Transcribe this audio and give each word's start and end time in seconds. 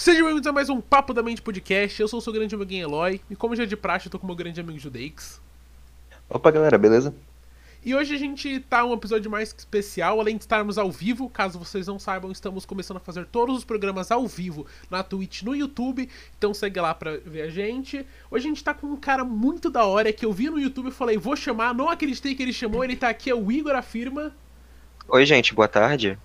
Sejam 0.00 0.24
bem-vindos 0.24 0.46
a 0.46 0.52
mais 0.52 0.70
um 0.70 0.80
Papo 0.80 1.12
da 1.12 1.22
Mente 1.22 1.42
Podcast. 1.42 2.00
Eu 2.00 2.08
sou 2.08 2.20
o 2.20 2.22
seu 2.22 2.32
grande 2.32 2.54
amiguinho 2.54 2.84
Eloy. 2.84 3.20
E 3.28 3.36
como 3.36 3.54
já 3.54 3.64
é 3.64 3.66
de 3.66 3.76
praxe, 3.76 4.06
eu 4.06 4.10
tô 4.10 4.18
com 4.18 4.24
o 4.24 4.28
meu 4.28 4.34
grande 4.34 4.58
amigo 4.58 4.78
Judeix. 4.78 5.38
Opa, 6.26 6.50
galera, 6.50 6.78
beleza? 6.78 7.14
E 7.84 7.94
hoje 7.94 8.14
a 8.14 8.18
gente 8.18 8.60
tá 8.60 8.82
um 8.82 8.94
episódio 8.94 9.30
mais 9.30 9.54
especial, 9.54 10.18
além 10.18 10.38
de 10.38 10.44
estarmos 10.44 10.78
ao 10.78 10.90
vivo, 10.90 11.28
caso 11.28 11.58
vocês 11.58 11.86
não 11.86 11.98
saibam, 11.98 12.32
estamos 12.32 12.64
começando 12.64 12.96
a 12.96 13.00
fazer 13.00 13.26
todos 13.26 13.58
os 13.58 13.62
programas 13.62 14.10
ao 14.10 14.26
vivo 14.26 14.66
na 14.90 15.02
Twitch, 15.02 15.42
no 15.42 15.54
YouTube, 15.54 16.08
então 16.38 16.54
segue 16.54 16.80
lá 16.80 16.94
pra 16.94 17.18
ver 17.18 17.42
a 17.42 17.50
gente. 17.50 17.98
Hoje 18.30 18.46
a 18.46 18.48
gente 18.48 18.64
tá 18.64 18.72
com 18.72 18.86
um 18.86 18.96
cara 18.96 19.22
muito 19.22 19.68
da 19.68 19.84
hora 19.84 20.14
que 20.14 20.24
eu 20.24 20.32
vi 20.32 20.48
no 20.48 20.58
YouTube 20.58 20.88
e 20.88 20.92
falei, 20.92 21.18
vou 21.18 21.36
chamar, 21.36 21.74
não 21.74 21.90
acreditei 21.90 22.34
que 22.34 22.42
ele 22.42 22.54
chamou, 22.54 22.82
ele 22.82 22.96
tá 22.96 23.10
aqui, 23.10 23.28
é 23.28 23.34
o 23.34 23.52
Igor 23.52 23.76
Afirma. 23.76 24.34
Oi, 25.06 25.26
gente, 25.26 25.54
boa 25.54 25.68
tarde. 25.68 26.18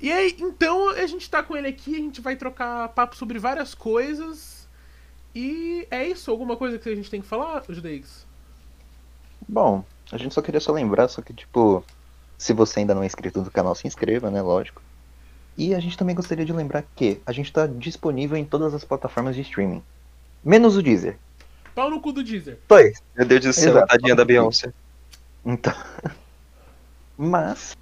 E 0.00 0.12
aí, 0.12 0.36
então 0.38 0.90
a 0.90 1.06
gente 1.06 1.28
tá 1.30 1.42
com 1.42 1.56
ele 1.56 1.68
aqui, 1.68 1.94
a 1.94 1.98
gente 1.98 2.20
vai 2.20 2.36
trocar 2.36 2.88
papo 2.88 3.16
sobre 3.16 3.38
várias 3.38 3.74
coisas. 3.74 4.68
E 5.34 5.86
é 5.90 6.06
isso, 6.06 6.30
alguma 6.30 6.56
coisa 6.56 6.78
que 6.78 6.88
a 6.88 6.94
gente 6.94 7.10
tem 7.10 7.20
que 7.20 7.26
falar, 7.26 7.64
Judeix? 7.68 8.26
Bom, 9.48 9.84
a 10.12 10.16
gente 10.16 10.34
só 10.34 10.42
queria 10.42 10.60
só 10.60 10.72
lembrar, 10.72 11.08
só 11.08 11.22
que 11.22 11.32
tipo, 11.32 11.84
se 12.38 12.52
você 12.52 12.80
ainda 12.80 12.94
não 12.94 13.02
é 13.02 13.06
inscrito 13.06 13.40
no 13.40 13.50
canal, 13.50 13.74
se 13.74 13.86
inscreva, 13.86 14.30
né, 14.30 14.42
lógico. 14.42 14.82
E 15.56 15.74
a 15.74 15.80
gente 15.80 15.96
também 15.96 16.14
gostaria 16.14 16.44
de 16.44 16.52
lembrar 16.52 16.84
que 16.94 17.20
a 17.24 17.32
gente 17.32 17.52
tá 17.52 17.66
disponível 17.66 18.36
em 18.36 18.44
todas 18.44 18.74
as 18.74 18.84
plataformas 18.84 19.36
de 19.36 19.42
streaming. 19.42 19.82
Menos 20.44 20.76
o 20.76 20.82
Deezer. 20.82 21.16
Pau 21.74 21.90
no 21.90 22.00
cu 22.00 22.12
do 22.12 22.22
Deezer. 22.22 22.58
Pois. 22.68 23.00
Meu 23.16 23.26
Deus 23.26 23.40
do 23.42 23.52
céu, 23.52 23.70
Exato. 23.70 23.86
tadinha 23.86 24.14
da 24.14 24.24
Beyoncé. 24.24 24.72
Então. 25.44 25.72
Mas. 27.16 27.76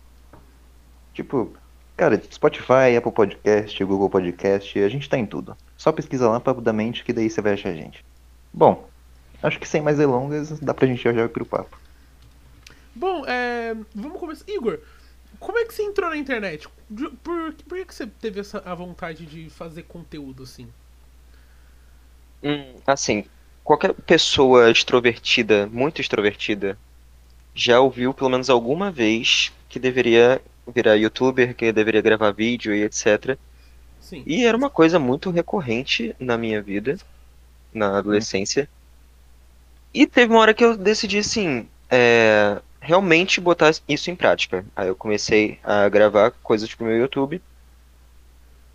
Tipo, 1.15 1.53
cara, 1.97 2.21
Spotify, 2.31 2.97
Apple 2.97 3.13
Podcast, 3.13 3.85
Google 3.85 4.11
Podcast, 4.11 4.79
a 4.79 4.89
gente 4.89 5.09
tá 5.09 5.19
em 5.19 5.27
tudo. 5.27 5.57
Só 5.77 5.93
pesquisa 5.93 6.29
lá 6.29 6.41
Papo 6.41 6.61
da 6.61 6.73
Mente 6.73 7.05
que 7.05 7.13
daí 7.13 7.29
você 7.29 7.41
vai 7.41 7.55
achar 7.55 7.71
a 7.71 7.75
gente. 7.75 8.05
Bom, 8.53 8.89
acho 9.43 9.59
que 9.59 9.69
sem 9.69 9.81
mais 9.81 9.99
delongas, 9.99 10.59
dá 10.61 10.75
pra 10.75 10.87
gente 10.87 11.03
já 11.03 11.11
ir 11.13 11.29
pro 11.29 11.45
papo. 11.45 11.79
Bom, 12.95 13.25
é, 13.27 13.75
vamos 13.95 14.19
começar. 14.19 14.45
Igor, 14.49 14.79
como 15.41 15.59
é 15.59 15.65
que 15.65 15.75
você 15.75 15.83
entrou 15.83 16.11
na 16.11 16.17
internet? 16.17 16.69
Por, 17.23 17.53
por 17.53 17.79
que, 17.79 17.85
que 17.85 17.95
você 17.95 18.07
teve 18.07 18.41
essa 18.41 18.63
a 18.65 18.75
vontade 18.75 19.25
de 19.27 19.49
fazer 19.51 19.83
conteúdo 19.85 20.43
assim? 20.43 20.69
Hum, 22.43 22.75
assim, 22.87 23.25
qualquer 23.65 23.95
pessoa 23.95 24.71
extrovertida, 24.71 25.67
muito 25.67 26.01
extrovertida, 26.01 26.79
já 27.55 27.81
ouviu 27.81 28.13
pelo 28.13 28.31
menos 28.31 28.51
alguma 28.51 28.91
vez 28.91 29.53
que 29.69 29.79
deveria 29.79 30.41
virar 30.67 30.95
youtuber, 30.95 31.55
que 31.55 31.73
deveria 31.73 32.01
gravar 32.01 32.31
vídeo 32.33 32.75
e 32.75 32.83
etc. 32.83 33.37
Sim. 34.01 34.23
E 34.27 34.45
era 34.45 34.57
uma 34.57 34.71
coisa 34.71 34.99
muito 34.99 35.31
recorrente 35.31 36.15
na 36.19 36.37
minha 36.37 36.61
vida, 36.61 36.97
na 37.73 37.99
adolescência. 37.99 38.69
E 39.95 40.07
teve 40.07 40.33
uma 40.33 40.41
hora 40.41 40.55
que 40.55 40.65
eu 40.65 40.77
decidi, 40.77 41.19
assim, 41.19 41.69
é, 41.91 42.61
realmente 42.81 43.41
botar 43.41 43.73
isso 43.89 44.11
em 44.11 44.17
prática. 44.17 44.65
Aí 44.75 44.89
eu 44.89 44.97
comecei 44.97 45.59
a 45.63 45.89
gravar 45.89 46.33
coisas 46.43 46.75
pro 46.75 46.87
meu 46.87 46.99
YouTube. 46.99 47.41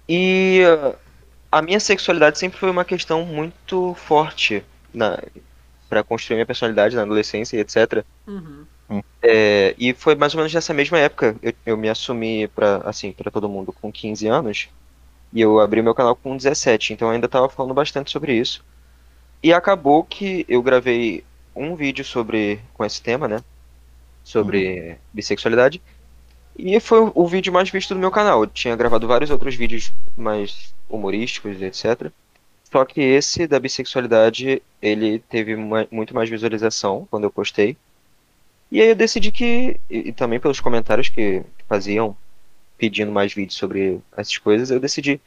E 0.08 0.62
uh, 0.66 0.96
a 1.52 1.62
minha 1.62 1.80
sexualidade 1.80 2.40
sempre 2.40 2.58
foi 2.58 2.70
uma 2.70 2.86
questão 2.86 3.26
muito 3.26 3.94
forte 3.96 4.64
na, 4.94 5.20
para 5.90 6.04
construir 6.04 6.36
minha 6.36 6.46
personalidade 6.46 6.96
na 6.96 7.02
adolescência 7.02 7.58
e 7.58 7.60
etc. 7.60 8.06
Uhum. 8.26 8.66
É, 9.22 9.76
e 9.78 9.94
foi 9.94 10.16
mais 10.16 10.34
ou 10.34 10.38
menos 10.40 10.54
nessa 10.54 10.74
mesma 10.74 10.98
época. 11.00 11.36
Eu, 11.42 11.54
eu 11.66 11.78
me 11.78 11.90
assumi 11.90 12.48
pra, 12.50 12.78
assim, 12.78 13.12
para 13.12 13.32
todo 13.32 13.50
mundo 13.50 13.74
com 13.74 13.92
15 13.92 14.28
anos. 14.28 14.70
E 15.34 15.42
eu 15.42 15.60
abri 15.60 15.82
meu 15.82 15.96
canal 15.96 16.16
com 16.16 16.38
17. 16.38 16.94
Então 16.94 17.10
eu 17.10 17.14
ainda 17.14 17.28
tava 17.30 17.50
falando 17.50 17.74
bastante 17.74 18.12
sobre 18.12 18.34
isso. 18.36 18.64
E 19.44 19.54
acabou 19.54 20.04
que 20.04 20.46
eu 20.50 20.62
gravei 20.64 21.24
um 21.56 21.76
vídeo 21.76 22.06
sobre 22.06 22.62
com 22.74 22.86
esse 22.86 23.02
tema, 23.02 23.28
né? 23.28 23.44
Sobre 24.24 25.00
bissexualidade. 25.14 25.82
E 26.58 26.80
foi 26.80 27.12
o, 27.14 27.28
vídeo 27.28 27.54
mais 27.54 27.70
visto 27.70 27.94
do 27.94 28.00
meu 28.00 28.12
canal. 28.12 28.44
Eu 28.44 28.48
tinha 28.48 28.76
gravado 28.76 29.08
vários 29.08 29.30
outros 29.30 29.56
vídeos 29.56 29.94
mais 30.18 30.74
humorísticos, 30.90 31.62
etc. 31.62 32.12
Só 32.72 32.84
que 32.86 33.02
esse 33.02 33.48
da 33.48 33.60
bissexualidade, 33.60 34.62
ele 34.82 35.20
teve 35.20 35.56
ma- 35.56 35.88
muito 35.92 36.16
mais 36.16 36.30
visualização 36.30 37.08
quando 37.10 37.26
eu 37.26 37.32
postei. 37.32 37.78
E 38.72 38.82
aí 38.82 38.90
eu 38.90 38.96
decidi 38.96 39.32
que, 39.32 39.80
e, 39.90 40.10
e 40.10 40.12
também 40.12 40.40
pelos 40.40 40.60
comentários 40.60 41.10
que 41.10 41.44
faziam 41.68 42.16
pedindo 42.78 43.12
mais 43.12 43.34
vídeos 43.34 43.58
sobre 43.58 44.00
essas 44.16 44.38
coisas, 44.38 44.70
eu 44.70 44.80
decidi 44.80 45.20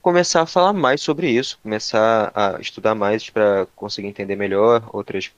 começar 0.00 0.42
a 0.42 0.46
falar 0.46 0.72
mais 0.72 1.00
sobre 1.00 1.28
isso, 1.28 1.58
começar 1.62 2.30
a 2.34 2.60
estudar 2.60 2.94
mais 2.94 3.28
para 3.28 3.66
conseguir 3.74 4.08
entender 4.08 4.36
melhor 4.36 4.88
outras 4.92 5.32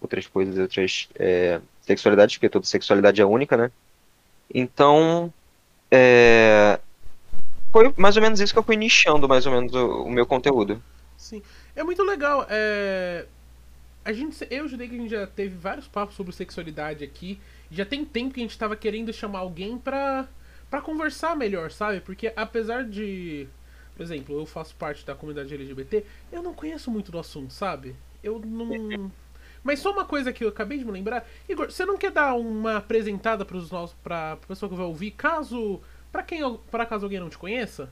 outras 0.00 0.26
coisas, 0.26 0.56
outras 0.58 1.08
é, 1.16 1.60
sexualidades, 1.82 2.36
porque 2.36 2.48
toda 2.48 2.64
sexualidade 2.64 3.20
é 3.20 3.24
única, 3.24 3.56
né? 3.56 3.70
Então, 4.52 5.32
é, 5.90 6.78
foi 7.72 7.92
mais 7.96 8.16
ou 8.16 8.22
menos 8.22 8.40
isso 8.40 8.52
que 8.52 8.58
eu 8.58 8.62
fui 8.62 8.76
nichando 8.76 9.28
mais 9.28 9.44
ou 9.46 9.52
menos 9.52 9.74
o, 9.74 10.04
o 10.04 10.10
meu 10.10 10.26
conteúdo. 10.26 10.82
Sim. 11.16 11.42
É 11.74 11.82
muito 11.82 12.02
legal. 12.02 12.46
É... 12.48 13.26
A 14.04 14.12
gente, 14.12 14.46
eu 14.50 14.66
Judei 14.66 14.88
que 14.88 14.94
a 14.94 14.98
gente 14.98 15.10
já 15.10 15.26
teve 15.26 15.56
vários 15.56 15.86
papos 15.86 16.14
sobre 16.14 16.32
sexualidade 16.32 17.04
aqui. 17.04 17.40
Já 17.70 17.84
tem 17.84 18.04
tempo 18.04 18.32
que 18.32 18.40
a 18.40 18.42
gente 18.42 18.58
tava 18.58 18.74
querendo 18.74 19.12
chamar 19.12 19.40
alguém 19.40 19.76
pra, 19.76 20.26
pra 20.70 20.80
conversar 20.80 21.36
melhor, 21.36 21.70
sabe? 21.70 22.00
Porque 22.00 22.32
apesar 22.34 22.84
de. 22.84 23.46
Por 23.94 24.02
exemplo, 24.02 24.38
eu 24.38 24.46
faço 24.46 24.76
parte 24.76 25.04
da 25.04 25.14
comunidade 25.14 25.52
LGBT, 25.52 26.04
eu 26.30 26.42
não 26.42 26.54
conheço 26.54 26.90
muito 26.90 27.10
do 27.10 27.18
assunto, 27.18 27.52
sabe? 27.52 27.96
Eu 28.22 28.38
não. 28.38 29.10
Mas 29.62 29.80
só 29.80 29.90
uma 29.90 30.04
coisa 30.04 30.32
que 30.32 30.44
eu 30.44 30.48
acabei 30.48 30.78
de 30.78 30.84
me 30.84 30.92
lembrar. 30.92 31.28
Igor, 31.48 31.70
você 31.70 31.84
não 31.84 31.98
quer 31.98 32.12
dar 32.12 32.34
uma 32.34 32.76
apresentada 32.76 33.44
pros 33.44 33.70
nossos, 33.70 33.96
pra, 34.02 34.36
pra 34.36 34.48
pessoa 34.48 34.70
que 34.70 34.76
vai 34.76 34.86
ouvir, 34.86 35.10
caso. 35.10 35.80
Pra 36.10 36.22
quem 36.22 36.40
para 36.70 36.86
caso 36.86 37.04
alguém 37.04 37.20
não 37.20 37.28
te 37.28 37.36
conheça? 37.36 37.90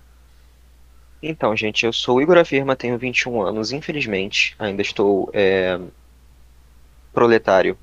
Então, 1.22 1.56
gente, 1.56 1.86
eu 1.86 1.92
sou 1.92 2.16
o 2.16 2.22
Igor 2.22 2.38
Afirma, 2.38 2.76
tenho 2.76 2.98
21 2.98 3.42
anos, 3.42 3.72
infelizmente, 3.72 4.54
ainda 4.58 4.82
estou 4.82 5.30
é, 5.32 5.78
proletário. 7.12 7.76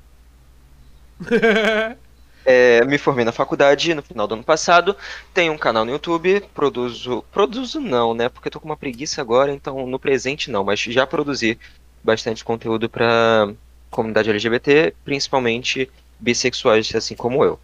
É, 2.46 2.84
me 2.84 2.98
formei 2.98 3.24
na 3.24 3.32
faculdade 3.32 3.94
no 3.94 4.02
final 4.02 4.26
do 4.26 4.34
ano 4.34 4.44
passado, 4.44 4.94
tenho 5.32 5.50
um 5.50 5.56
canal 5.56 5.82
no 5.82 5.92
YouTube, 5.92 6.42
produzo. 6.52 7.24
Produzo 7.32 7.80
não, 7.80 8.12
né? 8.12 8.28
Porque 8.28 8.48
eu 8.48 8.52
tô 8.52 8.60
com 8.60 8.66
uma 8.66 8.76
preguiça 8.76 9.22
agora, 9.22 9.50
então 9.50 9.86
no 9.86 9.98
presente 9.98 10.50
não, 10.50 10.62
mas 10.62 10.78
já 10.78 11.06
produzi 11.06 11.58
bastante 12.02 12.44
conteúdo 12.44 12.86
pra 12.86 13.50
comunidade 13.90 14.28
LGBT, 14.28 14.94
principalmente 15.02 15.90
bissexuais, 16.20 16.94
assim 16.94 17.14
como 17.16 17.42
eu. 17.42 17.58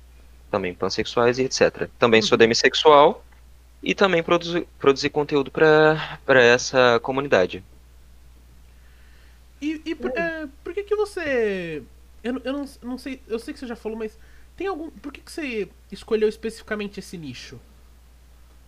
Também 0.50 0.72
pansexuais 0.72 1.38
e 1.38 1.42
etc. 1.42 1.86
Também 1.98 2.22
sou 2.22 2.38
demissexual 2.38 3.22
e 3.82 3.94
também 3.94 4.22
produzi, 4.22 4.66
produzi 4.78 5.10
conteúdo 5.10 5.50
pra 5.50 6.18
pra 6.24 6.42
essa 6.42 7.00
comunidade. 7.02 7.62
E, 9.60 9.82
e 9.84 9.94
por, 9.94 10.10
é, 10.16 10.46
por 10.64 10.72
que 10.72 10.84
que 10.84 10.96
você. 10.96 11.82
Eu, 12.22 12.34
não- 12.34 12.42
eu 12.44 12.52
não, 12.52 12.64
não 12.82 12.98
sei. 12.98 13.20
Eu 13.26 13.38
sei 13.38 13.52
que 13.54 13.60
você 13.60 13.66
já 13.66 13.76
falou, 13.76 13.98
mas 13.98 14.18
tem 14.56 14.66
algum. 14.66 14.90
Por 14.90 15.12
que 15.12 15.20
que 15.20 15.30
você 15.32 15.68
escolheu 15.92 16.28
especificamente 16.28 17.00
esse 17.00 17.16
nicho 17.18 17.60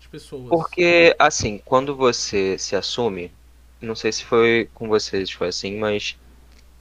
de 0.00 0.08
pessoas? 0.08 0.70
Porque, 0.72 1.14
assim, 1.18 1.58
quando 1.64 1.96
você 1.96 2.56
se 2.58 2.76
assume, 2.76 3.32
não 3.80 3.94
sei 3.96 4.12
se 4.12 4.24
foi 4.24 4.68
com 4.74 4.86
vocês, 4.88 5.30
foi 5.32 5.48
assim, 5.48 5.76
mas 5.78 6.16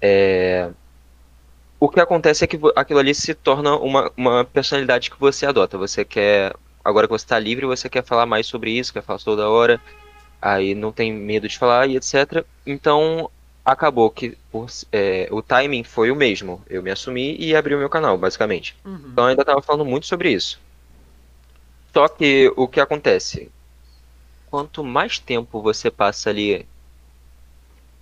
é, 0.02 0.72
o 1.80 1.90
que 1.90 2.00
acontece 2.00 2.44
é 2.44 2.48
que 2.48 2.60
aquilo 2.76 3.00
ali 3.00 3.14
se 3.16 3.34
torna 3.34 3.76
uma, 3.76 4.12
uma 4.16 4.46
personalidade 4.46 5.10
que 5.10 5.20
você 5.20 5.46
adota. 5.46 5.78
Você 5.78 6.06
quer, 6.06 6.56
agora 6.84 7.08
que 7.08 7.12
você 7.14 7.26
está 7.26 7.40
livre, 7.40 7.66
você 7.66 7.90
quer 7.90 8.04
falar 8.04 8.26
mais 8.26 8.48
sobre 8.48 8.72
isso, 8.72 8.94
quer 8.94 9.04
falar 9.04 9.20
toda 9.20 9.50
hora, 9.50 9.80
aí 10.42 10.76
não 10.76 10.92
tem 10.92 11.14
medo 11.14 11.48
de 11.48 11.58
falar 11.58 11.88
e 11.88 11.96
etc. 11.98 12.46
Então, 12.66 13.30
acabou 13.66 14.10
que 14.10 14.38
por- 14.52 14.68
é, 14.92 15.28
o 15.32 15.42
timing 15.42 15.84
foi 15.84 16.12
o 16.12 16.16
mesmo. 16.16 16.62
Eu 16.70 16.84
me 16.84 16.92
assumi 16.92 17.36
e 17.38 17.56
abri 17.56 17.76
o 17.76 17.80
meu 17.80 17.90
canal, 17.90 18.18
basicamente. 18.18 18.76
Uhum. 18.86 19.10
Então 19.12 19.26
eu 19.26 19.30
ainda 19.32 19.46
tava 19.46 19.62
falando 19.62 19.86
muito 19.86 20.08
sobre 20.08 20.32
isso. 20.32 20.60
Só 21.94 22.08
que 22.08 22.52
o 22.58 22.68
que 22.68 22.80
acontece? 22.80 23.52
Quanto 24.50 24.84
mais 24.84 25.20
tempo 25.20 25.62
você 25.62 25.90
passa 25.92 26.30
ali. 26.30 26.66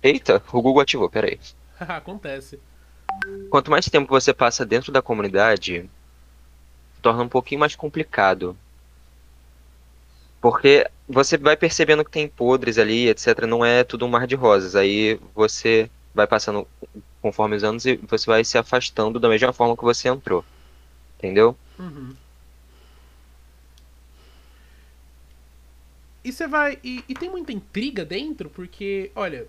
Eita, 0.02 0.42
o 0.52 0.62
Google 0.62 0.82
ativou, 0.82 1.08
peraí. 1.08 1.38
Acontece. 1.80 2.58
Quanto 3.50 3.70
mais 3.70 3.86
tempo 3.86 4.08
você 4.08 4.32
passa 4.32 4.64
dentro 4.64 4.92
da 4.92 5.02
comunidade, 5.02 5.88
torna 7.02 7.22
um 7.22 7.28
pouquinho 7.28 7.60
mais 7.60 7.74
complicado. 7.74 8.56
Porque 10.40 10.88
você 11.08 11.36
vai 11.36 11.56
percebendo 11.56 12.04
que 12.04 12.10
tem 12.10 12.28
podres 12.28 12.78
ali, 12.78 13.08
etc. 13.08 13.46
Não 13.46 13.64
é 13.64 13.84
tudo 13.84 14.06
um 14.06 14.08
mar 14.08 14.26
de 14.26 14.34
rosas. 14.34 14.74
Aí 14.74 15.20
você 15.34 15.90
vai 16.14 16.26
passando 16.26 16.66
conforme 17.20 17.56
os 17.56 17.64
anos 17.64 17.84
e 17.84 17.96
você 17.96 18.26
vai 18.26 18.44
se 18.44 18.56
afastando 18.56 19.20
da 19.20 19.28
mesma 19.28 19.52
forma 19.52 19.76
que 19.76 19.84
você 19.84 20.08
entrou. 20.08 20.44
Entendeu? 21.18 21.56
Uhum. 21.78 22.14
e 26.24 26.32
você 26.32 26.46
vai. 26.46 26.78
E, 26.82 27.04
e, 27.08 27.14
tem 27.14 27.30
muita 27.30 27.52
intriga 27.52 28.04
dentro, 28.04 28.48
porque, 28.50 29.10
olha, 29.14 29.46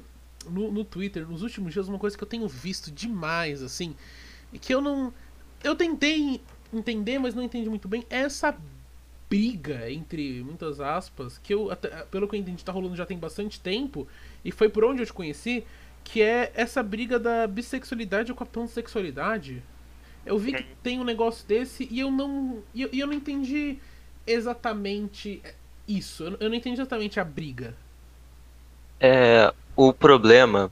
no, 0.50 0.72
no 0.72 0.84
Twitter, 0.84 1.28
nos 1.28 1.42
últimos 1.42 1.74
dias, 1.74 1.88
uma 1.88 2.00
coisa 2.00 2.18
que 2.18 2.24
eu 2.24 2.28
tenho 2.28 2.48
visto 2.48 2.92
demais, 2.92 3.62
assim, 3.62 3.96
e 4.52 4.60
que 4.60 4.74
eu 4.74 4.82
não. 4.82 5.14
Eu 5.64 5.76
tentei 5.76 6.42
entender, 6.74 7.20
mas 7.20 7.36
não 7.36 7.44
entendi 7.44 7.70
muito 7.70 7.88
bem, 7.88 8.06
é 8.10 8.22
essa 8.22 8.58
briga, 9.31 9.89
entre 9.89 10.44
muitas 10.44 10.81
aspas, 10.81 11.38
que 11.38 11.54
eu, 11.54 11.72
até, 11.72 11.88
pelo 12.12 12.28
que 12.28 12.36
eu 12.36 12.39
entendi, 12.42 12.66
tá 12.66 12.72
rolando 12.74 12.98
já 12.98 13.06
tem 13.06 13.18
bastante 13.18 13.62
tempo, 13.62 14.06
e 14.44 14.51
foi 14.51 14.68
por 14.68 14.83
onde 14.83 15.01
eu 15.01 15.06
te 15.06 15.13
conheci, 15.13 15.63
que 16.04 16.22
é 16.22 16.51
essa 16.54 16.83
briga 16.83 17.18
da 17.18 17.48
bissexualidade 17.48 18.33
com 18.33 18.44
a 18.44 18.45
pansexualidade. 18.45 19.63
Eu 20.25 20.38
vi 20.38 20.51
que 20.51 20.66
tem 20.83 21.00
um 21.00 21.06
negócio 21.06 21.48
desse 21.48 21.88
e 21.89 22.01
eu 22.01 22.12
não. 22.12 22.62
E 22.74 22.81
eu, 22.81 22.89
eu 22.92 23.07
não 23.07 23.13
entendi 23.13 23.80
exatamente 24.28 25.42
isso. 25.88 26.38
Eu 26.39 26.50
não 26.50 26.56
entendi 26.56 26.75
exatamente 26.80 27.19
a 27.19 27.24
briga. 27.24 27.74
É, 29.00 29.51
o 29.75 29.94
problema 29.94 30.69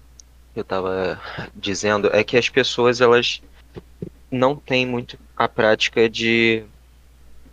que 0.53 0.59
eu 0.59 0.63
tava 0.63 1.19
dizendo 1.56 2.09
é 2.13 2.23
que 2.23 2.38
as 2.38 2.50
pessoas 2.50 3.01
elas 3.01 3.41
não 4.29 4.56
têm 4.56 4.85
muito 4.85 5.17
a 5.35 5.47
prática 5.47 6.07
de 6.09 6.63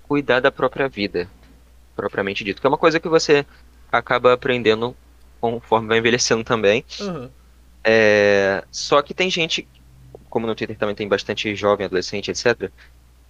cuidar 0.08 0.40
da 0.40 0.50
própria 0.50 0.88
vida, 0.88 1.28
propriamente 1.94 2.44
dito. 2.44 2.60
Que 2.60 2.66
é 2.66 2.70
uma 2.70 2.78
coisa 2.78 3.00
que 3.00 3.08
você 3.08 3.44
acaba 3.90 4.32
aprendendo 4.32 4.96
conforme 5.40 5.88
vai 5.88 5.98
envelhecendo 5.98 6.44
também. 6.44 6.84
Uhum. 7.00 7.30
É, 7.84 8.64
só 8.70 9.00
que 9.02 9.14
tem 9.14 9.30
gente, 9.30 9.66
como 10.28 10.46
no 10.46 10.54
Twitter 10.54 10.76
também 10.76 10.94
tem 10.94 11.08
bastante 11.08 11.54
jovem, 11.54 11.86
adolescente, 11.86 12.30
etc. 12.30 12.70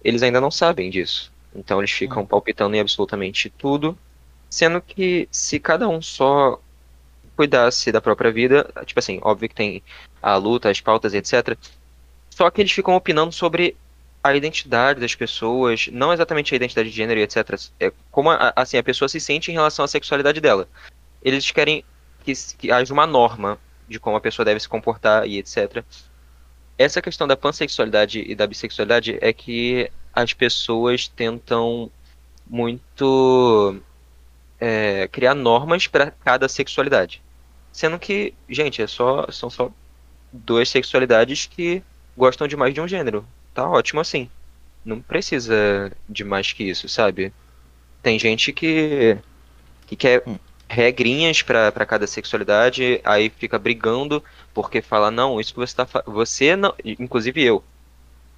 Eles 0.03 0.23
ainda 0.23 0.41
não 0.41 0.51
sabem 0.51 0.89
disso. 0.89 1.31
Então 1.55 1.79
eles 1.79 1.91
ficam 1.91 2.23
uhum. 2.23 2.27
palpitando 2.27 2.75
em 2.75 2.79
absolutamente 2.79 3.49
tudo. 3.49 3.97
Sendo 4.49 4.81
que 4.81 5.27
se 5.29 5.59
cada 5.59 5.87
um 5.87 6.01
só 6.01 6.59
cuidasse 7.35 7.91
da 7.91 8.01
própria 8.01 8.31
vida, 8.31 8.67
tipo 8.85 8.99
assim, 8.99 9.19
óbvio 9.21 9.49
que 9.49 9.55
tem 9.55 9.83
a 10.21 10.35
luta, 10.35 10.69
as 10.69 10.81
pautas, 10.81 11.13
etc. 11.13 11.57
Só 12.31 12.49
que 12.49 12.61
eles 12.61 12.71
ficam 12.71 12.95
opinando 12.95 13.31
sobre 13.31 13.75
a 14.27 14.35
identidade 14.35 14.99
das 14.99 15.15
pessoas, 15.15 15.87
não 15.91 16.13
exatamente 16.13 16.53
a 16.53 16.55
identidade 16.55 16.89
de 16.89 16.95
gênero, 16.95 17.19
etc. 17.19 17.59
É 17.79 17.91
como 18.11 18.31
a, 18.31 18.53
assim 18.55 18.77
a 18.77 18.83
pessoa 18.83 19.09
se 19.09 19.19
sente 19.19 19.51
em 19.51 19.53
relação 19.53 19.85
à 19.85 19.87
sexualidade 19.87 20.41
dela. 20.41 20.67
Eles 21.21 21.49
querem 21.51 21.83
que, 22.23 22.33
que 22.57 22.71
haja 22.71 22.93
uma 22.93 23.07
norma 23.07 23.59
de 23.87 23.99
como 23.99 24.17
a 24.17 24.21
pessoa 24.21 24.45
deve 24.45 24.59
se 24.59 24.67
comportar 24.67 25.27
e 25.27 25.37
etc. 25.37 25.83
Essa 26.77 27.01
questão 27.01 27.27
da 27.27 27.35
pansexualidade 27.35 28.23
e 28.27 28.35
da 28.35 28.45
bissexualidade 28.45 29.17
é 29.21 29.33
que 29.33 29.89
as 30.13 30.33
pessoas 30.33 31.07
tentam 31.07 31.89
muito 32.45 33.79
é, 34.59 35.07
criar 35.07 35.33
normas 35.33 35.87
para 35.87 36.11
cada 36.11 36.47
sexualidade. 36.47 37.21
Sendo 37.71 37.99
que, 37.99 38.33
gente, 38.49 38.81
é 38.81 38.87
só, 38.87 39.27
são 39.31 39.49
só 39.49 39.71
duas 40.31 40.69
sexualidades 40.69 41.45
que 41.45 41.81
gostam 42.15 42.47
de 42.47 42.57
mais 42.57 42.73
de 42.73 42.81
um 42.81 42.87
gênero. 42.87 43.25
Tá 43.57 43.67
ótimo 43.67 43.99
assim. 43.99 44.29
Não 44.85 45.01
precisa 45.01 45.91
de 46.07 46.23
mais 46.23 46.53
que 46.53 46.63
isso, 46.63 46.87
sabe? 46.87 47.33
Tem 48.03 48.19
gente 48.19 48.53
que, 48.53 49.17
que 49.87 49.95
quer 49.95 50.21
hum. 50.27 50.37
regrinhas 50.69 51.41
para 51.41 51.71
cada 51.87 52.05
sexualidade, 52.05 53.01
aí 53.03 53.31
fica 53.31 53.57
brigando 53.57 54.23
porque 54.53 54.79
fala, 54.79 55.09
não, 55.09 55.41
isso 55.41 55.53
que 55.55 55.59
você 55.59 55.75
tá 55.75 55.87
Você 56.05 56.55
não. 56.55 56.71
Inclusive 56.85 57.43
eu. 57.43 57.63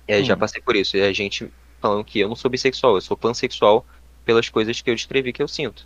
É, 0.07 0.21
hum. 0.21 0.23
Já 0.23 0.37
passei 0.37 0.61
por 0.61 0.77
isso. 0.77 0.95
E 0.95 1.01
a 1.01 1.11
gente 1.11 1.51
falando 1.81 2.05
que 2.05 2.21
eu 2.21 2.29
não 2.29 2.35
sou 2.37 2.49
bissexual, 2.49 2.95
eu 2.95 3.01
sou 3.01 3.17
pansexual 3.17 3.85
pelas 4.23 4.47
coisas 4.47 4.79
que 4.79 4.89
eu 4.89 4.95
descrevi 4.95 5.33
que 5.33 5.43
eu 5.43 5.49
sinto. 5.49 5.85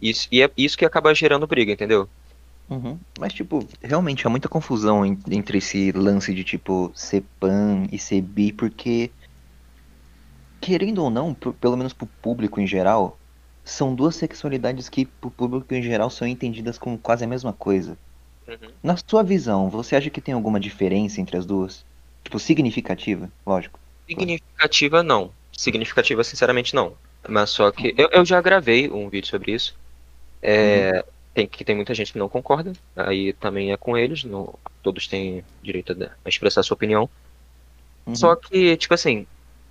Isso, 0.00 0.28
e 0.30 0.42
é 0.42 0.50
isso 0.58 0.76
que 0.76 0.84
acaba 0.84 1.14
gerando 1.14 1.46
briga, 1.46 1.72
entendeu? 1.72 2.06
Uhum. 2.70 2.98
Mas, 3.18 3.32
tipo, 3.32 3.66
realmente 3.82 4.26
há 4.26 4.30
muita 4.30 4.48
confusão 4.48 5.04
entre 5.06 5.58
esse 5.58 5.90
lance 5.92 6.34
de, 6.34 6.44
tipo, 6.44 6.92
ser 6.94 7.24
pan 7.40 7.86
e 7.90 7.98
ser 7.98 8.20
bi, 8.20 8.52
porque, 8.52 9.10
querendo 10.60 11.02
ou 11.02 11.08
não, 11.08 11.32
pelo 11.32 11.76
menos 11.76 11.94
pro 11.94 12.06
público 12.20 12.60
em 12.60 12.66
geral, 12.66 13.16
são 13.64 13.94
duas 13.94 14.16
sexualidades 14.16 14.88
que, 14.88 15.06
pro 15.06 15.30
público 15.30 15.74
em 15.74 15.82
geral, 15.82 16.10
são 16.10 16.26
entendidas 16.26 16.76
como 16.78 16.98
quase 16.98 17.24
a 17.24 17.28
mesma 17.28 17.52
coisa. 17.52 17.96
Uhum. 18.46 18.70
Na 18.82 18.96
sua 18.96 19.22
visão, 19.22 19.70
você 19.70 19.96
acha 19.96 20.10
que 20.10 20.20
tem 20.20 20.34
alguma 20.34 20.60
diferença 20.60 21.20
entre 21.20 21.36
as 21.38 21.46
duas? 21.46 21.84
Tipo, 22.22 22.38
significativa, 22.38 23.30
lógico. 23.46 23.78
Significativa, 24.06 25.02
não. 25.02 25.30
Significativa, 25.52 26.22
sinceramente, 26.22 26.74
não. 26.74 26.92
Mas 27.26 27.50
só 27.50 27.70
que. 27.70 27.94
Eu, 27.96 28.08
eu 28.12 28.24
já 28.24 28.40
gravei 28.40 28.90
um 28.90 29.08
vídeo 29.08 29.28
sobre 29.28 29.52
isso. 29.52 29.74
É. 30.42 31.02
Uhum 31.04 31.17
tem, 31.34 31.46
que 31.46 31.64
tem 31.64 31.76
muita 31.76 31.94
gente 31.94 32.12
que 32.12 32.18
não 32.18 32.28
concorda, 32.28 32.72
aí 32.96 33.32
também 33.32 33.72
é 33.72 33.76
com 33.76 33.96
eles, 33.96 34.24
não, 34.24 34.54
todos 34.82 35.06
têm 35.06 35.44
direito 35.62 35.96
a 36.24 36.28
expressar 36.28 36.62
sua 36.62 36.74
opinião. 36.74 37.08
Uhum. 38.06 38.16
Só 38.16 38.34
que, 38.34 38.76
tipo 38.76 38.94
assim, 38.94 39.26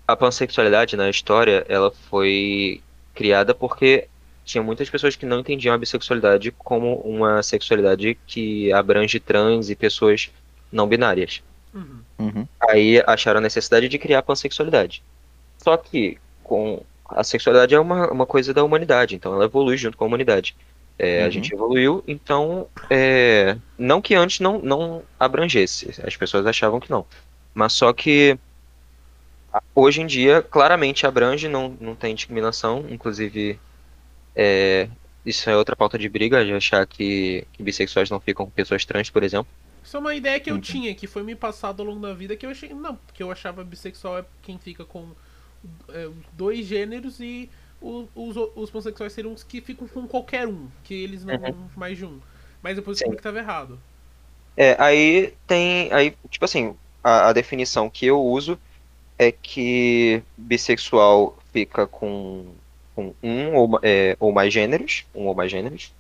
a 0.08 0.16
pansexualidade 0.16 0.96
na 0.96 1.10
história, 1.10 1.66
ela 1.68 1.92
foi 1.92 2.82
criada 3.14 3.54
porque 3.54 4.08
tinha 4.46 4.64
muitas 4.64 4.90
pessoas 4.90 5.16
que 5.16 5.26
não 5.26 5.40
entendiam 5.40 5.76
a 5.76 5.78
bissexualidade 5.78 6.52
como 6.52 6.96
uma 7.02 7.44
sexualidade 7.44 8.18
que 8.26 8.72
abrange 8.72 9.20
trans 9.20 9.70
e 9.70 9.76
pessoas 9.76 10.32
não 10.72 10.88
binárias. 10.88 11.44
Uhum. 11.74 12.00
Uhum. 12.20 12.48
Aí 12.70 13.04
acharam 13.06 13.40
a 13.40 13.42
necessidade 13.42 13.90
de 13.90 13.98
criar 13.98 14.20
a 14.20 14.24
pansexualidade. 14.24 15.04
Só 15.58 15.76
que 15.76 16.18
com 16.44 16.82
a 17.10 17.24
sexualidade 17.24 17.76
é 17.76 17.80
uma, 17.80 18.10
uma 18.10 18.26
coisa 18.26 18.54
da 18.54 18.64
humanidade, 18.64 19.16
então 19.16 19.34
ela 19.34 19.46
evolui 19.46 19.78
junto 19.78 19.98
com 19.98 20.06
a 20.06 20.08
humanidade. 20.08 20.56
É, 21.00 21.22
uhum. 21.22 21.28
A 21.28 21.30
gente 21.30 21.54
evoluiu, 21.54 22.04
então, 22.08 22.68
é, 22.90 23.58
não 23.78 24.02
que 24.02 24.16
antes 24.16 24.40
não, 24.40 24.60
não 24.60 25.04
abrangesse, 25.20 25.94
as 26.04 26.16
pessoas 26.16 26.46
achavam 26.46 26.80
que 26.80 26.90
não. 26.90 27.06
Mas 27.54 27.74
só 27.74 27.94
que 27.94 28.38
hoje 29.76 30.02
em 30.02 30.08
dia 30.08 30.42
claramente 30.42 31.06
abrange, 31.06 31.48
não, 31.48 31.76
não 31.80 31.96
tem 31.96 32.16
discriminação, 32.16 32.86
inclusive 32.90 33.60
é, 34.36 34.90
isso 35.26 35.50
é 35.50 35.58
outra 35.58 35.76
pauta 35.76 35.98
de 35.98 36.08
briga, 36.08 36.46
de 36.46 36.54
achar 36.54 36.86
que, 36.88 37.46
que 37.54 37.62
bissexuais 37.62 38.10
não 38.10 38.20
ficam 38.20 38.46
com 38.46 38.52
pessoas 38.52 38.86
trans, 38.86 39.10
por 39.10 39.24
exemplo. 39.24 39.52
Isso 39.84 39.98
é 39.98 40.00
uma 40.00 40.16
ideia 40.16 40.40
que 40.40 40.50
eu 40.50 40.56
uhum. 40.56 40.62
tinha, 40.62 40.94
que 40.96 41.08
foi 41.08 41.24
me 41.24 41.36
passado 41.36 41.82
ao 41.82 41.86
longo 41.86 42.02
da 42.02 42.14
vida, 42.14 42.36
que 42.36 42.46
eu 42.46 42.50
achei. 42.50 42.70
Não, 42.74 42.96
porque 42.96 43.24
eu 43.24 43.32
achava 43.32 43.64
bissexual 43.64 44.20
é 44.20 44.26
quem 44.42 44.58
fica 44.58 44.84
com 44.84 45.12
é, 45.90 46.10
dois 46.34 46.66
gêneros 46.66 47.20
e 47.20 47.50
os, 47.82 48.08
os, 48.16 48.50
os 48.56 48.70
pansexuais 48.70 49.14
seriam 49.14 49.34
os 49.34 49.44
que 49.44 49.62
ficam 49.62 49.88
com 49.88 50.08
qualquer 50.08 50.48
um, 50.48 50.68
que 50.84 50.94
eles 50.94 51.24
não 51.24 51.36
uhum. 51.36 51.70
mais 51.76 51.98
de 51.98 52.06
um. 52.06 52.20
Mas 52.62 52.76
depois 52.76 52.98
descobri 52.98 53.18
que 53.18 53.22
estava 53.22 53.40
errado. 53.40 53.80
É, 54.56 54.76
aí 54.80 55.34
tem. 55.46 55.92
Aí, 55.94 56.16
tipo 56.30 56.44
assim, 56.44 56.76
a, 57.04 57.30
a, 57.30 57.34
definição 57.34 57.90
que 57.90 58.08
eu 58.08 58.20
uso 58.20 58.60
é 59.18 59.32
que 59.32 60.24
bissexual 60.36 61.38
fica 61.54 61.86
com, 61.86 62.48
com 62.96 63.14
um 63.22 63.54
ou, 63.56 63.80
é, 63.84 64.18
ou 64.20 64.32
mais 64.32 64.52
gêneros, 64.52 65.06
um 65.14 65.28
ou 65.28 65.36
mais 65.36 65.52
gêneros, 65.52 65.94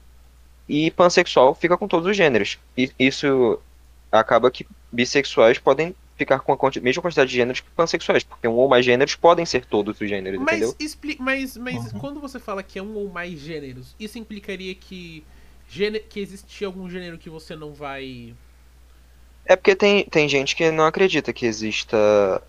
e 0.67 0.89
pansexual 0.91 1.53
fica 1.53 1.77
com 1.77 1.87
todos 1.87 2.09
os 2.09 2.17
gêneros. 2.17 2.57
E 2.75 2.91
isso 2.97 3.59
acaba 4.11 4.49
que 4.49 4.65
bissexuais 4.91 5.59
podem 5.59 5.95
ficar 6.17 6.39
com 6.39 6.51
a 6.51 6.71
mesma 6.81 7.01
quantidade 7.01 7.29
de 7.29 7.35
gêneros 7.35 7.59
que 7.59 7.69
pansexuais, 7.69 8.23
porque 8.23 8.47
um 8.47 8.53
ou 8.53 8.67
mais 8.67 8.83
gêneros 8.83 9.15
podem 9.15 9.45
ser 9.45 9.65
todos 9.65 10.01
os 10.01 10.09
gêneros, 10.09 10.39
mas 10.39 10.57
entendeu? 10.57 10.75
Expli 10.79 11.15
mas 11.19 11.55
mas 11.55 11.93
uhum. 11.93 11.99
quando 11.99 12.19
você 12.19 12.39
fala 12.39 12.63
que 12.63 12.79
é 12.79 12.81
um 12.81 12.95
ou 12.95 13.09
mais 13.09 13.39
gêneros, 13.39 13.95
isso 13.99 14.17
implicaria 14.17 14.73
que, 14.73 15.23
que 16.09 16.19
existe 16.19 16.65
algum 16.65 16.89
gênero 16.89 17.17
que 17.17 17.29
você 17.29 17.55
não 17.55 17.73
vai. 17.73 18.33
É 19.45 19.55
porque 19.55 19.75
tem, 19.75 20.03
tem 20.05 20.27
gente 20.27 20.55
que 20.55 20.71
não 20.71 20.85
acredita 20.85 21.31
que 21.31 21.45
exista 21.45 21.95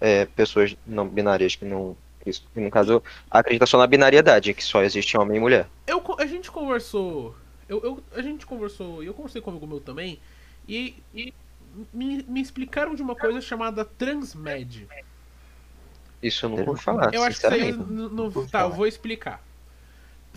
é, 0.01 0.25
pessoas 0.25 0.75
não 0.87 1.07
binárias 1.07 1.55
que 1.55 1.65
não. 1.65 1.97
Que, 2.25 2.33
no 2.57 2.71
caso, 2.71 3.03
acredita 3.31 3.67
só 3.67 3.79
na 3.79 3.87
binariedade, 3.87 4.53
que 4.53 4.65
só 4.65 4.83
existe 4.83 5.17
homem 5.17 5.37
e 5.37 5.41
mulher. 5.41 5.69
Eu, 5.87 6.03
a 6.19 6.27
gente 6.27 6.51
conversou. 6.51 7.37
Eu, 7.69 7.81
eu, 7.85 8.03
a 8.17 8.23
gente 8.23 8.45
conversou. 8.45 9.05
Eu 9.05 9.15
conversei 9.15 9.41
com 9.41 9.51
um 9.51 9.53
amigo 9.53 9.67
meu 9.69 9.79
também. 9.79 10.19
E, 10.69 10.97
e 11.15 11.33
me, 11.93 12.23
me 12.25 12.41
explicaram 12.41 12.95
de 12.95 13.03
uma 13.03 13.15
coisa 13.15 13.41
chamada 13.41 13.85
Transmed. 13.85 14.87
Isso 16.23 16.47
eu 16.47 16.51
não 16.51 16.65
vou 16.65 16.77
falar. 16.77 17.15
Eu 17.15 17.23
acho 17.23 17.41
que 17.41 17.47
aí, 17.47 17.73
no, 17.73 18.09
no, 18.09 18.49
tá, 18.49 18.63
eu 18.63 18.73
vou 18.73 18.87
explicar. 18.87 19.43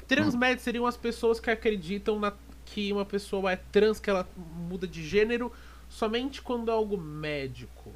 Transmed 0.08 0.56
hum. 0.56 0.60
seriam 0.60 0.86
as 0.86 0.98
pessoas 0.98 1.40
que 1.40 1.50
acreditam 1.50 2.20
na, 2.20 2.34
que 2.66 2.92
uma 2.92 3.06
pessoa 3.06 3.52
é 3.52 3.56
trans, 3.56 4.00
que 4.00 4.10
ela 4.10 4.28
muda 4.36 4.88
de 4.88 5.04
gênero 5.06 5.52
somente 5.90 6.42
quando 6.42 6.70
é 6.70 6.74
algo 6.74 6.98
médico. 6.98 7.92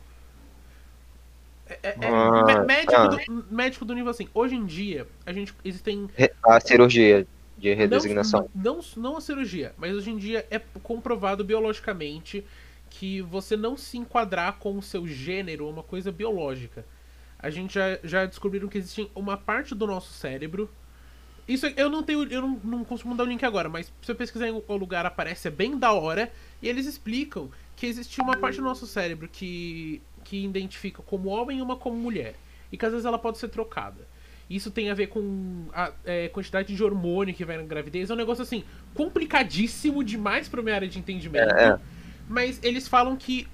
É, 1.68 1.80
é, 1.82 1.96
é 2.02 2.08
ah, 2.08 2.64
médico, 2.64 2.96
ah. 2.96 3.08
Do, 3.08 3.46
médico 3.50 3.86
do 3.86 3.94
nível 3.94 4.12
assim. 4.12 4.28
Hoje 4.34 4.56
em 4.56 4.66
dia, 4.66 5.08
a 5.26 5.34
gente 5.34 5.54
existem. 5.64 6.10
A 6.44 6.60
cirurgia 6.60 7.26
de 7.58 7.74
redesignação. 7.74 8.50
Não, 8.54 8.76
não, 8.76 8.84
não 8.98 9.18
a 9.18 9.22
cirurgia, 9.22 9.74
mas 9.78 9.96
hoje 9.96 10.12
em 10.12 10.18
dia 10.18 10.46
é 10.52 10.60
comprovado 10.84 11.44
biologicamente 11.44 12.46
que 12.98 13.22
você 13.22 13.58
não 13.58 13.76
se 13.76 13.98
enquadrar 13.98 14.54
com 14.58 14.78
o 14.78 14.82
seu 14.82 15.06
gênero 15.06 15.70
uma 15.70 15.84
coisa 15.84 16.12
biológica. 16.12 16.86
A 17.38 17.50
gente 17.50 17.74
já, 17.76 18.00
já 18.04 18.28
que 18.28 18.78
existe 18.78 19.12
uma 19.14 19.38
parte 19.38 19.76
do 19.76 19.86
nosso 19.86 20.14
cérebro 20.14 20.70
Isso 21.48 21.68
eu 21.68 21.90
não 21.90 22.02
tenho. 22.02 22.24
Eu 22.32 22.42
não, 22.42 22.62
não 22.64 22.84
consigo 22.86 23.10
mandar 23.10 23.24
o 23.24 23.28
link 23.28 23.44
agora, 23.44 23.68
mas 23.68 23.92
se 24.02 24.12
eu 24.12 24.16
pesquisar 24.16 24.48
em 24.48 24.52
algum 24.52 24.78
lugar 24.78 25.06
aparece, 25.06 25.48
é 25.48 25.52
bem 25.52 25.78
da 25.78 25.92
hora. 25.92 26.32
E 26.62 26.70
eles 26.70 26.86
explicam 26.86 27.50
que 27.76 27.86
existe 27.86 28.20
uma 28.22 28.38
parte 28.38 28.58
do 28.58 28.64
nosso 28.64 28.88
cérebro 28.88 29.28
que, 29.28 30.02
que 30.24 30.46
identifica 30.46 31.04
como 31.04 31.30
homem 31.30 31.60
e 31.60 31.62
uma 31.62 31.76
como 31.76 31.98
mulher. 31.98 32.36
E 32.72 32.78
que 32.78 32.86
às 32.86 32.92
vezes 32.92 33.06
ela 33.06 33.20
pode 33.20 33.38
ser 33.38 33.50
trocada. 33.50 34.08
Isso 34.50 34.72
tem 34.72 34.90
a 34.90 34.94
ver 34.94 35.08
com 35.08 35.66
a 35.74 35.92
é, 36.06 36.30
quantidade 36.30 36.74
de 36.74 36.84
hormônio 36.84 37.36
que 37.36 37.44
vai 37.44 37.58
na 37.58 37.64
gravidez. 37.64 38.10
É 38.10 38.14
um 38.14 38.18
negócio 38.18 38.42
assim, 38.42 38.64
complicadíssimo 38.94 40.04
demais 40.04 40.48
pra 40.48 40.62
minha 40.62 40.76
área 40.76 40.88
de 40.88 40.98
entendimento. 40.98 41.54
É, 41.56 41.70
é. 41.70 41.95
Mas 42.28 42.60
eles 42.64 42.88
falam 42.88 43.16
que 43.16 43.48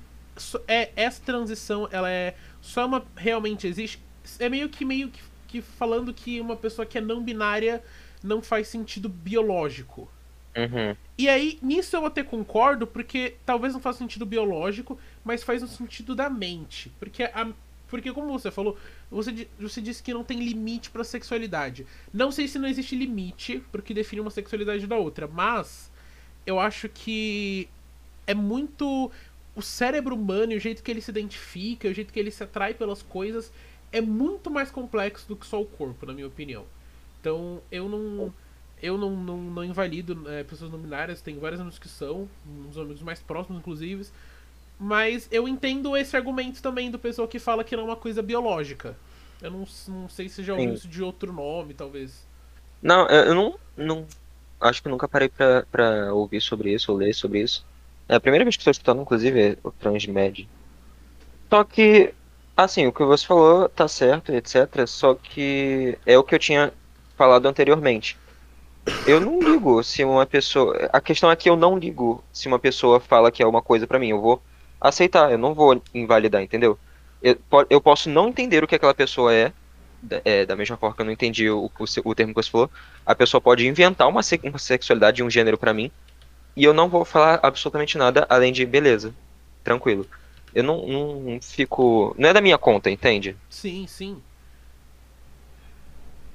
é, 0.68 0.92
essa 0.96 1.22
transição, 1.22 1.88
ela 1.92 2.10
é 2.10 2.36
só 2.62 2.86
uma. 2.86 3.06
Realmente 3.16 3.68
existe. 3.68 4.02
É 4.40 4.48
meio 4.50 4.70
que 4.70 4.86
meio 4.86 5.10
que, 5.10 5.22
que 5.48 5.62
falando 5.62 6.14
que 6.14 6.40
uma 6.40 6.56
pessoa 6.56 6.86
que 6.86 6.98
é 6.98 7.02
não 7.02 7.22
binária 7.22 7.84
não 8.24 8.42
faz 8.42 8.68
sentido 8.68 9.10
biológico. 9.10 10.10
Uhum. 10.56 10.96
E 11.18 11.30
aí, 11.30 11.58
nisso 11.62 11.96
eu 11.96 12.06
até 12.06 12.24
concordo, 12.24 12.86
porque 12.86 13.36
talvez 13.46 13.74
não 13.74 13.80
faça 13.80 14.00
sentido 14.00 14.26
biológico, 14.26 15.00
mas 15.24 15.44
faz 15.44 15.62
no 15.62 15.68
sentido 15.68 16.16
da 16.16 16.30
mente. 16.30 16.92
Porque, 17.00 17.24
a, 17.24 17.52
porque 17.88 18.12
como 18.12 18.28
você 18.28 18.52
falou, 18.52 18.78
você, 19.10 19.48
você 19.60 19.82
disse 19.82 20.04
que 20.04 20.14
não 20.14 20.24
tem 20.24 20.40
limite 20.40 20.90
pra 20.90 21.04
sexualidade. 21.04 21.88
Não 22.14 22.32
sei 22.32 22.48
se 22.48 22.60
não 22.60 22.68
existe 22.68 22.96
limite 22.96 23.64
porque 23.72 23.94
define 23.94 24.22
uma 24.22 24.32
sexualidade 24.32 24.86
da 24.88 24.98
outra, 24.98 25.28
mas 25.28 25.92
eu 26.46 26.60
acho 26.60 26.90
que 26.90 27.70
é 28.28 28.34
muito. 28.34 29.12
O 29.54 29.62
cérebro 29.62 30.16
humano 30.16 30.54
e 30.54 30.56
o 30.56 30.60
jeito 30.60 30.82
que 30.82 30.90
ele 30.90 31.02
se 31.02 31.12
identifica, 31.12 31.90
o 31.90 31.94
jeito 31.94 32.14
que 32.14 32.20
ele 32.20 32.32
se 32.32 32.42
atrai 32.42 32.74
pelas 32.74 33.02
coisas, 33.02 33.52
é 33.92 34.00
muito 34.00 34.50
mais 34.50 34.72
complexo 34.72 35.28
do 35.28 35.36
que 35.36 35.46
só 35.46 35.62
o 35.62 35.66
corpo, 35.66 36.06
na 36.06 36.14
minha 36.14 36.28
opinião. 36.28 36.66
Então, 37.20 37.62
eu 37.72 37.90
não. 37.90 38.34
Eu 38.82 38.98
não, 38.98 39.12
não, 39.12 39.38
não 39.38 39.64
invalido 39.64 40.28
é, 40.28 40.44
pessoas 40.44 40.72
não 40.72 40.80
binárias, 40.80 41.22
tem 41.22 41.38
vários 41.38 41.62
amigos 41.62 41.78
que 41.78 41.88
são, 41.88 42.28
uns 42.68 42.76
amigos 42.80 43.04
mais 43.04 43.20
próximos, 43.20 43.60
inclusive. 43.60 44.08
Mas 44.80 45.28
eu 45.32 45.48
entendo 45.48 45.96
esse 45.96 46.18
argumento 46.18 46.60
também 46.64 46.90
do 46.90 46.98
pessoal 46.98 47.28
que 47.28 47.38
fala 47.38 47.64
que 47.64 47.76
não 47.76 47.84
é 47.84 47.86
uma 47.86 47.96
coisa 47.96 48.24
biológica. 48.24 48.96
Eu 49.40 49.52
não, 49.52 49.68
não 49.88 50.10
sei 50.10 50.28
se 50.28 50.44
já 50.44 50.54
ouviu 50.54 50.70
Sim. 50.70 50.74
isso 50.74 50.88
de 50.88 51.04
outro 51.04 51.32
nome, 51.32 51.76
talvez. 51.76 52.26
Não, 52.82 53.08
eu 53.08 53.26
eu 53.26 53.36
não, 53.36 53.60
não. 53.78 54.08
Acho 54.60 54.82
que 54.82 54.90
nunca 54.90 55.08
parei 55.08 55.30
pra, 55.30 55.64
pra 55.72 56.12
ouvir 56.14 56.42
sobre 56.42 56.74
isso 56.74 56.92
ou 56.92 56.98
ler 56.98 57.14
sobre 57.14 57.42
isso. 57.42 57.64
É 58.12 58.16
a 58.16 58.20
primeira 58.22 58.46
vez 58.46 58.56
que 58.58 58.62
estou 58.62 58.72
escutando, 58.72 59.02
inclusive, 59.02 59.58
o 59.64 59.72
Transmed. 59.72 60.48
Só 61.54 61.64
que, 61.64 62.14
assim, 62.56 62.88
o 62.88 62.94
que 62.94 63.04
você 63.04 63.26
falou 63.26 63.70
tá 63.70 63.88
certo, 63.88 64.32
etc. 64.34 64.86
Só 64.88 65.16
que 65.16 66.00
é 66.06 66.18
o 66.18 66.24
que 66.24 66.36
eu 66.36 66.40
tinha 66.40 66.74
falado 67.18 67.46
anteriormente. 67.48 68.18
Eu 69.06 69.20
não 69.22 69.42
ligo 69.44 69.84
se 69.84 70.04
uma 70.04 70.26
pessoa. 70.26 70.90
A 70.94 71.02
questão 71.02 71.32
é 71.32 71.36
que 71.36 71.50
eu 71.50 71.58
não 71.58 71.78
ligo 71.78 72.24
se 72.34 72.48
uma 72.48 72.60
pessoa 72.60 73.00
fala 73.00 73.32
que 73.32 73.44
é 73.44 73.48
uma 73.48 73.62
coisa 73.62 73.88
pra 73.88 74.00
mim. 74.00 74.10
Eu 74.10 74.22
vou 74.22 74.44
aceitar, 74.80 75.32
eu 75.32 75.38
não 75.38 75.54
vou 75.56 75.82
invalidar, 75.94 76.42
entendeu? 76.44 76.80
Eu, 77.22 77.36
po- 77.50 77.68
eu 77.70 77.82
posso 77.82 78.10
não 78.10 78.30
entender 78.30 78.64
o 78.64 78.68
que 78.68 78.76
aquela 78.76 78.96
pessoa 78.96 79.34
é, 79.34 79.54
é, 80.26 80.46
da 80.46 80.56
mesma 80.56 80.78
forma 80.78 80.96
que 80.96 81.02
eu 81.02 81.06
não 81.06 81.12
entendi 81.14 81.50
o, 81.50 81.72
o, 82.06 82.16
termo 82.16 82.34
que 82.34 82.44
você 82.44 82.52
falou. 82.52 82.72
A 83.06 83.16
pessoa 83.16 83.42
pode 83.42 83.68
inventar 83.68 84.08
uma, 84.08 84.22
uma 84.44 84.60
sexualidade 84.60 85.22
e 85.22 85.26
um 85.26 85.30
gênero 85.30 85.58
pra 85.58 85.74
mim, 85.74 85.92
e 86.56 86.64
eu 86.64 86.74
não 86.74 86.90
vou 86.90 87.06
falar 87.06 87.40
absolutamente 87.44 87.98
nada 87.98 88.26
além 88.30 88.52
de 88.54 88.66
beleza, 88.66 89.14
tranquilo. 89.64 90.06
Eu 90.54 90.64
não, 90.64 90.86
não 90.88 91.42
fico. 91.42 92.14
Não 92.18 92.30
é 92.30 92.34
da 92.34 92.42
minha 92.42 92.58
conta, 92.58 92.90
entende? 92.90 93.38
Sim, 93.50 93.88
sim. 93.88 94.22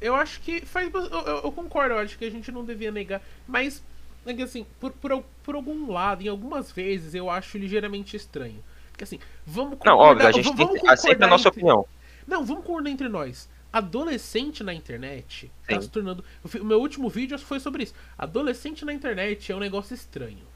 Eu 0.01 0.15
acho 0.15 0.41
que 0.41 0.61
faz. 0.65 0.93
Eu, 0.93 1.05
eu- 1.07 1.41
eu 1.45 1.53
concordo, 1.53 1.95
eu 1.95 1.99
acho 1.99 2.17
que 2.19 2.25
a 2.25 2.31
gente 2.31 2.53
não 2.53 2.65
devia 2.65 2.91
negar. 2.91 3.21
Mas, 3.47 3.83
é 4.27 4.35
que, 4.35 4.43
assim, 4.43 4.67
por, 4.81 4.93
por, 4.93 5.23
por 5.43 5.55
algum 5.55 5.91
lado, 5.93 6.23
em 6.23 6.29
algumas 6.29 6.71
vezes, 6.73 7.15
eu 7.15 7.31
acho 7.31 7.57
ligeiramente 7.59 8.17
estranho. 8.17 8.63
Porque 8.91 9.05
assim, 9.05 9.19
vamos 9.47 9.73
Não, 9.73 9.97
concordar- 9.97 9.97
óbvio, 10.11 10.27
a 10.29 10.33
gente 10.33 10.55
tem 10.55 10.89
aceitar 10.91 11.27
a 11.27 11.29
nossa 11.29 11.49
entre- 11.49 11.61
opinião. 11.61 11.87
Não, 12.27 12.45
vamos 12.45 12.65
concordar 12.65 12.91
entre 12.91 13.09
nós. 13.09 13.49
Adolescente 13.77 14.65
na 14.65 14.73
internet 14.73 15.53
tá 15.69 15.79
se 15.81 15.91
tornando. 15.91 16.25
O 16.43 16.65
meu 16.65 16.81
último 16.81 17.11
vídeo 17.11 17.39
foi 17.39 17.61
sobre 17.61 17.83
isso. 17.83 17.95
Adolescente 18.17 18.85
na 18.87 18.93
internet 18.93 19.53
é 19.53 19.55
um 19.55 19.59
negócio 19.59 19.95
estranho. 19.95 20.47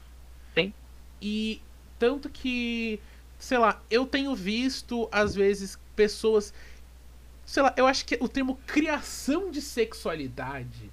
Sim. 0.55 0.73
E 1.21 1.61
tanto 1.99 2.29
que, 2.29 2.99
sei 3.37 3.57
lá, 3.59 3.79
eu 3.91 4.05
tenho 4.07 4.33
visto, 4.35 5.07
às 5.11 5.35
vezes, 5.35 5.77
pessoas. 5.95 6.51
Sei 7.45 7.61
lá, 7.61 7.73
eu 7.77 7.85
acho 7.87 8.05
que 8.05 8.17
o 8.21 8.27
termo 8.29 8.57
criação 8.65 9.51
de 9.51 9.61
sexualidade. 9.61 10.91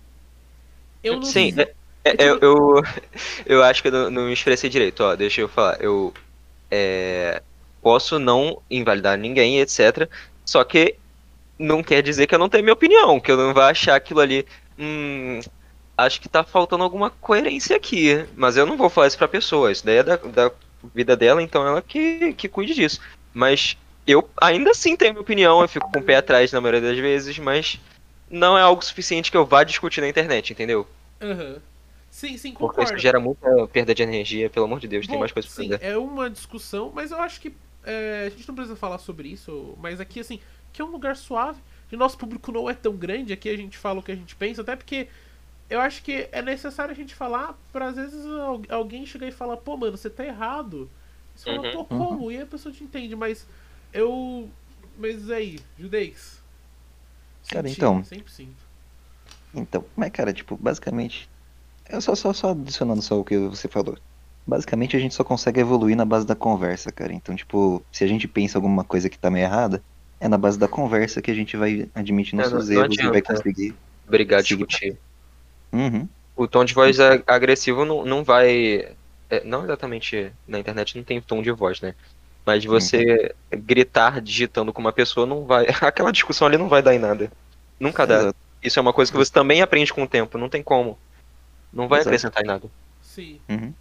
Eu 1.03 1.17
não 1.21 1.23
Sim, 1.25 1.53
sei- 1.53 1.65
é- 1.65 1.75
é- 2.05 2.17
eu, 2.19 2.39
eu, 2.41 2.83
eu 3.47 3.63
acho 3.63 3.83
que 3.83 3.89
eu 3.89 3.93
não, 3.93 4.11
não 4.11 4.27
me 4.27 4.33
expressei 4.33 4.69
direito, 4.71 5.01
ó, 5.03 5.15
deixa 5.17 5.41
eu 5.41 5.49
falar. 5.49 5.81
Eu 5.81 6.13
é, 6.71 7.43
posso 7.83 8.19
não 8.19 8.63
invalidar 8.71 9.19
ninguém, 9.19 9.61
etc. 9.61 10.09
Só 10.45 10.65
que 10.65 10.97
não 11.59 11.83
quer 11.83 12.03
dizer 12.03 12.27
que 12.27 12.35
eu 12.35 12.39
não 12.39 12.49
tenho 12.49 12.65
minha 12.65 12.73
opinião, 12.75 13.21
que 13.21 13.31
eu 13.31 13.37
não 13.37 13.53
vá 13.55 13.71
achar 13.71 13.97
aquilo 13.97 14.21
ali. 14.21 14.47
Hum, 14.79 15.41
acho 15.97 16.21
que 16.21 16.29
tá 16.29 16.45
faltando 16.45 16.85
alguma 16.85 17.11
coerência 17.11 17.77
aqui. 17.77 18.25
Mas 18.37 18.57
eu 18.57 18.67
não 18.67 18.77
vou 18.77 18.89
falar 18.91 19.09
isso 19.09 19.19
pra 19.19 19.29
pessoa. 19.29 19.73
Isso 19.73 19.85
daí 19.85 19.97
é 19.99 20.03
da, 20.03 20.17
da 20.17 20.53
vida 20.95 21.17
dela, 21.17 21.43
então 21.43 21.67
ela 21.67 21.83
que, 21.83 22.33
que 22.35 22.49
cuide 22.49 22.75
disso. 22.75 23.01
Mas 23.35 23.77
eu 24.07 24.29
ainda 24.41 24.71
assim 24.71 24.97
tenho 24.97 25.13
minha 25.13 25.23
opinião, 25.23 25.61
eu 25.61 25.69
fico 25.69 25.91
com 25.91 25.99
o 25.99 26.03
pé 26.03 26.17
atrás 26.17 26.53
na 26.53 26.61
maioria 26.61 26.81
das 26.81 26.99
vezes, 26.99 27.39
mas 27.39 27.79
não 28.31 28.57
é 28.57 28.63
algo 28.63 28.83
suficiente 28.85 29.31
que 29.31 29.37
eu 29.37 29.45
vá 29.45 29.65
discutir 29.65 30.01
na 30.01 30.09
internet, 30.09 30.53
entendeu? 30.53 30.87
Aham. 31.21 31.57
Sim, 32.11 32.37
sim, 32.39 32.53
Porque 32.53 32.67
concordo. 32.67 32.93
isso 32.95 32.99
gera 32.99 33.21
muita 33.21 33.69
perda 33.69 33.95
de 33.95 34.03
energia, 34.03 34.49
pelo 34.49 34.65
amor 34.65 34.81
de 34.81 34.89
Deus, 34.89 35.07
tem 35.07 35.15
Bom, 35.15 35.21
mais 35.21 35.31
coisas 35.31 35.53
pra 35.53 35.63
sim, 35.63 35.71
fazer. 35.71 35.85
é 35.85 35.97
uma 35.97 36.31
discussão, 36.31 36.91
mas 36.95 37.11
eu 37.11 37.21
acho 37.21 37.41
que 37.41 37.53
é, 37.85 38.25
a 38.27 38.31
gente 38.31 38.49
não 38.49 38.55
precisa 38.55 38.77
falar 38.77 38.99
sobre 38.99 39.29
isso, 39.29 39.77
mas 39.79 40.01
aqui, 40.01 40.21
assim, 40.21 40.41
que 40.79 40.83
é 40.83 40.85
um 40.85 40.93
lugar 40.93 41.17
suave, 41.17 41.61
e 41.91 41.97
nosso 41.97 42.17
público 42.17 42.53
não 42.53 42.71
é 42.71 42.75
tão 42.75 42.97
grande, 42.97 43.33
aqui 43.33 43.49
a 43.51 43.57
gente 43.57 43.77
fala 43.77 44.01
o 44.01 44.03
que 44.03 44.13
a 44.13 44.17
gente 44.17 44.37
pensa, 44.37 44.63
até 44.63 44.77
porque 44.77 45.09
eu 45.71 45.81
acho 45.81 46.03
que 46.03 46.29
é 46.33 46.43
necessário 46.43 46.93
a 46.93 46.97
gente 46.97 47.15
falar 47.15 47.55
pra 47.73 47.89
às 47.89 47.97
vezes 47.97 48.25
al- 48.27 48.63
alguém 48.71 49.07
chegar 49.07 49.27
e 49.29 49.33
falar, 49.33 49.59
pô, 49.59 49.77
mano, 49.77 49.97
você 49.97 50.11
tá 50.11 50.25
errado. 50.25 50.91
Você 51.35 51.47
fala, 51.47 51.65
Uhum. 51.65 51.73
pô, 51.73 51.85
como? 51.85 52.33
E 52.33 52.41
a 52.41 52.47
pessoa 52.47 52.73
te 52.73 52.85
entende, 52.85 53.17
mas 53.17 53.47
eu. 53.93 54.49
Mas 54.99 55.31
aí, 55.31 55.61
Judeix. 55.79 56.41
Cara, 57.51 57.69
Senti, 57.69 57.79
então. 57.79 58.03
Sempre 58.05 58.33
sinto. 58.33 58.65
Então, 59.55 59.85
mas 59.97 60.11
cara, 60.11 60.33
tipo, 60.33 60.57
basicamente. 60.57 61.29
Eu 61.89 62.01
só, 62.03 62.15
só, 62.15 62.33
só 62.33 62.51
adicionando 62.51 63.03
só 63.03 63.19
o 63.21 63.25
que 63.25 63.39
você 63.39 63.69
falou. 63.69 63.97
Basicamente 64.47 64.97
a 64.97 65.01
gente 65.01 65.15
só 65.15 65.25
consegue 65.25 65.61
evoluir 65.61 65.97
na 65.97 66.05
base 66.05 66.27
da 66.27 66.37
conversa, 66.37 66.93
cara. 66.93 67.13
Então, 67.15 67.37
tipo, 67.37 67.87
se 67.93 68.05
a 68.05 68.07
gente 68.07 68.29
pensa 68.29 68.59
alguma 68.59 68.85
coisa 68.85 69.11
que 69.11 69.19
tá 69.19 69.31
meio 69.31 69.45
errada, 69.45 69.85
é 70.21 70.29
na 70.29 70.39
base 70.39 70.59
da 70.59 70.69
conversa 70.69 71.23
que 71.23 71.31
a 71.31 71.35
gente 71.35 71.57
vai 71.57 71.89
admitir 71.95 72.35
É, 72.35 72.43
nossos 72.43 72.69
não- 72.69 72.77
não 72.77 72.83
erros 72.85 72.99
e 72.99 73.09
vai 73.09 73.23
conseguir. 73.23 73.75
Sim. 74.11 74.39
discutir. 74.43 74.97
Uhum. 75.73 76.09
O 76.35 76.47
tom 76.49 76.65
de 76.65 76.73
voz 76.75 76.99
agressivo 77.27 77.85
não, 77.85 78.05
não 78.05 78.25
vai. 78.25 78.95
é, 79.31 79.45
não 79.45 79.65
exatamente 79.65 80.33
na 80.47 80.59
internet 80.59 80.97
não 80.97 81.05
tem 81.05 81.21
tom 81.21 81.43
de 81.43 81.51
voz, 81.51 81.81
né? 81.81 81.95
Mas 82.47 82.65
você 82.65 83.35
gritar 83.53 84.21
digitando 84.23 84.73
com 84.73 84.81
uma 84.81 84.93
pessoa 84.93 85.27
não 85.27 85.45
vai. 85.45 85.67
Aquela 85.83 86.11
discussão 86.13 86.47
ali 86.49 86.57
não 86.57 86.69
vai 86.69 86.81
dar 86.81 86.95
em 86.95 86.99
nada. 86.99 87.31
Nunca 87.79 88.07
dá. 88.07 88.21
Exato. 88.21 88.37
Isso 88.63 88.79
é 88.79 88.83
uma 88.83 88.93
coisa 88.93 89.11
que 89.13 89.19
você 89.19 89.31
também 89.31 89.61
aprende 89.61 89.93
com 89.93 90.03
o 90.03 90.09
tempo, 90.09 90.39
não 90.39 90.49
tem 90.49 90.63
como. 90.63 90.99
Não 91.73 91.87
vai 91.87 91.99
Exato. 92.01 92.09
acrescentar 92.09 92.43
em 92.43 92.47
nada. 92.47 92.67
Sim. 93.03 93.39
Uhum. 93.49 93.73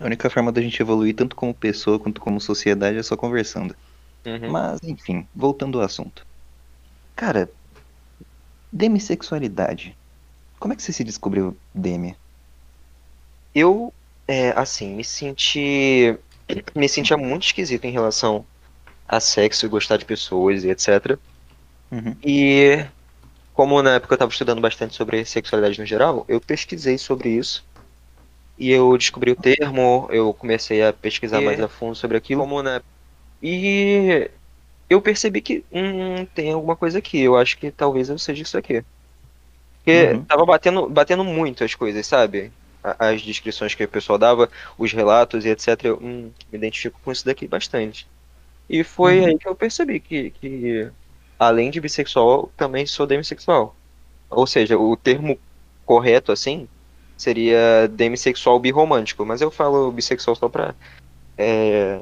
A 0.00 0.04
única 0.06 0.30
forma 0.30 0.52
da 0.52 0.60
gente 0.60 0.80
evoluir, 0.80 1.14
tanto 1.14 1.34
como 1.36 1.52
pessoa 1.52 1.98
quanto 1.98 2.20
como 2.20 2.40
sociedade, 2.40 2.96
é 2.98 3.02
só 3.02 3.16
conversando. 3.16 3.74
Uhum. 4.24 4.50
Mas, 4.50 4.80
enfim, 4.82 5.26
voltando 5.34 5.78
ao 5.78 5.84
assunto. 5.84 6.26
Cara, 7.14 7.50
demissexualidade. 8.72 9.96
Como 10.58 10.72
é 10.72 10.76
que 10.76 10.82
você 10.82 10.92
se 10.92 11.04
descobriu 11.04 11.56
demi? 11.74 12.16
Eu, 13.54 13.92
é, 14.26 14.50
assim, 14.50 14.94
me 14.94 15.04
senti. 15.04 16.16
Me 16.74 16.86
sentia 16.90 17.16
muito 17.16 17.46
esquisito 17.46 17.86
em 17.86 17.90
relação 17.90 18.44
a 19.08 19.18
sexo 19.18 19.64
e 19.64 19.68
gostar 19.68 19.96
de 19.96 20.04
pessoas 20.04 20.62
e 20.62 20.68
etc. 20.68 21.18
Uhum. 21.90 22.14
E 22.22 22.84
como 23.54 23.80
na 23.82 23.94
época 23.94 24.12
eu 24.12 24.16
estava 24.16 24.30
estudando 24.30 24.60
bastante 24.60 24.94
sobre 24.94 25.24
sexualidade 25.24 25.78
no 25.80 25.86
geral, 25.86 26.24
eu 26.28 26.40
pesquisei 26.40 26.98
sobre 26.98 27.30
isso. 27.30 27.64
E 28.58 28.70
eu 28.70 28.96
descobri 28.98 29.30
o 29.30 29.36
termo, 29.36 30.06
eu 30.10 30.34
comecei 30.34 30.82
a 30.84 30.92
pesquisar 30.92 31.40
É. 31.40 31.44
mais 31.44 31.60
a 31.60 31.68
fundo 31.68 31.94
sobre 31.94 32.16
aquilo. 32.16 32.42
Como 32.42 32.62
na... 32.62 32.82
E 33.44 34.30
eu 34.90 35.02
percebi 35.02 35.42
que 35.42 35.64
hum, 35.72 36.26
tem 36.34 36.52
alguma 36.52 36.76
coisa 36.76 36.98
aqui. 36.98 37.20
Eu 37.20 37.36
acho 37.36 37.58
que 37.58 37.70
talvez 37.72 38.08
eu 38.10 38.18
seja 38.18 38.42
isso 38.42 38.58
aqui. 38.58 38.84
Porque 39.82 40.14
Uhum. 40.14 40.24
tava 40.24 40.44
batendo, 40.46 40.88
batendo 40.88 41.24
muito 41.24 41.62
as 41.64 41.74
coisas, 41.74 42.06
sabe? 42.06 42.52
As 42.98 43.22
descrições 43.22 43.74
que 43.74 43.84
o 43.84 43.88
pessoal 43.88 44.18
dava, 44.18 44.50
os 44.78 44.92
relatos 44.92 45.44
e 45.44 45.50
etc. 45.50 45.88
Eu 45.88 45.98
hum, 46.00 46.32
me 46.50 46.58
identifico 46.58 47.00
com 47.02 47.12
isso 47.12 47.24
daqui 47.24 47.46
bastante. 47.46 48.06
E 48.68 48.84
foi 48.84 49.20
Uhum. 49.20 49.26
aí 49.26 49.38
que 49.38 49.48
eu 49.48 49.56
percebi 49.56 50.00
que, 50.00 50.30
que, 50.32 50.90
além 51.38 51.70
de 51.70 51.80
bissexual, 51.80 52.52
também 52.56 52.86
sou 52.86 53.06
demissexual. 53.06 53.76
Ou 54.30 54.46
seja, 54.46 54.78
o 54.78 54.96
termo 54.96 55.38
correto 55.86 56.32
assim 56.32 56.68
seria 57.18 57.88
demissexual 57.88 58.58
birromântico, 58.60 59.24
mas 59.26 59.40
eu 59.42 59.50
falo 59.50 59.92
bissexual 59.92 60.36
só 60.36 60.48
pra 60.48 60.74
é, 61.38 62.00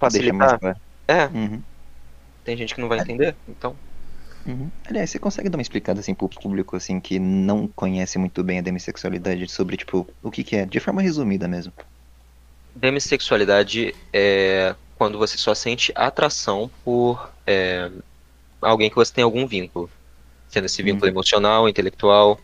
facilitar. 0.00 0.60
claro. 0.60 0.74
É, 1.08 1.32
Uhum. 1.32 1.64
tem 2.44 2.56
gente 2.56 2.74
que 2.74 2.80
não 2.80 2.88
vai 2.88 2.98
entender, 2.98 3.36
então. 3.46 3.78
Uhum. 4.46 4.70
Aliás, 4.86 5.10
você 5.10 5.18
consegue 5.18 5.48
dar 5.50 5.58
uma 5.58 5.62
explicada 5.62 6.00
assim 6.00 6.14
pro 6.14 6.28
público 6.28 6.76
assim 6.76 7.00
que 7.00 7.18
não 7.18 7.66
conhece 7.68 8.16
muito 8.18 8.42
bem 8.44 8.58
a 8.58 8.62
demissexualidade 8.62 9.46
sobre 9.48 9.76
tipo 9.76 10.06
o 10.22 10.30
que 10.30 10.44
que 10.44 10.56
é, 10.56 10.64
de 10.66 10.78
forma 10.80 11.02
resumida 11.02 11.46
mesmo. 11.48 11.72
Demissexualidade 12.74 13.94
é 14.12 14.74
quando 14.94 15.18
você 15.18 15.36
só 15.38 15.54
sente 15.54 15.92
atração 15.94 16.70
por 16.84 17.32
é, 17.46 17.90
alguém 18.60 18.90
que 18.90 18.96
você 18.96 19.12
tem 19.12 19.24
algum 19.24 19.46
vínculo. 19.46 19.90
Sendo 20.48 20.66
esse 20.66 20.82
vínculo 20.82 21.08
Uhum. 21.08 21.10
emocional, 21.10 21.68
intelectual. 21.68 22.40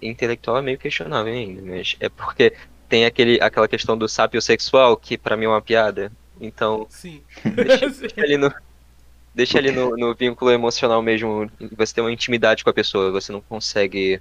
Intelectual 0.00 0.58
é 0.58 0.62
meio 0.62 0.78
questionável 0.78 1.32
ainda, 1.32 1.62
mas 1.62 1.96
é 2.00 2.08
porque 2.08 2.56
tem 2.88 3.04
aquele, 3.06 3.40
aquela 3.40 3.68
questão 3.68 3.98
do 3.98 4.08
sapiosexual, 4.08 4.96
que 4.96 5.18
pra 5.18 5.36
mim 5.36 5.46
é 5.46 5.48
uma 5.48 5.62
piada. 5.62 6.12
Então, 6.40 6.86
Sim. 6.90 7.22
deixa, 7.54 7.88
deixa 7.90 8.20
ali 8.22 8.36
no. 8.36 8.52
Deixa 9.34 9.58
ali 9.58 9.70
no, 9.70 9.96
no 9.96 10.14
vínculo 10.14 10.50
emocional 10.50 11.00
mesmo. 11.02 11.50
Você 11.76 11.94
tem 11.94 12.02
uma 12.04 12.12
intimidade 12.12 12.64
com 12.64 12.70
a 12.70 12.74
pessoa. 12.74 13.10
Você 13.12 13.30
não 13.32 13.40
consegue 13.40 14.20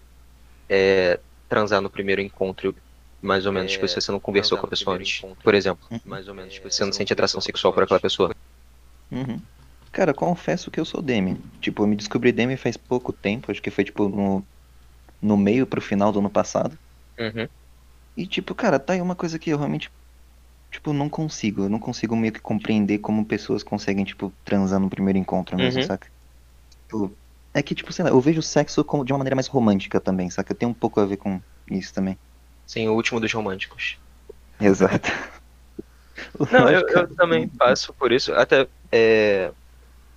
é, 0.69 1.19
transar 1.50 1.81
no 1.81 1.89
primeiro 1.89 2.21
encontro, 2.21 2.75
mais 3.21 3.45
ou 3.45 3.51
menos, 3.53 3.71
É, 3.71 3.75
tipo, 3.75 3.88
se 3.88 3.95
você 4.00 4.12
não 4.12 4.19
conversou 4.19 4.57
com 4.57 4.65
a 4.65 4.69
pessoa 4.69 4.95
antes. 4.97 5.17
encontro. 5.19 5.43
Por 5.43 5.55
exemplo, 5.55 5.86
Uhum. 5.91 6.00
mais 6.05 6.27
ou 6.27 6.36
menos, 6.36 6.53
tipo, 6.53 6.67
É, 6.67 6.71
você 6.71 6.86
não 6.86 6.93
sente 6.93 7.13
atração 7.13 7.41
sexual 7.41 7.74
por 7.74 7.83
aquela 7.83 8.00
pessoa. 8.00 8.36
Uhum. 9.12 9.41
Cara, 9.91 10.13
confesso 10.13 10.69
que 10.69 10.79
eu 10.79 10.86
sou 10.86 11.01
Demi. 11.01 11.38
Tipo, 11.62 11.83
eu 11.83 11.88
me 11.88 11.95
descobri 11.95 12.31
Demi 12.31 12.57
faz 12.57 12.77
pouco 12.77 13.12
tempo, 13.13 13.51
acho 13.51 13.62
que 13.62 13.71
foi 13.71 13.83
tipo 13.83 14.07
no, 14.09 14.45
no 15.21 15.38
meio 15.38 15.65
pro 15.67 15.81
final 15.81 16.12
do 16.12 16.19
ano 16.19 16.29
passado. 16.29 16.77
Uhum. 17.19 17.47
E 18.15 18.27
tipo, 18.27 18.53
cara, 18.55 18.79
tá 18.79 18.93
aí 18.93 19.01
uma 19.01 19.15
coisa 19.15 19.39
que 19.39 19.50
eu 19.50 19.57
realmente, 19.57 19.89
tipo, 20.77 20.93
não 20.93 21.10
consigo. 21.10 21.63
Eu 21.63 21.69
não 21.69 21.79
consigo 21.79 22.15
meio 22.15 22.34
que 22.34 22.39
compreender 22.41 23.00
como 23.00 23.25
pessoas 23.25 23.63
conseguem, 23.63 24.05
tipo, 24.05 24.31
transar 24.43 24.79
no 24.79 24.89
primeiro 24.89 25.17
encontro 25.19 25.57
mesmo, 25.57 25.81
Uhum. 25.81 25.88
saca? 25.88 26.10
Tipo, 26.88 27.17
é 27.53 27.63
que, 27.63 27.75
tipo, 27.75 27.93
sei 27.93 28.05
lá, 28.05 28.12
eu 28.12 28.22
vejo 28.22 28.39
o 28.39 28.43
sexo 28.43 28.84
como 28.86 29.05
de 29.05 29.13
uma 29.13 29.19
maneira 29.19 29.36
mais 29.36 29.48
romântica 29.48 30.00
também, 30.01 30.29
saca? 30.29 30.55
Tem 30.55 30.67
um 30.67 30.74
pouco 30.74 31.00
a 31.00 31.05
ver 31.05 31.17
com 31.17 31.41
isso 31.72 31.93
também. 31.93 32.17
Sim, 32.67 32.88
o 32.88 32.93
último 32.93 33.19
dos 33.19 33.34
românticos. 33.34 34.00
Exato. 34.60 35.10
Não, 36.50 36.69
eu, 36.69 36.88
eu 36.89 37.07
também 37.15 37.50
passo 37.50 37.93
por 37.93 38.12
isso. 38.12 38.34
Até 38.34 38.67
é, 38.91 39.53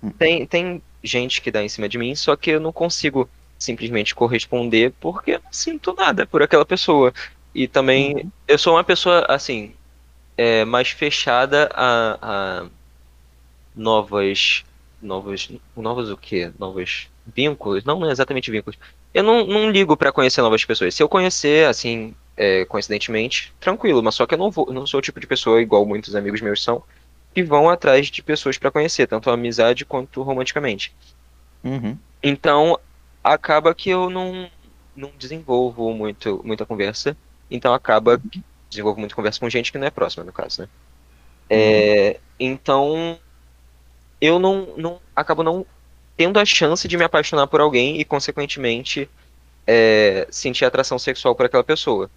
Hum. 0.01 0.13
tem, 0.17 0.47
tem 0.47 0.83
gente 1.03 1.41
que 1.41 1.51
dá 1.51 1.63
em 1.63 1.69
cima 1.69 1.89
de 1.89 1.97
mim, 1.97 2.15
só 2.15 2.35
que 2.37 2.51
eu 2.51 2.59
não 2.61 2.73
consigo 2.73 3.31
simplesmente 3.59 4.15
corresponder 4.15 4.93
porque 4.99 5.33
eu 5.33 5.41
não 5.43 5.53
sinto 5.53 5.93
nada 5.95 6.27
por 6.27 6.43
aquela 6.43 6.65
pessoa. 6.65 7.13
E 7.55 7.67
também 7.67 8.31
eu 8.47 8.57
sou 8.59 8.75
uma 8.75 8.83
pessoa 8.83 9.25
assim 9.29 9.75
é, 10.37 10.65
mais 10.65 10.89
fechada 10.89 11.69
a, 11.73 12.17
a 12.21 12.65
novas, 13.75 14.63
novos, 15.01 15.51
novos 15.75 16.09
o 16.09 16.17
quê? 16.17 16.51
Novos 16.57 17.09
vínculos? 17.25 17.83
Não, 17.83 17.99
não 17.99 18.09
é 18.09 18.11
exatamente 18.11 18.51
vínculos. 18.51 18.77
Eu 19.13 19.23
não, 19.23 19.45
não 19.45 19.69
ligo 19.69 19.97
pra 19.97 20.11
conhecer 20.11 20.41
novas 20.41 20.63
pessoas. 20.63 20.95
Se 20.95 21.03
eu 21.03 21.09
conhecer, 21.09 21.67
assim, 21.67 22.15
é, 22.37 22.65
coincidentemente, 22.65 23.53
tranquilo, 23.59 24.01
mas 24.01 24.15
só 24.15 24.25
que 24.25 24.33
eu 24.33 24.39
não 24.39 24.49
vou, 24.49 24.71
não 24.71 24.87
sou 24.87 24.99
o 24.99 25.01
tipo 25.01 25.19
de 25.19 25.27
pessoa, 25.27 25.61
igual 25.61 25.85
muitos 25.85 26.15
amigos 26.15 26.41
meus 26.41 26.63
são, 26.63 26.81
que 27.33 27.43
vão 27.43 27.69
atrás 27.69 28.07
de 28.07 28.21
pessoas 28.23 28.57
pra 28.57 28.71
conhecer, 28.71 29.07
tanto 29.07 29.29
a 29.29 29.33
amizade 29.33 29.85
quanto 29.85 30.21
romanticamente. 30.21 30.93
Uhum. 31.63 31.97
Então, 32.23 32.79
acaba 33.23 33.73
que 33.75 33.89
eu 33.89 34.09
não, 34.09 34.49
não 34.95 35.11
desenvolvo 35.17 35.93
muito, 35.93 36.41
muita 36.43 36.65
conversa. 36.65 37.15
Então, 37.49 37.73
acaba 37.73 38.17
que 38.17 38.41
desenvolvo 38.71 38.99
muita 38.99 39.13
conversa 39.13 39.39
com 39.39 39.49
gente 39.49 39.71
que 39.71 39.77
não 39.77 39.85
é 39.85 39.91
próxima, 39.91 40.23
no 40.23 40.31
caso, 40.33 40.61
né? 40.63 40.69
É, 41.49 42.19
então, 42.39 43.19
eu 44.19 44.39
não, 44.39 44.73
não 44.77 44.99
acabo 45.15 45.43
não 45.43 45.65
tendo 46.17 46.39
a 46.39 46.45
chance 46.45 46.87
de 46.87 46.97
me 46.97 47.03
apaixonar 47.03 47.47
por 47.47 47.59
alguém 47.61 47.99
e, 47.99 48.05
consequentemente, 48.05 49.09
é, 49.67 50.27
sentir 50.31 50.65
atração 50.65 50.97
sexual 50.97 51.35
por 51.35 51.45
aquela 51.45 51.63
pessoa. 51.63 52.09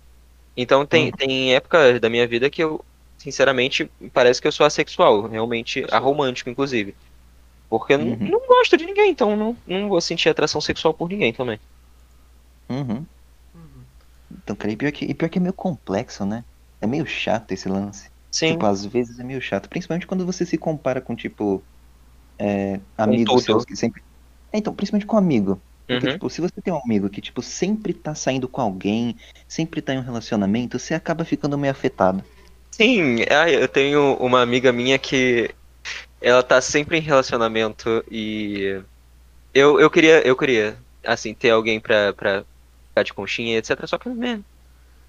Então, 0.57 0.87
tem, 0.87 1.07
Uhum. 1.07 1.13
tem 1.13 1.55
épocas 1.55 2.01
da 2.01 2.09
minha 2.09 2.27
vida 2.27 2.49
que 2.49 2.63
eu, 2.63 2.85
sinceramente, 3.19 3.91
parece 4.13 4.41
que 4.41 4.47
eu 4.47 4.53
sou 4.53 4.65
assexual, 4.65 5.23
realmente 5.29 5.85
aromântico, 5.91 6.49
inclusive. 6.49 6.95
Porque 7.69 7.95
eu 7.95 7.99
não, 7.99 8.07
Uhum. 8.13 8.19
não 8.21 8.47
gosto 8.47 8.77
de 8.77 8.87
ninguém, 8.87 9.11
então 9.11 9.37
não, 9.37 9.57
não 9.67 9.89
vou 9.89 10.01
sentir 10.01 10.29
atração 10.29 10.61
sexual 10.61 10.95
por 10.95 11.09
ninguém 11.09 11.33
também. 11.33 11.59
Uhum. 12.69 12.79
Uhum. 12.81 13.07
Então, 14.45 14.57
cara, 14.57 14.73
e 14.73 14.77
pior, 14.77 14.93
que, 14.93 15.07
e 15.07 15.15
pior 15.15 15.31
que 15.31 15.39
é 15.39 15.43
meio 15.43 15.55
complexo, 15.55 16.27
né? 16.27 16.45
É 16.83 16.87
meio 16.87 17.07
chato 17.07 17.53
esse 17.53 17.69
lance. 17.69 18.11
Sim, 18.31 18.59
Tipo, 18.59 18.67
às 18.67 18.85
vezes 18.85 19.19
é 19.19 19.25
meio 19.25 19.41
chato. 19.43 19.69
Principalmente 19.71 20.07
quando 20.07 20.27
você 20.27 20.47
se 20.47 20.59
compara 20.59 21.01
com, 21.01 21.17
tipo, 21.17 21.67
é, 22.39 22.81
amigos 22.97 23.43
seus 23.43 23.65
que 23.65 23.77
sempre. 23.77 24.03
É, 24.53 24.59
então, 24.59 24.75
principalmente 24.75 25.07
com 25.07 25.17
amigo. 25.17 25.63
Porque, 25.89 26.07
Uhum. 26.07 26.09
tipo, 26.09 26.31
se 26.31 26.41
você 26.41 26.55
tem 26.63 26.73
um 26.75 26.81
amigo 26.85 27.11
que, 27.11 27.21
tipo, 27.21 27.43
sempre 27.43 27.95
tá 27.95 28.15
saindo 28.15 28.49
com 28.49 28.61
alguém, 28.61 29.17
sempre 29.49 29.83
tá 29.83 29.95
em 29.95 29.99
um 29.99 30.03
relacionamento, 30.03 30.79
você 30.79 30.95
acaba 30.95 31.25
ficando 31.25 31.59
meio 31.59 31.73
afetado. 31.73 32.25
Sim, 32.73 33.19
eu 33.53 33.69
tenho 33.69 34.17
uma 34.17 34.43
amiga 34.43 34.73
minha 34.73 34.99
que 34.99 35.55
ela 36.21 36.43
tá 36.43 36.61
sempre 36.61 36.99
em 36.99 37.01
relacionamento 37.03 38.05
e 38.11 38.83
eu, 39.55 39.81
eu 39.81 39.91
queria, 39.91 40.27
eu 40.27 40.37
queria, 40.37 40.79
assim, 41.05 41.35
ter 41.35 41.51
alguém 41.51 41.81
pra, 41.81 42.15
pra 42.15 42.47
ficar 42.95 43.03
de 43.03 43.13
conchinha, 43.13 43.59
etc. 43.59 43.87
Só 43.87 43.99
que, 43.99 44.09
né, 44.09 44.43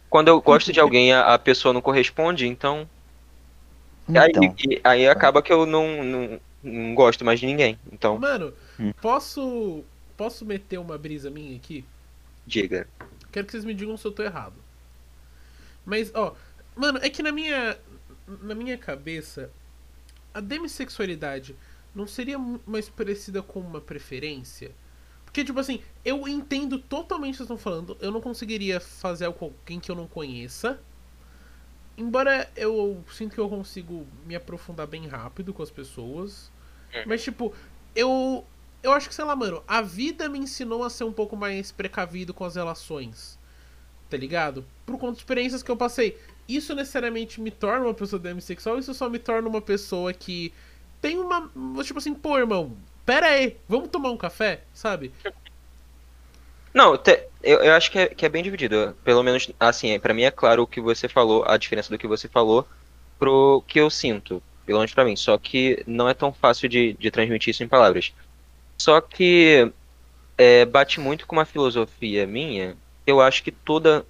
quando 0.09 0.29
eu 0.29 0.41
gosto 0.41 0.73
de 0.73 0.79
alguém, 0.79 1.13
a, 1.13 1.33
a 1.35 1.39
pessoa 1.39 1.73
não 1.73 1.81
corresponde, 1.81 2.47
então. 2.47 2.89
Aí, 4.09 4.29
Então, 4.29 4.55
e- 4.69 4.81
aí 4.83 5.07
acaba 5.07 5.41
que 5.41 5.51
eu 5.51 5.65
não, 5.65 6.03
não, 6.03 6.39
não 6.63 6.95
gosto 6.95 7.25
mais 7.25 7.39
de 7.39 7.45
ninguém. 7.45 7.79
Então, 7.91 8.17
Mano, 8.19 8.53
Hum. 8.79 8.91
posso. 9.01 9.83
Posso 10.17 10.45
meter 10.45 10.77
uma 10.79 10.97
brisa 10.97 11.29
minha 11.29 11.57
aqui? 11.57 11.83
diga. 12.47 12.87
Quero 13.31 13.45
que 13.45 13.51
vocês 13.51 13.65
me 13.65 13.73
digam 13.73 13.97
se 13.97 14.05
eu 14.07 14.11
tô 14.11 14.23
errado. 14.23 14.55
Mas, 15.85 16.11
ó, 16.13 16.35
mano, 16.75 16.99
é 17.01 17.09
que 17.09 17.23
na 17.23 17.31
minha. 17.31 17.77
Na 18.41 18.55
minha 18.55 18.75
cabeça, 18.75 19.51
a 20.33 20.41
demissexualidade 20.41 21.55
não 21.95 22.07
seria 22.07 22.37
mais 22.65 22.89
parecida 22.89 23.43
com 23.43 23.59
uma 23.59 23.81
preferência? 23.81 24.71
Porque, 25.35 25.43
tipo 25.43 25.59
assim, 25.59 25.81
eu 26.05 26.25
entendo 26.29 26.79
totalmente 26.79 27.31
o 27.31 27.31
que 27.33 27.37
vocês 27.39 27.49
estão 27.49 27.57
falando. 27.57 27.97
Eu 27.99 28.09
não 28.09 28.21
conseguiria 28.21 28.79
fazer 28.79 29.25
algo 29.25 29.37
com 29.37 29.45
alguém 29.47 29.81
que 29.81 29.91
eu 29.91 29.95
não 29.95 30.07
conheça. 30.07 30.79
Embora 31.97 32.49
eu 32.55 33.03
sinto 33.11 33.33
que 33.33 33.41
eu 33.41 33.49
consigo 33.49 34.07
me 34.25 34.33
aprofundar 34.33 34.87
bem 34.87 35.07
rápido 35.07 35.53
com 35.53 35.61
as 35.61 35.69
pessoas. 35.69 36.49
Mas, 37.05 37.21
tipo, 37.21 37.53
eu. 37.93 38.45
Eu 38.81 38.93
acho 38.93 39.09
que, 39.09 39.15
sei 39.15 39.25
lá, 39.25 39.35
mano, 39.35 39.61
a 39.67 39.81
vida 39.81 40.29
me 40.29 40.39
ensinou 40.39 40.85
a 40.85 40.89
ser 40.89 41.03
um 41.03 41.11
pouco 41.11 41.35
mais 41.35 41.69
precavido 41.69 42.33
com 42.33 42.45
as 42.45 42.55
relações. 42.55 43.37
Tá 44.09 44.15
ligado? 44.15 44.65
Por 44.85 44.97
conta 44.97 45.15
de 45.15 45.17
experiências 45.17 45.61
que 45.61 45.69
eu 45.69 45.75
passei. 45.75 46.17
Isso 46.47 46.73
necessariamente 46.73 47.41
me 47.41 47.51
torna 47.51 47.87
uma 47.87 47.93
pessoa 47.93 48.21
demissexual, 48.21 48.79
isso 48.79 48.93
só 48.93 49.09
me 49.09 49.19
torna 49.19 49.49
uma 49.49 49.61
pessoa 49.61 50.13
que 50.13 50.53
tem 51.01 51.17
uma. 51.19 51.51
Tipo 51.83 51.99
assim, 51.99 52.13
pô, 52.13 52.37
irmão, 52.37 52.77
pera 53.05 53.27
aí, 53.27 53.57
vamos 53.67 53.89
tomar 53.89 54.11
um 54.11 54.17
café, 54.17 54.67
sabe? 54.73 55.13
Não, 56.73 56.97
te- 56.97 57.29
eu, 57.41 57.59
eu 57.63 57.73
acho 57.73 57.89
que 57.91 57.99
é, 57.99 58.07
que 58.13 58.25
é 58.25 58.29
bem 58.29 58.43
dividido. 58.43 58.95
Pelo 59.03 59.23
menos, 59.23 59.49
assim, 59.59 59.91
é, 59.91 59.99
pra 59.99 60.13
mim 60.13 60.23
é 60.23 60.31
claro 60.31 60.63
o 60.63 60.67
que 60.67 60.81
você 60.81 61.07
falou, 61.07 61.43
a 61.47 61.57
diferença 61.57 61.89
do 61.89 61.97
que 61.97 62.07
você 62.07 62.27
falou 62.27 62.67
pro 63.17 63.63
que 63.67 63.79
eu 63.79 63.89
sinto, 63.89 64.43
pelo 64.65 64.79
menos 64.79 64.93
pra 64.93 65.05
mim. 65.05 65.15
Só 65.15 65.37
que 65.37 65.83
não 65.87 66.09
é 66.09 66.13
tão 66.13 66.33
fácil 66.33 66.67
de, 66.69 66.93
de 66.95 67.11
transmitir 67.11 67.51
isso 67.51 67.63
em 67.63 67.67
palavras. 67.69 68.13
Só 68.81 69.01
que 69.01 69.71
é, 70.37 70.65
bate 70.65 70.99
muito 70.99 71.27
com 71.27 71.35
uma 71.37 71.45
filosofia 71.45 72.27
minha. 72.27 72.77
Eu 73.05 73.21
acho 73.21 73.43
que 73.43 73.51
toda, 73.51 74.05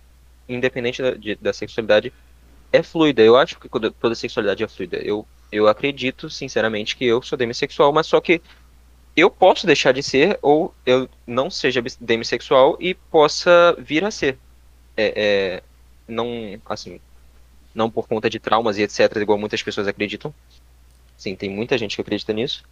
independente 0.50 1.02
da, 1.02 1.12
de- 1.14 1.36
da 1.38 1.54
sexualidade, 1.54 2.14
é 2.72 2.84
fluida. 2.84 3.22
Eu 3.22 3.38
acho 3.38 3.60
que 3.60 3.70
toda 3.70 4.16
sexualidade 4.16 4.64
é 4.64 4.68
fluida. 4.68 4.98
Eu, 4.98 5.28
eu 5.52 5.68
acredito, 5.68 6.30
sinceramente, 6.30 6.96
que 6.98 7.06
eu 7.06 7.22
sou 7.22 7.38
demissexual, 7.38 7.94
mas 7.94 8.08
só 8.08 8.20
que 8.22 8.42
eu 9.16 9.30
posso 9.30 9.66
deixar 9.66 9.94
de 9.94 10.04
ser 10.04 10.38
ou 10.42 10.74
eu 10.86 11.10
não 11.26 11.50
seja 11.50 11.82
demissexual 12.00 12.78
e 12.80 12.94
possa 12.94 13.76
vir 13.80 14.04
a 14.04 14.12
ser. 14.12 14.38
É, 14.98 15.14
é, 15.16 15.64
não, 16.08 16.60
assim, 16.66 17.00
não 17.74 17.90
por 17.90 18.08
conta 18.08 18.30
de 18.30 18.40
traumas 18.40 18.78
e 18.78 18.84
etc, 18.84 19.16
igual 19.18 19.38
muitas 19.38 19.64
pessoas 19.64 19.88
acreditam. 19.88 20.34
Sim, 21.18 21.36
tem 21.36 21.50
muita 21.50 21.78
gente 21.78 21.96
que 21.96 22.02
acredita 22.02 22.34
nisso. 22.34 22.64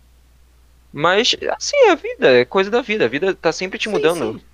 Mas, 0.92 1.36
assim, 1.58 1.78
é 1.88 1.92
a 1.92 1.96
vida, 1.96 2.32
é 2.42 2.46
coisa 2.46 2.70
da 2.70 2.82
vida. 2.82 3.06
A 3.06 3.08
vida 3.08 3.34
tá 3.34 3.52
sempre 3.52 3.80
te 3.80 3.86
Sim, 3.86 3.92
mudando. 3.92 4.40
sim. 4.40 4.46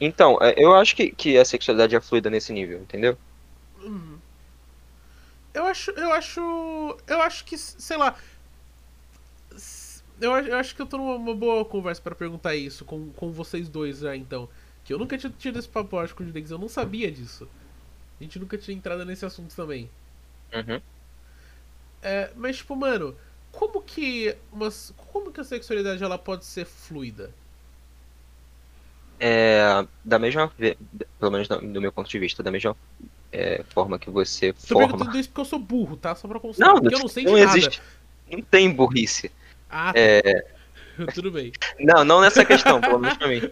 Então, 0.00 0.38
é, 0.40 0.54
eu 0.56 0.74
acho 0.74 0.96
que, 0.96 1.10
que 1.10 1.36
a 1.38 1.44
sexualidade 1.44 1.94
é 1.94 2.00
fluida 2.00 2.30
nesse 2.30 2.52
nível, 2.52 2.80
entendeu? 2.80 3.16
Uhum. 3.80 4.18
Eu 5.54 5.66
acho. 5.66 5.90
Eu 5.92 6.12
acho. 6.12 6.98
Eu 7.06 7.22
acho 7.22 7.44
que, 7.44 7.56
sei 7.56 7.96
lá. 7.96 8.16
Eu, 10.20 10.34
acho- 10.34 10.48
eu 10.48 10.56
acho 10.56 10.74
que 10.74 10.82
eu 10.82 10.86
tô 10.86 10.96
numa 10.98 11.14
uma 11.16 11.34
boa 11.34 11.64
conversa 11.64 12.00
pra 12.02 12.14
perguntar 12.14 12.54
isso 12.56 12.84
com, 12.84 13.10
com 13.12 13.30
vocês 13.32 13.68
dois 13.68 14.00
já, 14.00 14.16
então. 14.16 14.48
Que 14.84 14.92
eu 14.92 14.98
nunca 14.98 15.16
tinha 15.18 15.32
tido 15.36 15.58
esse 15.58 15.68
papo 15.68 15.98
acho, 15.98 16.14
com 16.14 16.22
o 16.22 16.26
Judex, 16.26 16.50
eu 16.50 16.58
não 16.58 16.68
sabia 16.68 17.10
disso. 17.10 17.48
A 18.20 18.24
gente 18.24 18.38
nunca 18.38 18.58
tinha 18.58 18.76
entrado 18.76 19.04
nesse 19.04 19.24
assunto 19.26 19.54
também. 19.56 19.90
Uhum. 20.54 20.80
É, 22.02 22.32
mas, 22.36 22.56
tipo, 22.58 22.74
mano, 22.76 23.16
como 23.52 23.82
que. 23.82 24.36
Uma, 24.52 24.68
como 25.12 25.32
que 25.32 25.40
a 25.40 25.44
sexualidade 25.44 26.02
ela 26.02 26.18
pode 26.18 26.44
ser 26.44 26.64
fluida? 26.64 27.32
É, 29.20 29.84
da 30.04 30.18
mesma, 30.18 30.52
pelo 31.18 31.32
menos 31.32 31.48
do 31.48 31.80
meu 31.80 31.92
ponto 31.92 32.08
de 32.08 32.18
vista, 32.20 32.42
da 32.42 32.52
mesma 32.52 32.76
é, 33.32 33.64
forma 33.64 33.98
que 33.98 34.10
você 34.10 34.52
Tô 34.52 34.60
forma. 34.74 34.88
perguntando 34.88 35.18
isso 35.18 35.28
porque 35.28 35.40
eu 35.40 35.44
sou 35.44 35.58
burro, 35.58 35.96
tá? 35.96 36.14
Só 36.14 36.28
pra 36.28 36.38
constar. 36.40 36.68
Não, 36.68 36.80
porque 36.80 36.94
eu 36.94 36.98
não 37.00 37.08
sei 37.08 37.26
de 37.26 37.32
não 37.32 37.38
nada. 37.38 37.58
existe, 37.58 37.82
não 38.30 38.42
tem 38.42 38.70
burrice. 38.72 39.30
Ah. 39.70 39.92
É, 39.94 40.44
tudo 41.14 41.30
bem. 41.30 41.52
Não, 41.78 42.04
não 42.04 42.20
nessa 42.20 42.44
questão, 42.44 42.80
pelo 42.80 42.98
menos 42.98 43.16
pra 43.18 43.28
mim. 43.28 43.40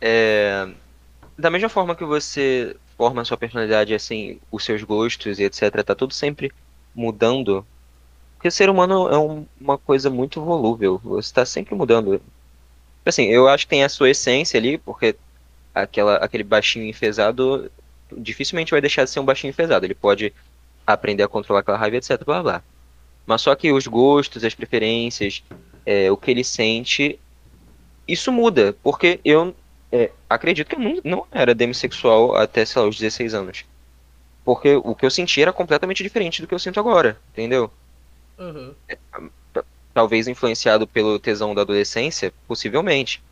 É, 0.00 0.68
da 1.36 1.50
mesma 1.50 1.68
forma 1.68 1.96
que 1.96 2.04
você 2.04 2.76
forma 2.96 3.22
a 3.22 3.24
sua 3.24 3.36
personalidade, 3.36 3.94
assim, 3.94 4.40
os 4.50 4.64
seus 4.64 4.82
gostos 4.82 5.38
e 5.38 5.44
etc, 5.44 5.82
tá 5.84 5.94
tudo 5.94 6.14
sempre 6.14 6.52
mudando. 6.94 7.66
Porque 8.36 8.50
ser 8.50 8.70
humano 8.70 9.08
é 9.08 9.18
um- 9.18 9.46
uma 9.60 9.76
coisa 9.76 10.08
muito 10.10 10.40
volúvel, 10.40 11.00
você 11.02 11.32
tá 11.34 11.44
sempre 11.44 11.74
mudando. 11.74 12.20
Assim, 13.04 13.24
eu 13.26 13.48
acho 13.48 13.64
que 13.66 13.70
tem 13.70 13.84
a 13.84 13.88
sua 13.88 14.10
essência 14.10 14.58
ali, 14.58 14.78
porque 14.78 15.16
aquela, 15.74 16.16
aquele 16.16 16.44
baixinho 16.44 16.86
enfesado 16.86 17.70
dificilmente 18.16 18.70
vai 18.70 18.80
deixar 18.80 19.04
de 19.04 19.10
ser 19.10 19.20
um 19.20 19.24
baixinho 19.24 19.50
enfesado. 19.50 19.84
Ele 19.86 19.94
pode 19.94 20.32
aprender 20.86 21.22
a 21.22 21.28
controlar 21.28 21.60
aquela 21.60 21.78
raiva, 21.78 21.96
etc, 21.96 22.22
blá 22.24 22.42
blá. 22.42 22.62
Mas 23.28 23.42
só 23.42 23.54
que 23.54 23.70
os 23.70 23.86
gostos, 23.86 24.42
as 24.42 24.54
preferências, 24.54 25.42
é, 25.84 26.10
o 26.10 26.16
que 26.16 26.30
ele 26.30 26.42
sente, 26.42 27.20
isso 28.08 28.32
muda, 28.32 28.72
porque 28.82 29.20
eu 29.22 29.54
é, 29.92 30.10
acredito 30.30 30.66
que 30.66 30.76
eu 30.76 30.80
não, 30.80 31.00
não 31.04 31.26
era 31.30 31.54
demissexual 31.54 32.34
até, 32.36 32.64
sei 32.64 32.80
lá, 32.80 32.88
os 32.88 32.96
16 32.96 33.34
anos. 33.34 33.66
Porque 34.44 34.76
o 34.76 34.94
que 34.94 35.04
eu 35.04 35.10
senti 35.10 35.42
era 35.42 35.52
completamente 35.52 36.02
diferente 36.02 36.40
do 36.40 36.48
que 36.48 36.54
eu 36.54 36.58
sinto 36.58 36.80
agora, 36.80 37.20
entendeu? 37.32 37.70
Aham. 38.38 38.74
Talvez 39.92 40.26
influenciado 40.26 40.86
pelo 40.86 41.18
tesão 41.18 41.54
da 41.54 41.60
adolescência, 41.60 42.32
possivelmente. 42.46 43.22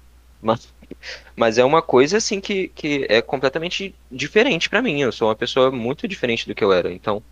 Mas, 0.43 0.69
mas 1.35 1.57
é 1.57 1.65
uma 1.65 1.81
coisa, 1.81 2.19
assim, 2.19 2.39
que, 2.39 2.69
que 2.69 3.07
é 3.09 3.23
completamente 3.23 3.95
diferente 4.11 4.69
pra 4.69 4.83
mim. 4.83 5.01
Eu 5.01 5.11
sou 5.11 5.29
uma 5.29 5.37
pessoa 5.37 5.71
muito 5.71 6.07
diferente 6.07 6.47
do 6.47 6.55
que 6.55 6.63
eu 6.63 6.71
era. 6.71 6.93
Então, 6.93 7.23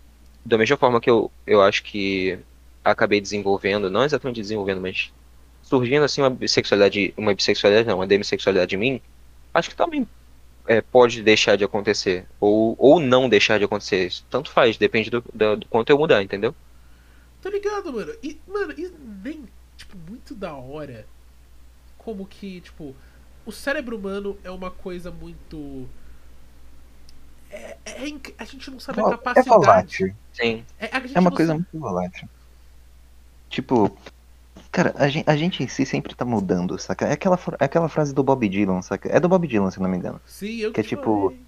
da 0.43 0.57
mesma 0.57 0.77
forma 0.77 0.99
que 0.99 1.09
eu, 1.09 1.31
eu 1.45 1.61
acho 1.61 1.83
que 1.83 2.39
acabei 2.85 3.19
desenvolvendo, 3.21 3.89
não 3.89 4.03
exatamente 4.05 4.41
desenvolvendo, 4.41 4.81
mas 4.81 5.11
surgindo 5.63 6.03
assim 6.05 6.21
uma 6.21 6.29
bissexualidade, 6.29 7.13
uma 7.17 7.33
bissexualidade 7.33 7.87
não, 7.89 7.97
uma 7.97 8.07
demissexualidade 8.07 8.75
em 8.75 8.79
mim, 8.79 9.01
acho 9.53 9.69
que 9.71 9.75
também 9.75 10.07
é, 10.67 10.81
pode 10.81 11.21
deixar 11.23 11.55
de 11.57 11.63
acontecer. 11.63 12.25
Ou, 12.39 12.75
ou 12.79 12.99
não 12.99 13.27
deixar 13.29 13.57
de 13.59 13.65
acontecer. 13.65 14.07
Isso 14.07 14.25
tanto 14.29 14.51
faz, 14.51 14.77
depende 14.77 15.09
do, 15.09 15.23
do, 15.33 15.57
do 15.57 15.67
quanto 15.67 15.89
eu 15.89 15.97
mudar, 15.97 16.23
entendeu? 16.23 16.55
Tá 17.41 17.49
ligado, 17.49 17.93
mano? 17.93 18.13
E, 18.23 18.39
mano, 18.47 18.73
e 18.77 18.91
nem, 19.23 19.45
tipo, 19.77 19.97
muito 20.09 20.33
da 20.35 20.53
hora 20.55 21.05
como 21.97 22.25
que, 22.25 22.61
tipo, 22.61 22.95
o 23.45 23.51
cérebro 23.51 23.97
humano 23.97 24.37
é 24.43 24.51
uma 24.51 24.71
coisa 24.71 25.11
muito. 25.11 25.87
É, 27.51 27.77
é 27.85 28.07
inc- 28.07 28.33
a 28.37 28.45
gente 28.45 28.69
não 28.71 28.79
sabe 28.79 28.99
a 28.99 29.03
É 29.03 29.09
capacidade. 29.11 29.49
volátil. 29.49 30.15
Sim. 30.33 30.65
É, 30.79 30.89
a 30.95 30.99
gente 30.99 31.15
É 31.15 31.19
uma 31.19 31.29
não 31.29 31.37
coisa 31.37 31.51
sabe- 31.53 31.65
muito 31.71 31.79
volátil. 31.79 32.29
Tipo, 33.49 33.95
cara, 34.71 34.93
a 34.97 35.07
gente, 35.07 35.29
a 35.29 35.35
gente 35.35 35.63
em 35.63 35.67
si 35.67 35.85
sempre 35.85 36.13
tá 36.15 36.25
mudando, 36.25 36.77
saca? 36.77 37.05
É 37.07 37.13
aquela, 37.13 37.39
é 37.59 37.65
aquela 37.65 37.89
frase 37.89 38.13
do 38.13 38.23
Bob 38.23 38.47
Dylan, 38.47 38.81
saca? 38.81 39.09
É 39.09 39.19
do 39.19 39.29
Bob 39.29 39.47
Dylan, 39.47 39.71
se 39.71 39.77
eu 39.77 39.83
não 39.83 39.89
me 39.89 39.97
engano. 39.97 40.19
Sim, 40.25 40.57
eu 40.57 40.71
que 40.71 40.81
é 40.81 40.83
tipo, 40.83 41.29
falei. 41.29 41.39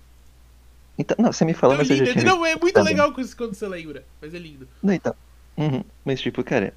Então, 0.97 1.15
não, 1.19 1.31
você 1.31 1.45
me 1.45 1.53
falou, 1.53 1.75
Não, 1.75 1.83
mas 1.83 1.89
eu 1.91 1.97
já 1.97 2.03
lindo, 2.05 2.19
tinha 2.19 2.25
não, 2.33 2.45
é 2.45 2.55
muito 2.55 2.73
também. 2.73 2.93
legal 2.93 3.13
quando 3.13 3.53
você 3.53 3.67
lembra. 3.67 4.03
Mas 4.21 4.33
é 4.33 4.39
lindo. 4.39 4.67
Não, 4.81 4.93
então. 4.93 5.13
Uhum. 5.55 5.83
Mas, 6.03 6.19
tipo, 6.19 6.43
cara, 6.43 6.73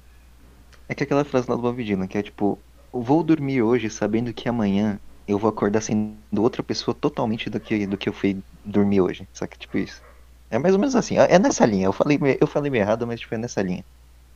é 0.87 0.93
que 0.93 1.03
aquela 1.03 1.23
frase 1.23 1.49
lá 1.49 1.55
do 1.55 1.61
Bob 1.61 1.83
Dylan, 1.83 2.07
que 2.07 2.17
é 2.17 2.23
tipo, 2.23 2.59
eu 2.93 3.01
vou 3.01 3.23
dormir 3.23 3.61
hoje 3.63 3.89
sabendo 3.89 4.33
que 4.33 4.47
amanhã 4.47 4.99
eu 5.27 5.39
vou 5.39 5.49
acordar 5.49 5.81
sendo 5.81 6.15
outra 6.37 6.61
pessoa 6.61 6.93
totalmente 6.93 7.49
do 7.49 7.59
que, 7.59 7.87
do 7.87 7.97
que 7.97 8.09
eu 8.09 8.13
fui 8.13 8.37
dormir 8.63 9.01
hoje. 9.01 9.27
Que, 9.33 9.57
tipo, 9.57 9.77
isso. 9.77 10.01
É 10.49 10.59
mais 10.59 10.73
ou 10.73 10.79
menos 10.79 10.95
assim. 10.95 11.17
É 11.17 11.39
nessa 11.39 11.65
linha. 11.65 11.85
Eu 11.85 11.93
falei, 11.93 12.19
eu 12.39 12.45
falei 12.45 12.69
meio 12.69 12.83
errado, 12.83 13.07
mas, 13.07 13.19
tipo, 13.19 13.33
é 13.33 13.37
nessa 13.37 13.61
linha. 13.61 13.83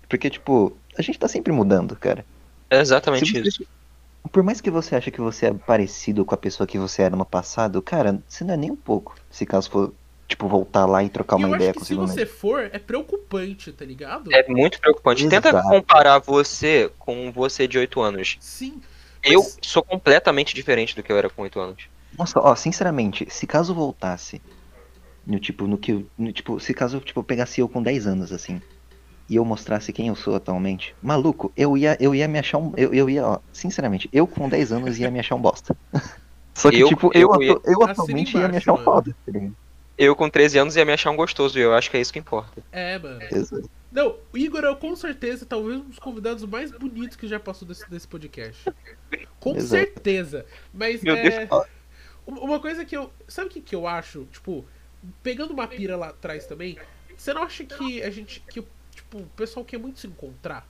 Porque, 0.08 0.30
tipo, 0.30 0.76
a 0.98 1.02
gente 1.02 1.20
tá 1.20 1.28
sempre 1.28 1.52
mudando, 1.52 1.96
cara. 1.96 2.26
É 2.70 2.80
exatamente 2.80 3.32
você- 3.32 3.42
isso. 3.48 3.66
Por 4.32 4.42
mais 4.44 4.60
que 4.60 4.72
você 4.72 4.96
ache 4.96 5.12
que 5.12 5.22
você 5.22 5.48
é 5.48 5.54
parecido 5.54 6.26
com 6.26 6.34
a 6.34 6.38
pessoa 6.38 6.66
que 6.66 6.80
você 6.80 7.04
era 7.04 7.16
no 7.16 7.26
passado, 7.26 7.82
cara, 7.82 8.20
você 8.28 8.44
não 8.44 8.54
é 8.56 8.58
nem 8.58 8.72
um 8.72 8.76
pouco. 8.76 9.16
Se 9.30 9.46
caso 9.46 9.70
for, 9.70 9.94
tipo, 10.28 10.48
voltar 10.48 10.86
lá 10.88 11.04
e 11.04 11.10
trocar 11.10 11.36
e 11.40 11.44
uma 11.44 11.50
eu 11.50 11.56
ideia 11.56 11.70
acho 11.72 11.80
que 11.80 11.86
se 11.86 11.94
você 11.94 12.22
mesmo. 12.22 12.36
for, 12.36 12.70
é 12.74 12.80
preocupante, 12.80 13.72
tá 13.72 13.86
ligado? 13.86 14.34
É 14.34 14.48
muito 14.48 14.80
preocupante. 14.80 15.28
Tenta 15.30 15.50
Exato. 15.50 15.70
comparar 15.70 16.18
você 16.20 16.92
com 16.98 17.32
você 17.32 17.68
de 17.68 17.78
8 17.78 18.02
anos. 18.02 18.38
Sim. 18.40 18.82
Eu 19.24 19.42
Mas- 19.42 19.58
sou 19.62 19.84
completamente 19.84 20.56
diferente 20.56 20.96
do 20.96 21.04
que 21.04 21.12
eu 21.12 21.18
era 21.18 21.30
com 21.30 21.44
8 21.44 21.60
anos. 21.60 21.84
Nossa, 22.18 22.40
ó, 22.40 22.56
sinceramente, 22.56 23.28
se 23.30 23.46
caso 23.46 23.74
voltasse 23.76 24.42
no 25.26 25.40
tipo, 25.40 25.68
no 25.68 25.78
que 25.78 25.92
eu, 25.92 26.06
no, 26.18 26.32
tipo, 26.32 26.60
se 26.60 26.74
caso 26.74 27.00
tipo 27.00 27.20
eu 27.20 27.24
pegasse 27.24 27.60
eu 27.62 27.68
com 27.70 27.82
10 27.82 28.08
anos 28.08 28.32
assim, 28.32 28.62
e 29.30 29.36
eu 29.38 29.46
mostrasse 29.46 29.92
quem 29.92 30.08
eu 30.10 30.16
sou 30.16 30.36
atualmente, 30.36 30.96
maluco, 31.02 31.52
eu 31.58 31.76
ia 31.78 31.98
eu 32.00 32.14
ia 32.14 32.28
me 32.28 32.38
achar 32.40 32.58
um 32.60 32.74
eu, 32.78 32.94
eu 32.94 33.10
ia, 33.10 33.26
ó, 33.26 33.40
sinceramente, 33.52 34.10
eu 34.14 34.28
com 34.28 34.48
10 34.48 34.72
anos 34.72 35.00
ia 35.00 35.10
me 35.12 35.20
achar 35.20 35.36
um 35.36 35.42
bosta. 35.42 35.76
Só 36.54 36.70
que 36.72 36.80
Eu- 36.80 36.88
tipo, 36.88 37.12
eu, 37.14 37.30
eu 37.34 37.42
ia- 37.42 37.60
eu 37.66 37.84
atualmente 37.84 38.34
ia 38.36 38.42
me 38.42 38.48
embaixo, 38.50 38.58
achar 38.72 38.74
um 38.74 38.76
mano. 38.78 38.86
foda. 38.86 39.16
tá? 39.26 39.40
Eu 39.98 40.16
com 40.16 40.30
13 40.30 40.58
anos 40.60 40.76
ia 40.76 40.86
me 40.86 40.92
achar 40.94 41.10
um 41.12 41.16
gostoso 41.16 41.58
e 41.58 41.62
eu 41.62 41.74
acho 41.74 41.90
que 41.92 41.98
é 41.98 42.02
isso 42.02 42.12
que 42.14 42.20
importa. 42.20 42.62
É, 42.72 42.98
mano. 43.00 43.22
Exato. 43.32 43.70
Não, 43.92 44.18
o 44.34 44.38
Igor 44.38 44.64
é 44.66 44.76
com 44.76 44.94
certeza 44.96 45.46
talvez 45.46 45.78
um 45.80 45.86
dos 45.86 46.00
convidados 46.00 46.44
mais 46.46 46.70
bonitos 46.72 47.16
que 47.16 47.28
já 47.28 47.40
passou 47.40 47.66
desse, 47.68 47.90
desse 47.90 48.06
podcast. 48.08 48.62
Com 49.40 49.56
Exato. 49.56 49.70
certeza. 49.70 50.46
Mas 50.74 51.02
Meu 51.02 51.16
é. 51.16 51.46
Deus. 51.46 51.66
uma- 52.28 52.42
Uma 52.42 52.60
coisa 52.60 52.84
que 52.84 52.96
eu. 52.96 53.10
Sabe 53.28 53.48
o 53.48 53.52
que, 53.52 53.62
que 53.62 53.74
eu 53.76 53.88
acho? 53.88 54.26
Tipo, 54.34 54.66
pegando 55.24 55.54
uma 55.54 55.66
pira 55.68 55.96
lá 55.96 56.08
atrás 56.10 56.46
também, 56.46 56.78
você 57.16 57.34
não 57.34 57.44
acha 57.44 57.64
que 57.64 58.02
a 58.04 58.10
gente. 58.10 58.42
que 58.50 58.60
o- 58.60 58.68
tipo, 59.16 59.20
o 59.20 59.38
pessoal 59.38 59.66
quer 59.66 59.78
muito 59.78 60.00
se 60.00 60.08
encontrar? 60.08 60.68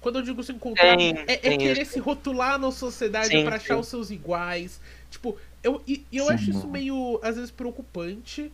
Quando 0.00 0.18
eu 0.18 0.22
digo 0.22 0.42
se 0.42 0.52
encontrar, 0.52 0.98
Tem- 0.98 1.14
é, 1.26 1.34
é 1.34 1.38
tem 1.38 1.58
querer 1.58 1.84
isso. 1.84 1.94
se 1.94 2.00
rotular 2.00 2.58
na 2.58 2.70
sociedade 2.72 3.28
Sim, 3.28 3.44
pra 3.44 3.56
achar 3.56 3.76
sim. 3.76 3.80
os 3.80 3.86
seus 3.88 4.10
iguais. 4.10 4.80
Tipo, 5.10 5.36
eu, 5.62 5.82
e, 5.86 6.04
e 6.10 6.18
eu 6.18 6.28
Sim, 6.28 6.34
acho 6.34 6.50
isso 6.50 6.68
meio, 6.68 7.20
às 7.22 7.36
vezes, 7.36 7.50
preocupante. 7.50 8.52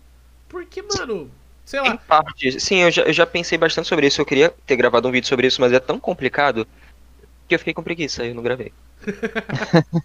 Porque, 0.49 0.83
mano, 0.83 1.31
sei 1.65 1.81
Em 1.85 1.97
lá. 1.97 2.01
parte, 2.07 2.61
sim, 2.61 2.77
eu 2.77 2.91
já, 2.91 3.03
eu 3.03 3.13
já 3.13 3.27
pensei 3.27 3.57
bastante 3.57 3.89
sobre 3.89 4.07
isso. 4.07 4.21
Eu 4.21 4.27
queria 4.27 4.51
ter 4.67 4.77
gravado 4.77 5.09
um 5.09 5.13
vídeo 5.13 5.29
sobre 5.29 5.47
isso, 5.47 5.61
mas 5.61 5.73
é 5.73 5.81
tão 5.81 5.99
complicado 5.99 6.67
que 7.49 7.55
eu 7.55 7.59
fiquei 7.61 7.75
com 7.75 7.83
preguiça 7.83 8.25
e 8.25 8.31
eu 8.31 8.35
não 8.35 8.43
gravei. 8.43 8.73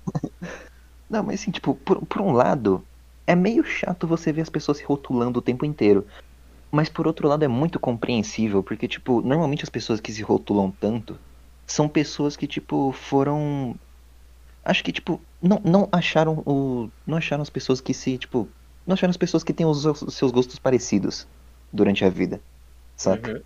Não, 1.09 1.23
mas 1.23 1.41
assim, 1.41 1.51
tipo, 1.51 1.75
por, 1.75 2.05
por 2.05 2.21
um 2.21 2.31
lado, 2.31 2.83
é 3.27 3.35
meio 3.35 3.63
chato 3.63 4.07
você 4.07 4.31
ver 4.31 4.41
as 4.41 4.49
pessoas 4.49 4.77
se 4.77 4.83
rotulando 4.83 5.39
o 5.39 5.41
tempo 5.41 5.65
inteiro. 5.65 6.05
Mas 6.73 6.89
por 6.89 7.05
outro 7.05 7.27
lado 7.27 7.45
é 7.45 7.47
muito 7.47 7.79
compreensível, 7.79 8.63
porque, 8.63 8.87
tipo, 8.87 9.21
normalmente 9.21 9.63
as 9.63 9.69
pessoas 9.69 10.01
que 10.01 10.11
se 10.11 10.23
rotulam 10.23 10.71
tanto 10.71 11.15
são 11.67 11.87
pessoas 11.87 12.35
que, 12.35 12.47
tipo, 12.47 12.91
foram. 12.91 13.75
Acho 14.65 14.83
que, 14.83 14.91
tipo, 14.91 15.21
não, 15.39 15.61
não 15.63 15.87
acharam 15.91 16.41
o. 16.47 16.89
Não 17.05 17.19
acharam 17.19 17.43
as 17.43 17.49
pessoas 17.51 17.79
que 17.79 17.93
se, 17.93 18.17
tipo. 18.17 18.47
Não 18.87 18.95
acharam 18.95 19.11
as 19.11 19.17
pessoas 19.17 19.43
que 19.43 19.53
têm 19.53 19.67
os, 19.67 19.85
os 19.85 20.15
seus 20.15 20.31
gostos 20.31 20.57
parecidos 20.57 21.27
durante 21.71 22.03
a 22.03 22.09
vida. 22.09 22.41
Saca? 22.97 23.33
Uhum. 23.33 23.41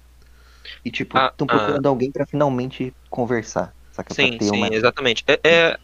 E, 0.86 0.90
tipo, 0.90 1.18
Ah, 1.18 1.28
estão 1.30 1.48
ah. 1.50 1.54
procurando 1.58 1.86
alguém 1.86 2.10
pra 2.10 2.26
finalmente 2.26 2.94
conversar. 3.10 3.74
Saca? 3.92 4.14
Sim, 4.14 4.38
sim, 4.40 4.56
uma. 4.56 4.74
exatamente. 4.74 5.26
É, 5.28 5.40
é- 5.44 5.78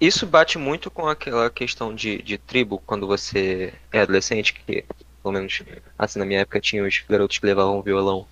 isso 0.00 0.26
bate 0.26 0.56
muito 0.56 0.90
com 0.90 1.06
aquela 1.06 1.50
questão 1.50 1.94
de, 1.94 2.22
de 2.22 2.38
tribo 2.38 2.82
quando 2.86 3.06
você 3.06 3.74
é 3.92 4.00
adolescente, 4.00 4.54
que 4.54 4.84
pelo 5.22 5.32
menos 5.34 5.62
assim 5.98 6.18
na 6.18 6.24
minha 6.26 6.40
época 6.40 6.60
tinha 6.60 6.84
os 6.84 7.04
garotos 7.08 7.38
que 7.38 7.46
levavam 7.46 7.82
violão 7.82 8.26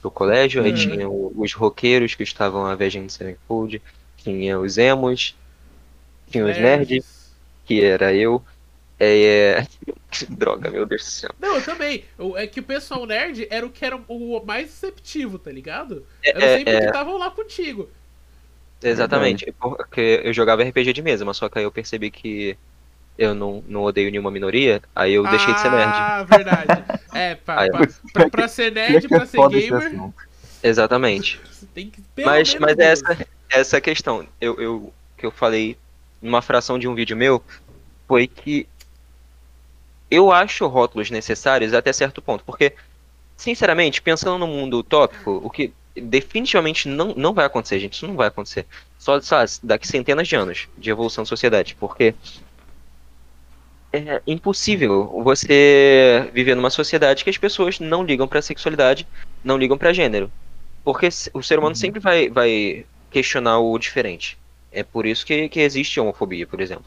pro 0.00 0.10
colégio, 0.10 0.62
aí 0.62 0.70
Uhum. 0.70 0.76
tinha 0.76 1.08
os 1.08 1.52
roqueiros 1.52 2.14
que 2.14 2.22
estavam 2.22 2.66
a 2.66 2.74
Virgin 2.74 3.08
Sevenfold, 3.08 3.80
tinha 4.16 4.58
os 4.58 4.78
emos, 4.78 5.36
tinha 6.30 6.44
os 6.44 6.56
nerds, 6.56 7.04
que 7.64 7.82
era 7.82 8.12
eu. 8.14 8.42
É, 8.98 9.66
que 10.10 10.26
droga, 10.26 10.70
meu 10.70 10.86
Deus 10.86 11.02
do 11.02 11.10
céu. 11.10 11.30
Não, 11.40 11.56
eu 11.56 11.64
também. 11.64 12.04
É 12.36 12.46
que 12.46 12.60
o 12.60 12.62
pessoal 12.62 13.04
nerd 13.06 13.46
era 13.50 13.66
o 13.66 13.70
que 13.70 13.84
era 13.84 13.96
o 14.08 14.44
mais 14.44 14.66
receptivo, 14.66 15.38
tá 15.38 15.50
ligado? 15.50 16.06
É, 16.22 16.30
Era 16.30 16.58
sempre 16.58 16.74
é, 16.74 16.76
o 16.76 16.80
que 16.80 16.86
estavam 16.86 17.18
lá 17.18 17.30
contigo. 17.30 17.90
Exatamente, 18.82 19.52
porque 19.52 20.20
eu 20.24 20.32
jogava 20.32 20.62
RPG 20.64 20.92
de 20.92 21.02
mesa, 21.02 21.24
mas 21.24 21.36
só 21.36 21.48
que 21.48 21.58
aí 21.58 21.64
eu 21.64 21.70
percebi 21.72 22.10
que 22.10 22.56
eu 23.18 23.34
não, 23.34 23.62
não 23.68 23.82
odeio 23.82 24.10
nenhuma 24.10 24.30
minoria, 24.30 24.82
aí 24.94 25.12
eu 25.14 25.22
deixei 25.24 25.52
de 25.54 25.60
ser 25.60 25.70
nerd. 25.70 25.90
Ah, 25.92 26.22
verdade. 26.24 26.84
É, 27.12 27.34
pra, 27.34 27.60
Aí- 27.60 27.70
pra, 27.70 27.86
pra, 28.12 28.30
pra 28.30 28.48
ser 28.48 28.72
nerd, 28.72 29.06
pra 29.08 29.26
ser 29.26 29.36
Foda 29.36 29.58
esse 29.58 29.68
gamer. 29.68 30.10
Exatamente. 30.62 31.40
você 31.50 31.66
tem 31.74 31.90
que 31.90 32.00
pelo 32.14 32.28
Mas, 32.28 32.54
menos 32.54 32.60
mas 32.60 32.78
essa, 32.78 33.26
essa 33.50 33.76
é 33.76 33.78
a 33.78 33.80
questão. 33.80 34.26
Eu, 34.40 34.60
eu, 34.60 34.92
que 35.16 35.26
eu 35.26 35.30
falei 35.30 35.76
numa 36.20 36.40
fração 36.40 36.78
de 36.78 36.86
um 36.88 36.94
vídeo 36.94 37.16
meu, 37.16 37.42
foi 38.06 38.26
que 38.26 38.66
eu 40.10 40.30
acho 40.30 40.66
rótulos 40.66 41.10
necessários 41.10 41.72
até 41.74 41.92
certo 41.92 42.20
ponto, 42.22 42.44
porque, 42.44 42.74
sinceramente, 43.36 44.00
pensando 44.02 44.38
no 44.38 44.46
mundo 44.46 44.78
utópico, 44.78 45.40
o 45.42 45.50
que 45.50 45.72
definitivamente 45.96 46.88
não, 46.88 47.14
não 47.14 47.32
vai 47.34 47.44
acontecer, 47.44 47.78
gente, 47.80 47.94
isso 47.94 48.06
não 48.06 48.14
vai 48.14 48.28
acontecer. 48.28 48.66
Só, 48.98 49.20
só 49.20 49.38
daqui 49.62 49.86
centenas 49.88 50.28
de 50.28 50.36
anos 50.36 50.68
de 50.78 50.90
evolução 50.90 51.24
da 51.24 51.28
sociedade, 51.28 51.74
porque 51.78 52.14
é 53.92 54.22
impossível 54.26 55.22
você 55.22 56.30
viver 56.32 56.54
numa 56.54 56.70
sociedade 56.70 57.22
que 57.22 57.30
as 57.30 57.36
pessoas 57.36 57.78
não 57.78 58.02
ligam 58.02 58.26
pra 58.26 58.40
sexualidade, 58.40 59.06
não 59.44 59.58
ligam 59.58 59.76
pra 59.76 59.92
gênero. 59.92 60.32
Porque 60.82 61.08
o 61.34 61.42
ser 61.42 61.58
humano 61.58 61.76
sempre 61.76 62.00
vai, 62.00 62.28
vai 62.28 62.86
questionar 63.10 63.58
o 63.58 63.78
diferente. 63.78 64.38
É 64.72 64.82
por 64.82 65.04
isso 65.04 65.24
que, 65.26 65.48
que 65.48 65.60
existe 65.60 66.00
homofobia, 66.00 66.46
por 66.46 66.60
exemplo. 66.60 66.86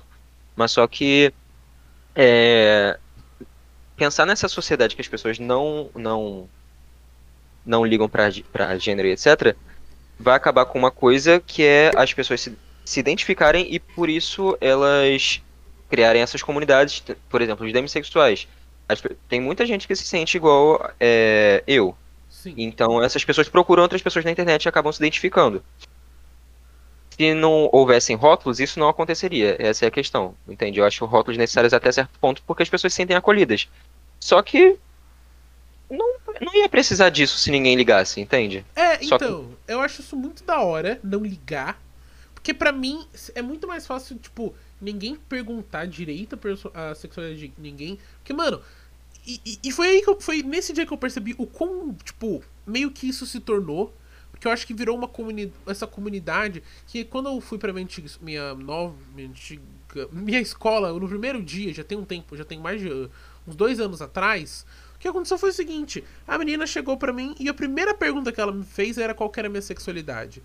Mas 0.55 0.71
só 0.71 0.87
que 0.87 1.31
é, 2.15 2.97
pensar 3.95 4.25
nessa 4.25 4.47
sociedade 4.47 4.95
que 4.95 5.01
as 5.01 5.07
pessoas 5.07 5.37
não 5.37 5.89
não 5.95 6.49
não 7.65 7.85
ligam 7.85 8.07
para 8.07 8.29
gênero 8.77 9.07
e 9.07 9.11
etc, 9.11 9.55
vai 10.19 10.35
acabar 10.35 10.65
com 10.65 10.77
uma 10.77 10.91
coisa 10.91 11.39
que 11.39 11.63
é 11.63 11.91
as 11.95 12.13
pessoas 12.13 12.41
se, 12.41 12.57
se 12.83 12.99
identificarem 12.99 13.73
e 13.73 13.79
por 13.79 14.09
isso 14.09 14.57
elas 14.61 15.41
criarem 15.89 16.21
essas 16.21 16.41
comunidades, 16.41 17.03
por 17.29 17.41
exemplo, 17.41 17.65
os 17.65 17.73
demissexuais. 17.73 18.47
Tem 19.27 19.41
muita 19.41 19.65
gente 19.65 19.87
que 19.87 19.95
se 19.95 20.05
sente 20.05 20.37
igual 20.37 20.91
é, 20.99 21.63
eu. 21.65 21.95
Sim. 22.29 22.53
Então 22.57 23.01
essas 23.01 23.23
pessoas 23.23 23.49
procuram 23.49 23.83
outras 23.83 24.01
pessoas 24.01 24.25
na 24.25 24.31
internet 24.31 24.65
e 24.65 24.69
acabam 24.69 24.91
se 24.91 24.99
identificando 24.99 25.63
se 27.17 27.33
não 27.33 27.69
houvessem 27.71 28.15
rótulos, 28.15 28.59
isso 28.59 28.79
não 28.79 28.89
aconteceria. 28.89 29.55
Essa 29.57 29.85
é 29.85 29.87
a 29.87 29.91
questão, 29.91 30.35
entende? 30.47 30.79
Eu 30.79 30.85
acho 30.85 31.05
rótulos 31.05 31.37
necessários 31.37 31.73
até 31.73 31.91
certo 31.91 32.19
ponto 32.19 32.43
porque 32.45 32.63
as 32.63 32.69
pessoas 32.69 32.93
se 32.93 32.97
sentem 32.97 33.15
acolhidas. 33.15 33.69
Só 34.19 34.41
que 34.41 34.77
não, 35.89 36.15
não 36.41 36.55
ia 36.55 36.67
precisar 36.67 37.09
disso 37.09 37.37
se 37.37 37.51
ninguém 37.51 37.75
ligasse, 37.75 38.19
entende? 38.19 38.65
É, 38.75 38.97
Só 39.03 39.15
então, 39.15 39.45
que... 39.45 39.71
eu 39.71 39.79
acho 39.79 40.01
isso 40.01 40.15
muito 40.15 40.43
da 40.43 40.61
hora, 40.61 40.99
não 41.03 41.21
ligar. 41.21 41.81
Porque 42.33 42.53
para 42.53 42.71
mim 42.71 43.07
é 43.33 43.41
muito 43.41 43.67
mais 43.67 43.87
fácil, 43.87 44.17
tipo, 44.17 44.53
ninguém 44.81 45.15
perguntar 45.15 45.85
direito 45.85 46.39
a 46.73 46.95
sexualidade 46.95 47.47
de 47.47 47.53
ninguém. 47.57 47.97
Porque, 48.17 48.33
mano, 48.33 48.61
e, 49.25 49.59
e 49.63 49.71
foi 49.71 49.87
aí 49.87 50.01
que 50.01 50.09
eu, 50.09 50.19
foi 50.19 50.43
nesse 50.43 50.73
dia 50.73 50.85
que 50.85 50.93
eu 50.93 50.97
percebi 50.97 51.33
o 51.37 51.47
quão, 51.47 51.95
tipo, 52.03 52.43
meio 52.65 52.91
que 52.91 53.07
isso 53.07 53.25
se 53.25 53.39
tornou 53.39 53.93
porque 54.35 54.47
eu 54.47 54.51
acho 54.51 54.67
que 54.67 54.73
virou 54.73 54.97
uma 54.97 55.07
comunidade, 55.07 55.53
essa 55.65 55.87
comunidade 55.87 56.61
que 56.87 57.05
quando 57.05 57.29
eu 57.29 57.39
fui 57.39 57.57
pra 57.57 57.71
minha, 57.71 57.85
antiga, 57.85 58.09
minha 58.21 58.53
nova, 58.53 58.93
minha, 59.15 59.29
antiga, 59.29 59.61
minha 60.11 60.41
escola, 60.41 60.91
no 60.91 61.07
primeiro 61.07 61.41
dia, 61.41 61.73
já 61.73 61.85
tem 61.85 61.97
um 61.97 62.03
tempo, 62.03 62.35
já 62.35 62.43
tem 62.43 62.59
mais 62.59 62.81
de 62.81 62.89
uns 63.47 63.55
dois 63.55 63.79
anos 63.79 64.01
atrás, 64.01 64.65
o 64.95 64.99
que 64.99 65.07
aconteceu 65.07 65.37
foi 65.37 65.51
o 65.51 65.53
seguinte: 65.53 66.03
a 66.27 66.37
menina 66.37 66.67
chegou 66.67 66.97
para 66.97 67.13
mim 67.13 67.33
e 67.39 67.47
a 67.47 67.53
primeira 67.53 67.93
pergunta 67.93 68.29
que 68.29 68.41
ela 68.41 68.51
me 68.51 68.65
fez 68.65 68.97
era 68.97 69.13
qual 69.13 69.31
era 69.37 69.47
a 69.47 69.49
minha 69.49 69.61
sexualidade. 69.61 70.43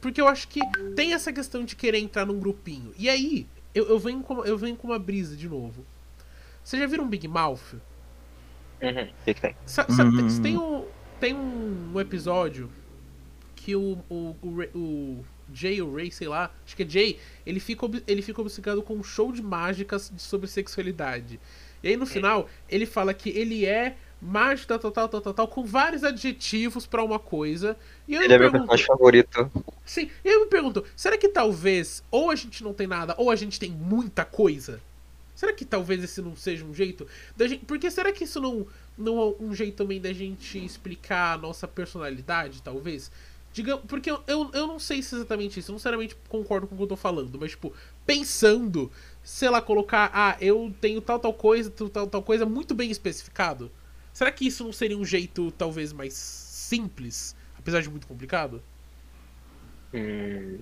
Porque 0.00 0.20
eu 0.20 0.28
acho 0.28 0.48
que 0.48 0.60
tem 0.94 1.12
essa 1.12 1.30
questão 1.30 1.62
de 1.62 1.76
querer 1.76 1.98
entrar 1.98 2.24
num 2.24 2.40
grupinho. 2.40 2.94
E 2.98 3.08
aí, 3.08 3.46
eu, 3.76 3.86
eu, 3.90 3.98
venho, 3.98 4.22
com, 4.22 4.42
eu 4.42 4.56
venho 4.56 4.74
com 4.74 4.86
uma 4.86 4.98
brisa 4.98 5.36
de 5.36 5.46
novo. 5.46 5.84
Você 6.64 6.78
já 6.78 6.86
viram 6.86 7.04
um 7.04 7.08
Big 7.08 7.28
Mouth? 7.28 7.74
Uhum. 8.80 9.02
O 9.02 9.24
que, 9.24 9.34
que 9.34 9.40
tem? 9.40 9.54
Sa, 9.66 9.86
sa, 9.90 10.02
uhum. 10.02 10.42
Tem, 10.42 10.56
um, 10.56 10.84
tem 11.20 11.34
um 11.34 12.00
episódio 12.00 12.70
que 13.54 13.76
o, 13.76 13.98
o, 14.08 14.34
o, 14.42 14.62
o 14.74 15.24
Jay, 15.52 15.82
o 15.82 15.94
Ray, 15.94 16.10
sei 16.10 16.26
lá, 16.26 16.50
acho 16.64 16.74
que 16.74 16.84
é 16.84 16.88
Jay, 16.88 17.18
ele 17.44 17.60
fica, 17.60 17.86
ele 18.06 18.22
fica 18.22 18.40
obcecado 18.40 18.82
com 18.82 18.94
um 18.94 19.02
show 19.02 19.30
de 19.30 19.42
mágicas 19.42 20.10
sobre 20.16 20.46
sexualidade. 20.46 21.38
E 21.82 21.88
aí 21.88 21.96
no 21.98 22.06
final, 22.06 22.48
ele 22.70 22.86
fala 22.86 23.12
que 23.12 23.28
ele 23.28 23.66
é 23.66 23.96
mágica, 24.20 24.78
tal, 24.78 24.90
tal, 24.90 25.08
tal, 25.08 25.20
tal, 25.20 25.34
tal, 25.34 25.48
com 25.48 25.64
vários 25.64 26.02
adjetivos 26.02 26.86
para 26.86 27.02
uma 27.02 27.18
coisa. 27.18 27.76
E 28.08 28.14
eu 28.14 28.22
ele 28.22 28.34
é 28.34 28.38
meu 28.38 28.50
personagem 28.50 28.86
favorito. 28.86 29.50
Sim, 29.84 30.10
e 30.24 30.28
eu 30.28 30.40
me 30.40 30.46
pergunto, 30.46 30.84
será 30.96 31.16
que 31.18 31.28
talvez 31.28 32.02
ou 32.10 32.30
a 32.30 32.34
gente 32.34 32.64
não 32.64 32.72
tem 32.72 32.86
nada, 32.86 33.14
ou 33.18 33.30
a 33.30 33.36
gente 33.36 33.58
tem 33.58 33.70
muita 33.70 34.24
coisa? 34.24 34.80
Será 35.34 35.52
que 35.52 35.66
talvez 35.66 36.02
esse 36.02 36.22
não 36.22 36.34
seja 36.34 36.64
um 36.64 36.74
jeito 36.74 37.06
da 37.36 37.46
gente. 37.46 37.64
Porque 37.66 37.90
será 37.90 38.10
que 38.10 38.24
isso 38.24 38.40
não, 38.40 38.66
não 38.96 39.20
é 39.20 39.42
um 39.44 39.54
jeito 39.54 39.76
também 39.76 40.00
da 40.00 40.12
gente 40.12 40.64
explicar 40.64 41.34
a 41.34 41.38
nossa 41.38 41.68
personalidade, 41.68 42.62
talvez? 42.62 43.10
Digamos, 43.52 43.84
porque 43.86 44.10
eu, 44.10 44.22
eu, 44.26 44.50
eu 44.52 44.66
não 44.66 44.78
sei 44.78 45.02
se 45.02 45.14
é 45.14 45.18
exatamente 45.18 45.60
isso, 45.60 45.70
eu 45.70 45.74
não 45.74 45.78
sinceramente 45.78 46.16
concordo 46.28 46.66
com 46.66 46.74
o 46.74 46.78
que 46.78 46.84
eu 46.84 46.88
tô 46.88 46.96
falando, 46.96 47.38
mas, 47.38 47.50
tipo, 47.52 47.72
pensando, 48.04 48.90
sei 49.22 49.48
lá, 49.48 49.62
colocar, 49.62 50.10
ah, 50.12 50.36
eu 50.40 50.74
tenho 50.80 51.00
tal, 51.00 51.18
tal 51.18 51.32
coisa, 51.32 51.70
tal, 51.70 52.06
tal 52.06 52.22
coisa, 52.22 52.44
muito 52.44 52.74
bem 52.74 52.90
especificado. 52.90 53.70
Será 54.16 54.32
que 54.32 54.46
isso 54.46 54.64
não 54.64 54.72
seria 54.72 54.96
um 54.96 55.04
jeito, 55.04 55.50
talvez, 55.50 55.92
mais 55.92 56.14
simples, 56.14 57.36
apesar 57.58 57.82
de 57.82 57.90
muito 57.90 58.06
complicado? 58.06 58.62
Hum, 59.92 60.60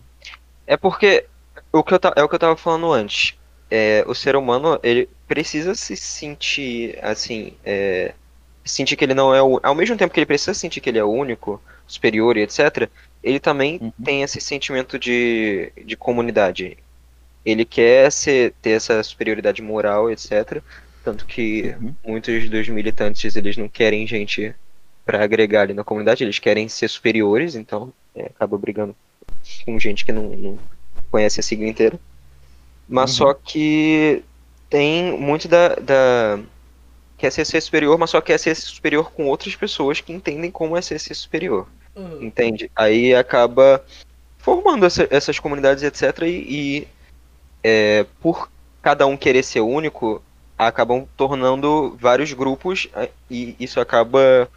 é 0.66 0.76
porque 0.76 1.24
o 1.70 1.84
que 1.84 1.94
eu 1.94 2.00
é 2.16 2.22
o 2.24 2.28
que 2.28 2.34
eu 2.34 2.38
tava 2.40 2.56
falando 2.56 2.90
antes. 2.90 3.38
É, 3.70 4.04
o 4.08 4.14
ser 4.14 4.34
humano, 4.34 4.80
ele 4.82 5.08
precisa 5.28 5.72
se 5.76 5.94
sentir, 5.94 6.98
assim, 7.00 7.56
é, 7.64 8.14
sentir 8.64 8.96
que 8.96 9.04
ele 9.04 9.14
não 9.14 9.32
é 9.32 9.40
o. 9.40 9.60
Ao 9.62 9.72
mesmo 9.72 9.96
tempo 9.96 10.12
que 10.12 10.18
ele 10.18 10.26
precisa 10.26 10.52
sentir 10.52 10.80
que 10.80 10.90
ele 10.90 10.98
é 10.98 11.04
o 11.04 11.12
único, 11.12 11.62
superior 11.86 12.36
e 12.36 12.42
etc., 12.42 12.90
ele 13.22 13.38
também 13.38 13.78
uhum. 13.80 13.92
tem 14.04 14.24
esse 14.24 14.40
sentimento 14.40 14.98
de, 14.98 15.70
de 15.76 15.96
comunidade. 15.96 16.76
Ele 17.46 17.64
quer 17.64 18.10
ser, 18.10 18.52
ter 18.60 18.70
essa 18.70 19.00
superioridade 19.04 19.62
moral, 19.62 20.10
etc. 20.10 20.60
Tanto 21.04 21.26
que 21.26 21.74
uhum. 21.80 21.94
muitos 22.04 22.48
dos 22.48 22.68
militantes 22.68 23.36
eles 23.36 23.56
não 23.56 23.68
querem 23.68 24.06
gente 24.06 24.54
para 25.04 25.22
agregar 25.22 25.62
ali 25.62 25.74
na 25.74 25.84
comunidade, 25.84 26.24
eles 26.24 26.38
querem 26.38 26.66
ser 26.68 26.88
superiores, 26.88 27.54
então 27.54 27.92
é, 28.16 28.24
acaba 28.26 28.56
brigando 28.56 28.96
com 29.66 29.78
gente 29.78 30.04
que 30.04 30.12
não, 30.12 30.30
não 30.30 30.58
conhece 31.10 31.40
a 31.40 31.42
sigla 31.42 31.66
inteira. 31.66 32.00
Mas 32.88 33.10
uhum. 33.10 33.16
só 33.16 33.34
que 33.34 34.22
tem 34.70 35.18
muito 35.18 35.46
da, 35.46 35.74
da, 35.74 36.40
quer 37.18 37.30
ser, 37.30 37.44
ser 37.44 37.60
superior, 37.60 37.98
mas 37.98 38.10
só 38.10 38.20
quer 38.20 38.38
ser 38.38 38.54
superior 38.54 39.12
com 39.12 39.26
outras 39.26 39.54
pessoas 39.54 40.00
que 40.00 40.12
entendem 40.12 40.50
como 40.50 40.76
é 40.76 40.82
ser, 40.82 40.98
ser 40.98 41.14
superior. 41.14 41.66
Uhum. 41.94 42.22
Entende? 42.22 42.70
Aí 42.74 43.14
acaba 43.14 43.84
formando 44.38 44.84
essa, 44.84 45.06
essas 45.10 45.38
comunidades, 45.38 45.82
etc. 45.82 46.22
E, 46.22 46.26
e 46.26 46.88
é, 47.62 48.06
por 48.20 48.50
cada 48.82 49.06
um 49.06 49.16
querer 49.16 49.42
ser 49.42 49.60
único, 49.60 50.22
acabam 50.66 51.07
tornando 51.16 51.96
vários 52.00 52.33
grupos 52.33 52.88
e 53.31 53.57
isso 53.59 53.81
acaba 53.81 54.48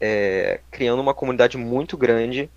é, 0.00 0.60
criando 0.70 1.00
uma 1.00 1.14
comunidade 1.14 1.56
muito 1.56 1.96
grande, 1.96 2.48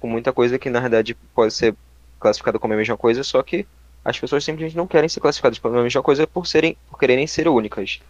com 0.00 0.08
muita 0.08 0.32
coisa 0.32 0.58
que 0.58 0.70
na 0.70 0.80
verdade 0.80 1.14
pode 1.34 1.52
ser 1.52 1.74
classificada 2.18 2.58
como 2.58 2.74
a 2.74 2.76
mesma 2.76 2.96
coisa, 2.96 3.22
só 3.22 3.42
que 3.42 3.66
as 4.04 4.18
pessoas 4.18 4.44
simplesmente 4.44 4.76
não 4.76 4.86
querem 4.86 5.08
ser 5.08 5.20
classificadas 5.20 5.58
como 5.58 5.78
a 5.78 5.82
mesma 5.82 6.02
coisa 6.02 6.26
por 6.26 6.46
serem 6.46 6.76
por 6.88 6.98
quererem 6.98 7.26
ser 7.26 7.48
únicas. 7.48 8.00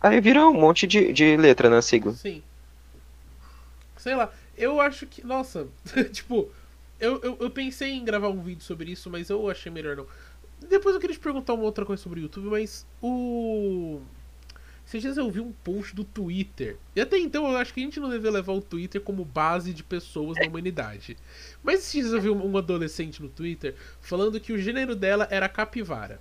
Aí 0.00 0.20
vira 0.20 0.46
um 0.46 0.54
monte 0.54 0.86
de, 0.86 1.12
de 1.12 1.36
letra 1.36 1.68
na 1.68 1.82
sigla. 1.82 2.12
Sim. 2.12 2.42
Sei 3.96 4.14
lá, 4.14 4.32
eu 4.56 4.80
acho 4.80 5.06
que. 5.06 5.26
Nossa, 5.26 5.66
tipo, 6.12 6.48
eu, 7.00 7.20
eu, 7.22 7.36
eu, 7.40 7.50
pensei 7.50 7.92
em 7.92 8.04
gravar 8.04 8.28
um 8.28 8.40
vídeo 8.40 8.62
sobre 8.62 8.92
isso, 8.92 9.10
mas 9.10 9.28
eu 9.28 9.50
achei 9.50 9.70
melhor 9.70 9.96
não. 9.96 10.06
Depois 10.66 10.94
eu 10.94 11.00
queria 11.00 11.14
te 11.14 11.20
perguntar 11.20 11.54
uma 11.54 11.64
outra 11.64 11.84
coisa 11.84 12.02
sobre 12.02 12.20
o 12.20 12.22
YouTube, 12.22 12.48
mas 12.48 12.86
o. 13.02 14.00
Esses 14.86 15.02
dias 15.02 15.16
eu 15.18 15.30
vi 15.30 15.40
um 15.40 15.52
post 15.52 15.94
do 15.94 16.02
Twitter. 16.02 16.78
E 16.96 17.00
até 17.00 17.18
então 17.18 17.46
eu 17.50 17.58
acho 17.58 17.74
que 17.74 17.80
a 17.80 17.82
gente 17.82 18.00
não 18.00 18.08
deve 18.08 18.30
levar 18.30 18.54
o 18.54 18.62
Twitter 18.62 19.00
como 19.00 19.22
base 19.22 19.74
de 19.74 19.84
pessoas 19.84 20.38
na 20.38 20.46
humanidade. 20.46 21.14
Mas 21.62 21.80
esses 21.80 21.92
dias 21.92 22.12
eu 22.12 22.20
vi 22.22 22.30
um 22.30 22.56
adolescente 22.56 23.20
no 23.22 23.28
Twitter 23.28 23.74
falando 24.00 24.40
que 24.40 24.50
o 24.50 24.58
gênero 24.58 24.96
dela 24.96 25.28
era 25.30 25.46
capivara. 25.46 26.18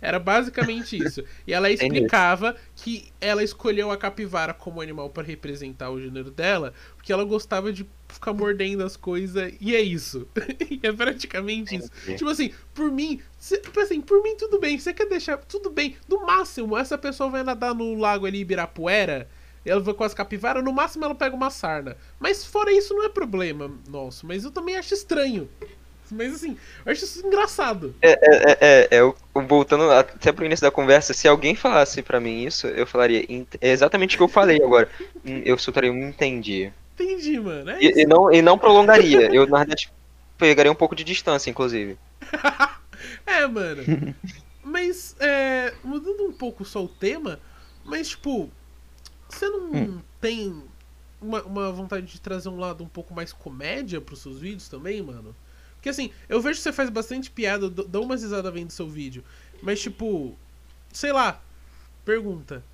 Era 0.00 0.18
basicamente 0.18 0.96
isso. 0.96 1.22
E 1.46 1.52
ela 1.52 1.68
explicava 1.70 2.56
que 2.74 3.12
ela 3.20 3.42
escolheu 3.42 3.90
a 3.90 3.96
capivara 3.96 4.54
como 4.54 4.80
animal 4.80 5.10
para 5.10 5.22
representar 5.22 5.90
o 5.90 6.00
gênero 6.00 6.30
dela, 6.30 6.72
porque 6.96 7.12
ela 7.12 7.24
gostava 7.24 7.72
de 7.72 7.86
ficar 8.08 8.32
mordendo 8.32 8.84
as 8.84 8.96
coisas, 8.96 9.52
e 9.60 9.74
é 9.74 9.80
isso. 9.80 10.26
e 10.70 10.80
é 10.82 10.92
praticamente 10.92 11.76
isso. 11.76 11.90
Tipo 12.16 12.28
assim, 12.30 12.52
por 12.74 12.90
mim, 12.90 13.20
cê, 13.38 13.58
tipo 13.58 13.78
assim, 13.80 14.00
por 14.00 14.22
mim 14.22 14.36
tudo 14.36 14.58
bem, 14.58 14.78
você 14.78 14.92
quer 14.92 15.06
deixar 15.06 15.38
tudo 15.38 15.70
bem. 15.70 15.96
No 16.08 16.26
máximo, 16.26 16.76
essa 16.76 16.96
pessoa 16.96 17.30
vai 17.30 17.42
nadar 17.42 17.74
no 17.74 17.94
lago 17.94 18.26
ali 18.26 18.40
Ibirapuera, 18.40 19.28
ela 19.64 19.80
vai 19.80 19.94
com 19.94 20.04
as 20.04 20.14
capivaras, 20.14 20.64
no 20.64 20.72
máximo 20.72 21.04
ela 21.04 21.14
pega 21.14 21.34
uma 21.34 21.50
sarna. 21.50 21.96
Mas 22.20 22.44
fora 22.44 22.72
isso 22.72 22.94
não 22.94 23.04
é 23.04 23.08
problema 23.08 23.70
nosso, 23.88 24.26
mas 24.26 24.44
eu 24.44 24.50
também 24.50 24.76
acho 24.76 24.94
estranho. 24.94 25.48
Mas 26.10 26.34
assim, 26.34 26.56
eu 26.84 26.92
acho 26.92 27.04
isso 27.04 27.26
engraçado. 27.26 27.94
É, 28.00 28.10
é, 28.12 28.18
é, 28.20 28.58
é, 28.60 28.98
é 28.98 29.14
voltando 29.42 29.90
até 29.90 30.32
pro 30.32 30.44
início 30.44 30.64
da 30.64 30.70
conversa, 30.70 31.12
se 31.12 31.26
alguém 31.26 31.54
falasse 31.54 32.02
para 32.02 32.20
mim 32.20 32.44
isso, 32.44 32.66
eu 32.68 32.86
falaria 32.86 33.24
é 33.60 33.70
exatamente 33.70 34.14
o 34.14 34.18
que 34.18 34.22
eu 34.22 34.28
falei 34.28 34.62
agora. 34.62 34.88
Hum, 35.24 35.42
eu 35.44 35.58
soltaria 35.58 35.90
um 35.92 36.08
entendi. 36.08 36.72
Entendi, 36.98 37.38
mano. 37.38 37.70
É 37.70 37.78
e, 37.82 38.02
e, 38.02 38.06
não, 38.06 38.32
e 38.32 38.40
não 38.40 38.58
prolongaria. 38.58 39.30
Eu, 39.32 39.46
na 39.46 39.58
verdade, 39.58 39.92
pegaria 40.38 40.72
um 40.72 40.74
pouco 40.76 40.96
de 40.96 41.04
distância, 41.04 41.50
inclusive. 41.50 41.98
é, 43.26 43.46
mano. 43.46 43.88
Mas, 44.62 45.14
é, 45.20 45.74
mudando 45.84 46.24
um 46.26 46.32
pouco 46.32 46.64
só 46.64 46.84
o 46.84 46.88
tema, 46.88 47.40
mas, 47.84 48.08
tipo, 48.08 48.50
você 49.28 49.48
não 49.48 49.72
Hum. 49.72 50.02
tem 50.20 50.64
uma, 51.20 51.42
uma 51.44 51.72
vontade 51.72 52.06
de 52.06 52.20
trazer 52.20 52.48
um 52.48 52.58
lado 52.58 52.82
um 52.84 52.88
pouco 52.88 53.14
mais 53.14 53.32
comédia 53.32 54.00
pros 54.00 54.20
seus 54.22 54.40
vídeos 54.40 54.68
também, 54.68 55.02
mano? 55.02 55.36
Porque, 55.76 55.88
assim, 55.88 56.12
eu 56.28 56.40
vejo 56.40 56.58
que 56.58 56.62
você 56.64 56.72
faz 56.72 56.90
bastante 56.90 57.30
piada, 57.30 57.70
dou 57.70 58.04
umas 58.04 58.22
risadas 58.22 58.52
vendo 58.52 58.70
seu 58.72 58.88
vídeo, 58.88 59.24
mas, 59.62 59.80
tipo, 59.80 60.36
sei 60.92 61.12
lá, 61.12 61.40
pergunta. 62.04 62.64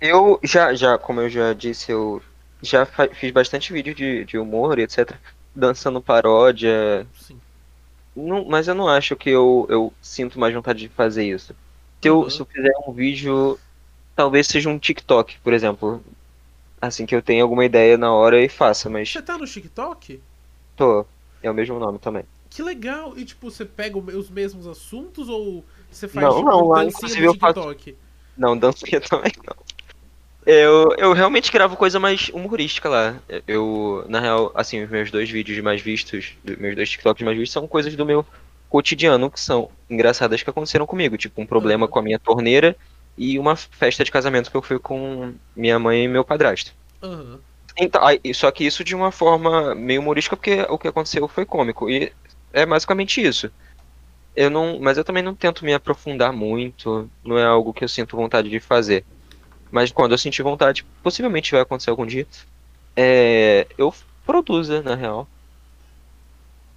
Eu 0.00 0.38
já, 0.42 0.74
já, 0.74 0.98
como 0.98 1.20
eu 1.20 1.28
já 1.28 1.52
disse, 1.52 1.90
eu 1.90 2.22
já 2.62 2.84
fiz 3.14 3.30
bastante 3.30 3.72
vídeo 3.72 3.94
de, 3.94 4.24
de 4.24 4.38
humor 4.38 4.78
etc. 4.78 5.18
Dançando 5.54 6.02
paródia. 6.02 7.06
Sim. 7.18 7.40
Não, 8.14 8.44
mas 8.44 8.68
eu 8.68 8.74
não 8.74 8.88
acho 8.88 9.16
que 9.16 9.30
eu, 9.30 9.66
eu 9.68 9.92
sinto 10.00 10.38
mais 10.38 10.54
vontade 10.54 10.80
de 10.80 10.88
fazer 10.88 11.24
isso. 11.24 11.54
Se 12.02 12.08
eu, 12.08 12.20
Uhum. 12.20 12.30
se 12.30 12.40
eu 12.40 12.46
fizer 12.46 12.72
um 12.86 12.92
vídeo, 12.92 13.58
talvez 14.14 14.46
seja 14.46 14.68
um 14.68 14.78
TikTok, 14.78 15.38
por 15.40 15.52
exemplo. 15.52 16.02
Assim 16.80 17.06
que 17.06 17.14
eu 17.16 17.22
tenha 17.22 17.42
alguma 17.42 17.64
ideia 17.64 17.96
na 17.96 18.12
hora 18.12 18.42
e 18.42 18.48
faça, 18.48 18.90
mas 18.90 19.10
Você 19.10 19.22
tá 19.22 19.38
no 19.38 19.46
TikTok? 19.46 20.20
tô. 20.76 21.06
É 21.42 21.50
o 21.50 21.54
mesmo 21.54 21.78
nome 21.78 21.98
também. 21.98 22.24
Que 22.50 22.62
legal! 22.62 23.16
E, 23.18 23.24
tipo, 23.24 23.50
você 23.50 23.64
pega 23.64 23.98
os 23.98 24.30
mesmos 24.30 24.66
assuntos 24.66 25.28
ou 25.28 25.64
você 25.90 26.06
faz, 26.08 26.24
Não, 26.24 26.36
tipo, 26.36 26.48
não, 26.50 26.68
lá, 26.68 26.84
dancinha 26.84 27.14
no 27.16 27.22
eu 27.26 27.34
faço- 27.34 27.60
TikTok? 27.60 27.96
Não, 28.36 28.56
dancinha 28.58 29.00
também 29.08 29.32
não. 29.46 29.56
Eu, 30.46 30.94
eu 30.96 31.12
realmente 31.12 31.50
gravo 31.50 31.76
coisa 31.76 31.98
mais 31.98 32.28
humorística 32.28 32.88
lá. 32.88 33.20
Eu, 33.48 34.04
na 34.08 34.20
real, 34.20 34.52
assim, 34.54 34.82
os 34.84 34.88
meus 34.88 35.10
dois 35.10 35.28
vídeos 35.28 35.58
mais 35.58 35.80
vistos, 35.82 36.34
meus 36.44 36.76
dois 36.76 36.88
TikToks 36.88 37.24
mais 37.24 37.36
vistos, 37.36 37.52
são 37.52 37.66
coisas 37.66 37.96
do 37.96 38.06
meu 38.06 38.24
cotidiano 38.68 39.28
que 39.28 39.40
são 39.40 39.68
engraçadas 39.90 40.44
que 40.44 40.50
aconteceram 40.50 40.86
comigo. 40.86 41.16
Tipo, 41.16 41.42
um 41.42 41.46
problema 41.46 41.86
Uhum. 41.86 41.90
com 41.90 41.98
a 41.98 42.02
minha 42.02 42.18
torneira 42.20 42.76
e 43.18 43.40
uma 43.40 43.56
festa 43.56 44.04
de 44.04 44.10
casamento 44.12 44.48
que 44.48 44.56
eu 44.56 44.62
fui 44.62 44.78
com 44.78 45.34
minha 45.56 45.80
mãe 45.80 46.04
e 46.04 46.08
meu 46.08 46.24
padrasto. 46.24 46.72
Aham. 47.02 47.40
Então, 47.78 48.00
só 48.32 48.50
que 48.50 48.64
isso 48.64 48.84
de 48.84 48.94
uma 48.94 49.10
forma 49.10 49.74
meio 49.74 50.00
humorística, 50.00 50.36
porque 50.36 50.64
o 50.68 50.78
que 50.78 50.88
aconteceu 50.88 51.26
foi 51.28 51.44
cômico. 51.44 51.90
E 51.90 52.12
é 52.52 52.64
basicamente 52.64 53.20
isso. 53.20 53.50
Eu 54.34 54.48
não, 54.48 54.78
mas 54.80 54.96
eu 54.96 55.04
também 55.04 55.22
não 55.22 55.34
tento 55.34 55.64
me 55.64 55.74
aprofundar 55.74 56.32
muito, 56.32 57.10
não 57.24 57.36
é 57.36 57.44
algo 57.44 57.74
que 57.74 57.82
eu 57.84 57.88
sinto 57.88 58.16
vontade 58.16 58.48
de 58.48 58.60
fazer. 58.60 59.04
Mas 59.70 59.90
quando 59.90 60.12
eu 60.12 60.18
sentir 60.18 60.42
vontade, 60.42 60.84
possivelmente 61.02 61.52
vai 61.52 61.60
acontecer 61.60 61.90
algum 61.90 62.06
dia, 62.06 62.26
é, 62.96 63.66
eu 63.76 63.92
produzo, 64.24 64.82
na 64.82 64.94
real. 64.94 65.28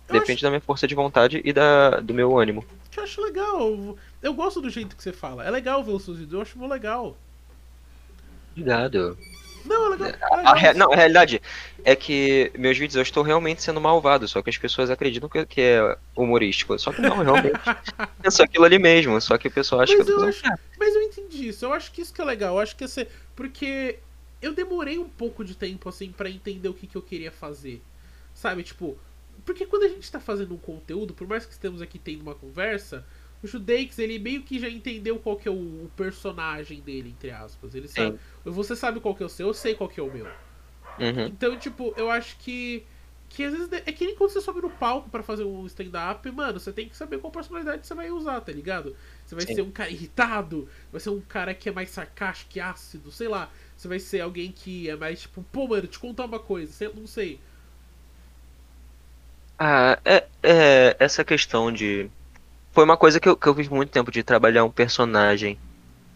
Eu 0.07 0.13
Depende 0.13 0.33
acho- 0.33 0.43
da 0.43 0.49
minha 0.49 0.61
força 0.61 0.87
de 0.87 0.95
vontade 0.95 1.41
e 1.43 1.53
da, 1.53 1.99
do 1.99 2.13
meu 2.13 2.37
ânimo. 2.37 2.65
Que 2.91 2.99
eu 2.99 3.03
acho 3.03 3.21
legal. 3.21 3.95
Eu 4.21 4.33
gosto 4.33 4.59
do 4.59 4.69
jeito 4.69 4.95
que 4.95 5.03
você 5.03 5.13
fala. 5.13 5.45
É 5.45 5.51
legal 5.51 5.83
ver 5.83 5.91
os 5.91 6.03
seus 6.03 6.17
vídeos, 6.17 6.33
eu 6.33 6.41
acho 6.41 6.57
muito 6.57 6.71
legal. 6.71 7.15
Obrigado. 8.51 9.17
Não, 9.65 9.85
é 9.87 9.89
legal. 9.89 10.09
É 10.09 10.45
A 10.45 10.53
rea- 10.53 10.73
não, 10.73 10.91
a 10.91 10.95
realidade 10.95 11.41
é 11.83 11.95
que 11.95 12.51
meus 12.57 12.77
vídeos 12.77 12.95
eu 12.95 13.01
estou 13.01 13.23
realmente 13.23 13.61
sendo 13.63 13.79
malvado, 13.81 14.27
só 14.27 14.41
que 14.41 14.49
as 14.49 14.57
pessoas 14.57 14.89
acreditam 14.89 15.29
que, 15.29 15.45
que 15.45 15.61
é 15.61 15.97
humorístico. 16.15 16.77
Só 16.79 16.93
que 16.93 17.01
não, 17.01 17.17
realmente. 17.23 17.59
é 18.23 18.31
só 18.31 18.43
aquilo 18.43 18.65
ali 18.65 18.79
mesmo, 18.79 19.19
só 19.21 19.37
que 19.37 19.47
o 19.47 19.51
pessoal 19.51 19.81
acha 19.81 19.95
Mas 19.95 19.97
que 19.97 20.01
eu 20.01 20.05
tô 20.05 20.11
eu 20.11 20.19
fazendo 20.19 20.29
acho, 20.29 20.43
mas 20.77 20.95
eu 20.95 21.01
entendi 21.03 21.47
isso. 21.47 21.65
Eu 21.65 21.73
acho 21.73 21.91
que 21.91 22.01
isso 22.01 22.13
que 22.13 22.21
é 22.21 22.25
legal. 22.25 22.55
Eu 22.55 22.61
acho 22.61 22.75
que 22.75 22.83
esse, 22.83 23.07
porque 23.35 23.99
eu 24.41 24.53
demorei 24.53 24.97
um 24.99 25.09
pouco 25.09 25.43
de 25.43 25.55
tempo 25.55 25.89
assim 25.89 26.11
pra 26.11 26.29
entender 26.29 26.69
o 26.69 26.73
que, 26.73 26.87
que 26.87 26.95
eu 26.95 27.01
queria 27.01 27.31
fazer. 27.31 27.81
Sabe, 28.33 28.63
tipo, 28.63 28.97
porque 29.45 29.65
quando 29.65 29.83
a 29.83 29.89
gente 29.89 30.09
tá 30.11 30.19
fazendo 30.19 30.53
um 30.53 30.57
conteúdo, 30.57 31.13
por 31.13 31.27
mais 31.27 31.45
que 31.45 31.53
estamos 31.53 31.81
aqui 31.81 31.97
tendo 31.99 32.21
uma 32.21 32.35
conversa, 32.35 33.05
o 33.41 33.47
Judeix, 33.47 33.97
ele 33.99 34.19
meio 34.19 34.41
que 34.41 34.59
já 34.59 34.69
entendeu 34.69 35.17
qual 35.17 35.37
que 35.37 35.47
é 35.47 35.51
o, 35.51 35.55
o 35.55 35.91
personagem 35.95 36.81
dele, 36.81 37.09
entre 37.09 37.31
aspas. 37.31 37.73
Ele 37.73 37.87
sabe, 37.87 38.19
você 38.43 38.75
sabe 38.75 38.99
qual 38.99 39.15
que 39.15 39.23
é 39.23 39.25
o 39.25 39.29
seu, 39.29 39.47
eu 39.47 39.53
sei 39.53 39.75
qual 39.75 39.89
que 39.89 39.99
é 39.99 40.03
o 40.03 40.11
meu. 40.11 40.25
Uhum. 40.25 41.27
Então, 41.27 41.57
tipo, 41.57 41.93
eu 41.97 42.09
acho 42.09 42.37
que. 42.37 42.85
Que 43.29 43.43
às 43.43 43.53
vezes 43.53 43.71
é 43.71 43.91
que 43.91 44.07
nem 44.07 44.15
quando 44.15 44.31
você 44.31 44.41
sobe 44.41 44.59
no 44.59 44.71
palco 44.71 45.07
pra 45.07 45.21
fazer 45.21 45.43
um 45.43 45.63
stand-up, 45.67 46.31
mano, 46.31 46.59
você 46.59 46.73
tem 46.73 46.89
que 46.89 46.97
saber 46.97 47.19
qual 47.19 47.31
personalidade 47.31 47.85
você 47.85 47.93
vai 47.93 48.09
usar, 48.09 48.41
tá 48.41 48.51
ligado? 48.51 48.95
Você 49.23 49.35
vai 49.35 49.45
Sim. 49.45 49.53
ser 49.53 49.61
um 49.61 49.69
cara 49.69 49.91
irritado, 49.91 50.67
vai 50.91 50.99
ser 50.99 51.11
um 51.11 51.21
cara 51.21 51.53
que 51.53 51.69
é 51.69 51.71
mais 51.71 51.91
sarcástico 51.91 52.57
e 52.57 52.59
ácido, 52.59 53.11
sei 53.11 53.27
lá. 53.27 53.51
Você 53.77 53.87
vai 53.87 53.99
ser 53.99 54.21
alguém 54.21 54.51
que 54.51 54.89
é 54.89 54.95
mais 54.95 55.21
tipo, 55.21 55.43
pô, 55.51 55.67
mano, 55.67 55.85
te 55.85 55.99
contar 55.99 56.25
uma 56.25 56.39
coisa, 56.39 56.73
sei, 56.73 56.91
não 56.91 57.05
sei. 57.05 57.39
Ah, 59.59 59.99
é, 60.03 60.25
é, 60.41 60.95
essa 60.99 61.23
questão 61.23 61.71
de. 61.71 62.09
Foi 62.71 62.83
uma 62.83 62.97
coisa 62.97 63.19
que 63.19 63.27
eu, 63.27 63.35
que 63.35 63.47
eu 63.47 63.55
fiz 63.55 63.67
muito 63.67 63.91
tempo 63.91 64.11
de 64.11 64.23
trabalhar 64.23 64.63
um 64.63 64.71
personagem. 64.71 65.57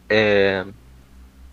É, 0.09 0.65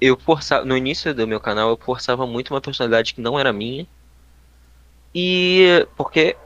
eu 0.00 0.18
forçava. 0.18 0.64
No 0.64 0.76
início 0.76 1.14
do 1.14 1.26
meu 1.26 1.40
canal, 1.40 1.70
eu 1.70 1.76
forçava 1.76 2.26
muito 2.26 2.52
uma 2.52 2.60
personalidade 2.60 3.14
que 3.14 3.20
não 3.20 3.38
era 3.38 3.52
minha. 3.52 3.86
E. 5.14 5.86
Porque 5.96 6.36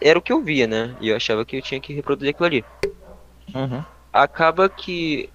era 0.00 0.18
o 0.18 0.22
que 0.22 0.32
eu 0.32 0.42
via, 0.42 0.66
né? 0.66 0.96
E 1.00 1.08
eu 1.08 1.16
achava 1.16 1.44
que 1.44 1.56
eu 1.56 1.62
tinha 1.62 1.80
que 1.80 1.92
reproduzir 1.92 2.30
aquilo 2.30 2.46
ali. 2.46 2.64
Uhum. 3.54 3.82
Acaba 4.12 4.68
que 4.68 5.30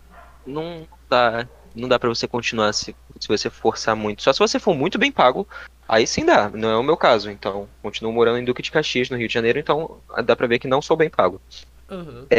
não 0.46 0.88
dá. 1.10 1.48
Não 1.76 1.88
dá 1.88 2.00
pra 2.00 2.10
você 2.10 2.28
continuar 2.28 2.74
se, 2.74 2.96
se 3.20 3.28
você 3.28 3.50
forçar 3.50 3.96
muito. 3.96 4.24
Só 4.24 4.34
se 4.34 4.40
você 4.40 4.60
for 4.60 4.74
muito 4.74 4.98
bem 4.98 5.12
pago, 5.12 5.48
aí 5.88 6.08
sim 6.08 6.26
dá. 6.26 6.50
Não 6.50 6.70
é 6.70 6.78
o 6.78 6.84
meu 6.84 6.98
caso. 6.98 7.30
Então, 7.30 7.68
continuo 7.84 8.12
morando 8.12 8.40
em 8.40 8.46
Duque 8.46 8.64
de 8.64 8.72
Caxias, 8.72 9.10
no 9.10 9.18
Rio 9.18 9.28
de 9.28 9.34
Janeiro, 9.34 9.60
então 9.60 10.00
dá 10.26 10.36
pra 10.36 10.48
ver 10.48 10.58
que 10.58 10.68
não 10.68 10.82
sou 10.82 10.98
bem 10.98 11.10
pago. 11.10 11.40
Aham. 11.90 12.30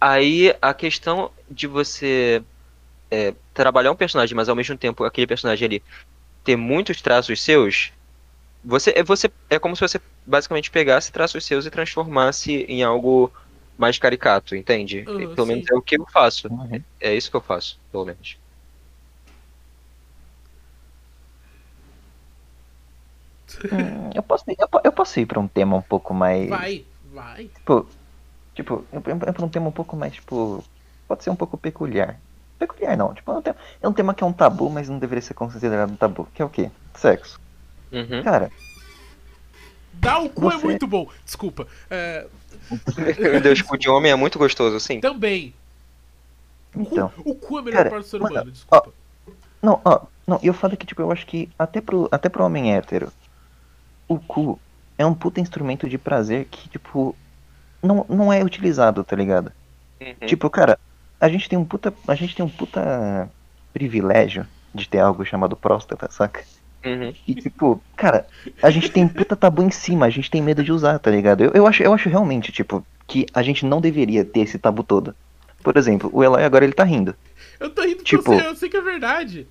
Aí 0.00 0.54
a 0.60 0.74
questão 0.74 1.32
de 1.48 1.66
você 1.66 2.44
é, 3.10 3.34
trabalhar 3.54 3.92
um 3.92 3.96
personagem, 3.96 4.36
mas 4.36 4.48
ao 4.48 4.56
mesmo 4.56 4.76
tempo 4.78 5.04
aquele 5.04 5.26
personagem 5.26 5.66
ali 5.66 5.84
ter 6.44 6.56
muitos 6.56 7.02
traços 7.02 7.42
seus, 7.42 7.92
você 8.64 8.92
é 8.96 9.02
você 9.04 9.32
é 9.50 9.58
como 9.58 9.76
se 9.76 9.82
você 9.82 10.00
basicamente 10.26 10.70
pegasse 10.70 11.12
traços 11.12 11.44
seus 11.44 11.66
e 11.66 11.70
transformasse 11.70 12.64
em 12.68 12.82
algo 12.84 13.32
mais 13.78 13.98
caricato, 13.98 14.56
entende? 14.56 15.04
Uhum, 15.08 15.22
E 15.22 15.28
pelo 15.28 15.48
menos 15.48 15.64
sim. 15.66 15.74
é 15.74 15.76
o 15.76 15.82
que 15.82 15.96
eu 15.98 16.06
faço. 16.12 16.48
Uhum. 16.48 16.84
É 17.00 17.14
isso 17.14 17.30
que 17.30 17.36
eu 17.36 17.42
faço, 17.42 17.80
pelo 17.92 18.06
menos. 18.06 18.38
Hum, 23.70 24.10
eu, 24.14 24.22
posso, 24.22 24.44
ir- 24.48 24.56
eu, 24.58 24.68
eu 24.84 24.92
posso 24.92 25.20
ir 25.20 25.26
pra 25.26 25.40
um 25.40 25.48
tema 25.48 25.76
um 25.76 25.82
pouco 25.82 26.14
mais. 26.14 26.48
Vai, 26.48 26.86
vai. 27.02 27.48
Tipo, 27.48 27.88
tipo 28.54 28.84
eu 28.92 29.00
pra 29.00 29.44
um 29.44 29.48
tema 29.48 29.68
um 29.68 29.72
pouco 29.72 29.96
mais, 29.96 30.14
tipo. 30.14 30.62
Pode 31.06 31.22
ser 31.22 31.30
um 31.30 31.36
pouco 31.36 31.56
peculiar. 31.58 32.18
Peculiar 32.58 32.96
não, 32.96 33.12
tipo, 33.12 33.30
é 33.30 33.34
um 33.36 33.42
tema, 33.42 33.56
é 33.82 33.88
um 33.88 33.92
tema 33.92 34.14
que 34.14 34.24
é 34.24 34.26
um 34.26 34.32
tabu, 34.32 34.70
mas 34.70 34.88
não 34.88 34.98
deveria 34.98 35.20
ser 35.20 35.34
considerado 35.34 35.90
um 35.90 35.96
tabu. 35.96 36.26
Que 36.34 36.40
é 36.40 36.44
o 36.44 36.48
quê? 36.48 36.70
Sexo. 36.94 37.38
Uhum. 37.92 38.22
Cara, 38.22 38.50
Dar 39.94 40.20
o 40.20 40.28
cu 40.28 40.50
é 40.50 40.56
Você- 40.56 40.64
muito 40.66 40.86
bom. 40.86 41.06
Desculpa. 41.24 41.66
É, 41.90 42.26
Meu 43.18 43.40
Deus, 43.40 43.62
cu 43.62 43.76
de 43.76 43.88
homem 43.88 44.10
é 44.10 44.16
muito 44.16 44.38
gostoso, 44.38 44.80
sim. 44.80 45.00
também. 45.00 45.54
O 46.74 46.84
cu, 46.84 46.94
então. 46.94 47.12
o 47.24 47.34
cu 47.34 47.58
é 47.58 47.60
a 47.60 47.62
melhor 47.62 47.76
Cara, 47.78 47.90
parte 47.90 48.04
do 48.04 48.08
ser 48.08 48.20
mano, 48.20 48.34
humano, 48.34 48.50
desculpa. 48.50 48.92
Não, 49.62 49.80
ó, 49.84 50.00
não, 50.26 50.40
eu 50.42 50.52
falo 50.52 50.76
que, 50.76 50.86
tipo, 50.86 51.00
eu 51.00 51.12
acho 51.12 51.24
que 51.26 51.48
até 51.58 51.80
pro, 51.80 52.08
até 52.10 52.28
pro 52.28 52.44
homem 52.44 52.74
hétero, 52.74 53.12
o 54.08 54.18
cu 54.18 54.58
é 54.98 55.06
um 55.06 55.14
puta 55.14 55.40
instrumento 55.40 55.88
de 55.88 55.96
prazer 55.96 56.46
que, 56.50 56.68
tipo, 56.68 57.14
não, 57.84 58.06
não 58.08 58.32
é 58.32 58.42
utilizado, 58.42 59.04
tá 59.04 59.14
ligado? 59.14 59.52
Uhum. 60.00 60.26
Tipo, 60.26 60.50
cara, 60.50 60.78
a 61.20 61.28
gente 61.28 61.48
tem 61.48 61.58
um 61.58 61.64
puta. 61.64 61.92
A 62.08 62.14
gente 62.14 62.34
tem 62.34 62.44
um 62.44 62.48
puta 62.48 63.28
privilégio 63.72 64.46
de 64.74 64.88
ter 64.88 64.98
algo 64.98 65.24
chamado 65.24 65.56
próstata, 65.56 66.10
saca? 66.10 66.42
Uhum. 66.84 67.14
E 67.26 67.34
tipo, 67.34 67.80
cara, 67.96 68.26
a 68.62 68.70
gente 68.70 68.90
tem 68.90 69.08
puta 69.08 69.34
tabu 69.34 69.62
em 69.62 69.70
cima, 69.70 70.06
a 70.06 70.10
gente 70.10 70.30
tem 70.30 70.42
medo 70.42 70.62
de 70.62 70.70
usar, 70.70 70.98
tá 70.98 71.10
ligado? 71.10 71.42
Eu, 71.42 71.50
eu, 71.52 71.66
acho, 71.66 71.82
eu 71.82 71.92
acho 71.94 72.08
realmente, 72.08 72.52
tipo, 72.52 72.84
que 73.06 73.26
a 73.32 73.42
gente 73.42 73.64
não 73.64 73.80
deveria 73.80 74.24
ter 74.24 74.40
esse 74.40 74.58
tabu 74.58 74.82
todo. 74.82 75.14
Por 75.62 75.76
exemplo, 75.76 76.10
o 76.12 76.22
Eloy 76.22 76.44
agora 76.44 76.64
ele 76.64 76.74
tá 76.74 76.84
rindo. 76.84 77.14
Eu 77.58 77.70
tô 77.70 77.82
rindo 77.82 78.02
tipo- 78.02 78.22
você, 78.34 78.46
eu 78.46 78.54
sei 78.54 78.68
que 78.68 78.76
é 78.76 78.82
verdade. 78.82 79.46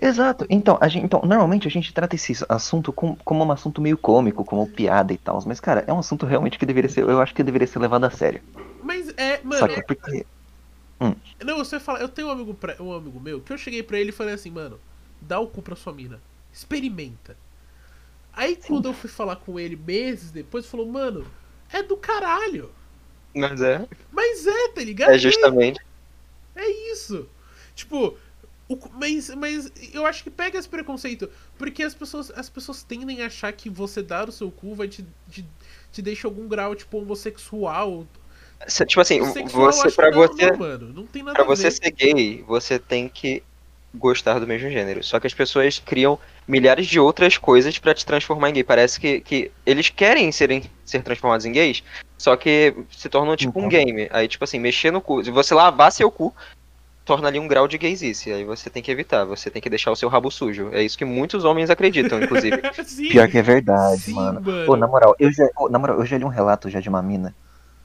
Exato. 0.00 0.46
Então, 0.48 0.78
a 0.80 0.88
gente, 0.88 1.04
então, 1.04 1.20
normalmente 1.24 1.68
a 1.68 1.70
gente 1.70 1.92
trata 1.92 2.14
esse 2.16 2.32
assunto 2.48 2.90
com, 2.92 3.14
como 3.16 3.44
um 3.44 3.52
assunto 3.52 3.82
meio 3.82 3.98
cômico, 3.98 4.44
como 4.44 4.66
piada 4.66 5.12
e 5.12 5.18
tal. 5.18 5.42
Mas, 5.46 5.60
cara, 5.60 5.84
é 5.86 5.92
um 5.92 5.98
assunto 5.98 6.24
realmente 6.24 6.58
que 6.58 6.64
deveria 6.64 6.88
ser. 6.88 7.02
Eu 7.02 7.20
acho 7.20 7.34
que 7.34 7.42
deveria 7.42 7.66
ser 7.66 7.78
levado 7.80 8.04
a 8.04 8.10
sério. 8.10 8.40
Mas 8.82 9.12
é, 9.16 9.40
mano, 9.42 9.60
Saca? 9.60 9.84
Porque. 9.86 10.24
Não, 11.44 11.58
você 11.58 11.78
fala, 11.78 11.98
eu 11.98 12.08
tenho 12.08 12.28
um 12.28 12.30
amigo, 12.30 12.54
pra- 12.54 12.76
um 12.80 12.92
amigo 12.92 13.20
meu 13.20 13.40
que 13.40 13.52
eu 13.52 13.58
cheguei 13.58 13.82
pra 13.82 13.98
ele 13.98 14.10
e 14.10 14.12
falei 14.12 14.34
assim, 14.34 14.50
mano, 14.50 14.78
dá 15.20 15.38
o 15.38 15.46
cu 15.46 15.60
pra 15.62 15.76
sua 15.76 15.92
mina. 15.92 16.20
Experimenta. 16.52 17.36
Aí 18.32 18.56
quando 18.56 18.86
eu 18.86 18.94
fui 18.94 19.08
falar 19.10 19.36
com 19.36 19.58
ele 19.58 19.76
meses 19.76 20.30
depois, 20.30 20.64
ele 20.64 20.70
falou, 20.70 20.86
mano, 20.86 21.26
é 21.72 21.82
do 21.82 21.96
caralho. 21.96 22.70
Mas 23.34 23.60
é, 23.60 23.86
Mas 24.12 24.46
é, 24.46 24.68
tá 24.68 24.82
ligado? 24.82 25.10
é 25.10 25.18
justamente. 25.18 25.80
É 26.54 26.68
isso. 26.92 27.28
Tipo, 27.74 28.16
O 28.70 28.78
mas, 28.94 29.28
mas 29.34 29.72
eu 29.92 30.06
acho 30.06 30.22
que 30.22 30.30
pega 30.30 30.56
esse 30.56 30.68
preconceito. 30.68 31.28
Porque 31.58 31.82
as 31.82 31.92
pessoas, 31.92 32.30
as 32.36 32.48
pessoas 32.48 32.84
tendem 32.84 33.20
a 33.20 33.26
achar 33.26 33.52
que 33.52 33.68
você 33.68 34.00
dar 34.00 34.28
o 34.28 34.32
seu 34.32 34.48
cu 34.48 34.76
vai 34.76 34.86
te, 34.86 35.04
te, 35.28 35.44
te 35.90 36.00
deixar 36.00 36.28
algum 36.28 36.46
grau, 36.46 36.74
tipo, 36.76 36.98
homossexual. 36.98 38.06
Cê- 38.68 38.86
Tipo 38.86 39.00
assim, 39.00 39.24
Sexual, 39.32 39.66
eu 39.66 39.72
você, 39.72 39.90
pra 39.90 40.10
não, 40.12 40.18
você, 40.18 40.50
não, 40.52 40.56
mano. 40.58 40.92
Não 40.92 41.04
tem 41.06 41.22
nada 41.24 41.34
pra 41.34 41.42
a 41.42 41.46
você 41.46 41.64
ver. 41.64 41.70
ser 41.72 41.90
gay, 41.90 42.44
você 42.46 42.78
tem 42.78 43.08
que 43.08 43.42
gostar 43.92 44.38
do 44.38 44.46
mesmo 44.46 44.70
gênero. 44.70 45.02
Só 45.02 45.18
que 45.18 45.26
as 45.26 45.34
pessoas 45.34 45.80
criam 45.80 46.16
milhares 46.46 46.86
de 46.86 47.00
outras 47.00 47.36
coisas 47.36 47.76
pra 47.76 47.92
te 47.92 48.06
transformar 48.06 48.50
em 48.50 48.52
gay. 48.52 48.62
Parece 48.62 49.00
que, 49.00 49.20
que 49.20 49.50
eles 49.66 49.88
querem 49.90 50.30
serem, 50.30 50.62
ser 50.84 51.02
transformados 51.02 51.44
em 51.44 51.50
gays, 51.52 51.82
só 52.16 52.36
que 52.36 52.72
se 52.90 53.08
tornam 53.08 53.34
tipo 53.34 53.58
um 53.58 53.66
Então. 53.66 53.68
game. 53.68 54.06
Aí, 54.12 54.28
tipo 54.28 54.44
assim, 54.44 54.60
mexer 54.60 54.92
no 54.92 55.00
cu. 55.00 55.24
Se 55.24 55.30
você 55.32 55.54
lavar 55.54 55.90
seu 55.90 56.08
cu, 56.10 56.32
torna 57.10 57.26
ali 57.26 57.40
um 57.40 57.48
grau 57.48 57.66
de 57.66 57.76
gaysice. 57.76 58.32
Aí 58.32 58.44
você 58.44 58.70
tem 58.70 58.80
que 58.80 58.90
evitar, 58.90 59.24
você 59.24 59.50
tem 59.50 59.60
que 59.60 59.68
deixar 59.68 59.90
o 59.90 59.96
seu 59.96 60.08
rabo 60.08 60.30
sujo. 60.30 60.68
É 60.72 60.80
isso 60.80 60.96
que 60.96 61.04
muitos 61.04 61.44
homens 61.44 61.68
acreditam, 61.68 62.22
inclusive. 62.22 62.60
Sim, 62.86 63.08
Pior 63.08 63.28
que 63.28 63.36
é 63.38 63.42
verdade, 63.42 64.00
sim, 64.02 64.14
mano. 64.14 64.40
mano. 64.40 64.64
Pô, 64.66 64.76
na 64.76 64.86
moral, 64.86 65.16
eu 65.18 65.32
já, 65.32 65.48
ô, 65.58 65.68
na 65.68 65.76
moral, 65.76 65.98
eu 65.98 66.06
já 66.06 66.16
li 66.16 66.24
um 66.24 66.28
relato 66.28 66.70
já 66.70 66.78
de 66.78 66.88
uma 66.88 67.02
mina. 67.02 67.34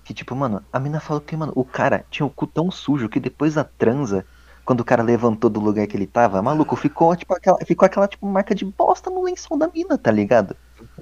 Que, 0.04 0.14
tipo, 0.14 0.36
mano, 0.36 0.62
a 0.72 0.80
mina 0.80 1.00
falou 1.00 1.20
que, 1.20 1.36
mano, 1.36 1.52
o 1.56 1.64
cara 1.66 2.06
tinha 2.12 2.24
o 2.26 2.30
cu 2.30 2.46
tão 2.46 2.70
sujo 2.70 3.10
que 3.10 3.20
depois 3.20 3.56
da 3.56 3.64
transa, 3.64 4.24
quando 4.64 4.82
o 4.82 4.86
cara 4.86 5.02
levantou 5.02 5.50
do 5.50 5.60
lugar 5.60 5.88
que 5.88 5.98
ele 5.98 6.06
tava, 6.06 6.40
maluco, 6.44 6.76
ficou, 6.76 7.16
tipo, 7.16 7.34
aquela, 7.34 7.58
ficou 7.66 7.86
aquela, 7.88 8.08
tipo, 8.08 8.28
marca 8.28 8.54
de 8.54 8.64
bosta 8.66 9.10
no 9.10 9.24
lençol 9.24 9.58
da 9.58 9.68
mina, 9.68 9.98
tá 9.98 10.12
ligado? 10.12 10.56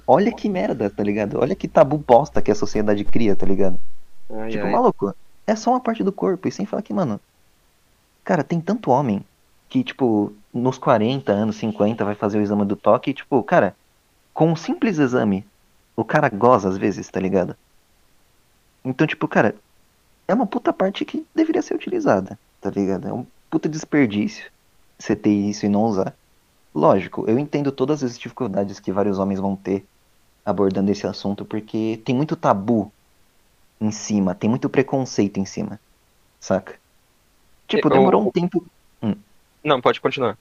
Olha 0.06 0.32
que 0.32 0.48
merda, 0.48 0.88
tá 0.88 1.02
ligado? 1.02 1.38
Olha 1.38 1.54
que 1.54 1.68
tabu 1.68 1.98
bosta 1.98 2.40
que 2.40 2.50
a 2.50 2.54
sociedade 2.54 3.04
cria, 3.04 3.36
tá 3.36 3.44
ligado? 3.44 3.78
Ai, 4.32 4.48
Tipo, 4.50 4.64
ai. 4.64 4.72
maluco, 4.72 5.14
é 5.46 5.54
só 5.54 5.70
uma 5.72 5.80
parte 5.80 6.02
do 6.02 6.10
corpo. 6.12 6.48
E 6.48 6.52
sem 6.52 6.64
falar 6.64 6.80
que, 6.82 6.94
mano, 6.94 7.20
cara, 8.24 8.42
tem 8.42 8.60
tanto 8.60 8.90
homem 8.90 9.24
que, 9.68 9.84
tipo, 9.84 10.32
nos 10.52 10.78
40 10.78 11.30
anos, 11.32 11.56
50, 11.56 12.04
vai 12.04 12.14
fazer 12.14 12.38
o 12.38 12.42
exame 12.42 12.64
do 12.64 12.76
toque 12.76 13.10
e, 13.10 13.14
tipo, 13.14 13.42
cara, 13.42 13.76
com 14.32 14.50
um 14.50 14.56
simples 14.56 14.98
exame, 14.98 15.46
o 15.96 16.04
cara 16.04 16.28
goza 16.28 16.68
às 16.68 16.76
vezes, 16.78 17.08
tá 17.08 17.20
ligado? 17.20 17.56
Então, 18.84 19.06
tipo, 19.06 19.26
cara, 19.28 19.54
é 20.26 20.34
uma 20.34 20.46
puta 20.46 20.72
parte 20.72 21.04
que 21.04 21.26
deveria 21.34 21.62
ser 21.62 21.74
utilizada, 21.74 22.38
tá 22.60 22.70
ligado? 22.70 23.08
É 23.08 23.12
um 23.12 23.26
puta 23.50 23.68
desperdício 23.68 24.50
você 24.98 25.14
ter 25.14 25.30
isso 25.30 25.66
e 25.66 25.68
não 25.68 25.82
usar. 25.84 26.14
Lógico, 26.74 27.24
eu 27.28 27.38
entendo 27.38 27.70
todas 27.70 28.02
as 28.02 28.18
dificuldades 28.18 28.80
que 28.80 28.92
vários 28.92 29.18
homens 29.18 29.38
vão 29.38 29.54
ter 29.54 29.86
abordando 30.44 30.90
esse 30.90 31.06
assunto, 31.06 31.44
porque 31.44 32.00
tem 32.04 32.14
muito 32.14 32.36
tabu 32.36 32.92
em 33.80 33.90
cima, 33.90 34.34
tem 34.34 34.50
muito 34.50 34.68
preconceito 34.68 35.38
em 35.38 35.44
cima, 35.44 35.80
saca? 36.40 36.83
Tipo, 37.68 37.88
Eu- 37.88 37.92
demorou 37.92 38.26
um 38.26 38.30
tempo. 38.30 38.64
Não, 39.62 39.80
pode 39.80 40.00
continuar. 40.00 40.36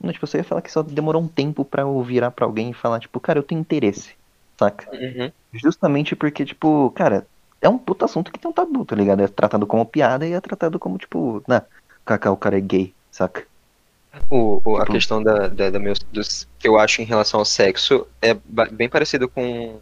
Não, 0.00 0.12
tipo, 0.12 0.26
você 0.26 0.38
ia 0.38 0.44
falar 0.44 0.62
que 0.62 0.70
só 0.72 0.82
demorou 0.82 1.20
um 1.20 1.28
tempo 1.28 1.64
pra 1.64 1.82
eu 1.82 2.02
virar 2.02 2.30
pra 2.30 2.46
alguém 2.46 2.70
e 2.70 2.74
falar, 2.74 2.98
tipo, 3.00 3.18
cara, 3.20 3.38
eu 3.38 3.42
tenho 3.42 3.60
interesse, 3.60 4.14
saca? 4.58 4.88
Uhum. 4.92 5.30
Justamente 5.52 6.16
porque, 6.16 6.44
tipo, 6.46 6.90
cara, 6.92 7.26
é 7.60 7.68
um 7.68 7.76
puto 7.76 8.04
assunto 8.04 8.32
que 8.32 8.38
tem 8.38 8.50
um 8.50 8.54
tabu, 8.54 8.84
tá 8.84 8.94
ligado? 8.96 9.20
É 9.20 9.28
tratado 9.28 9.66
como 9.66 9.84
piada 9.84 10.26
e 10.26 10.32
é 10.32 10.40
tratado 10.40 10.78
como, 10.78 10.96
tipo, 10.96 11.42
né, 11.48 11.60
cacá, 12.06 12.30
o 12.30 12.36
cara 12.36 12.56
é 12.56 12.60
gay, 12.60 12.94
saca? 13.10 13.44
O, 14.30 14.62
o- 14.64 14.76
a 14.76 14.80
Tipo- 14.80 14.92
questão 14.92 15.22
da, 15.22 15.48
da, 15.48 15.68
da 15.70 15.78
meu, 15.78 15.92
dos, 16.12 16.48
que 16.58 16.66
eu 16.66 16.78
acho 16.78 17.02
em 17.02 17.04
relação 17.04 17.40
ao 17.40 17.44
sexo 17.44 18.06
é 18.22 18.34
bem 18.72 18.88
parecido 18.88 19.28
com, 19.28 19.78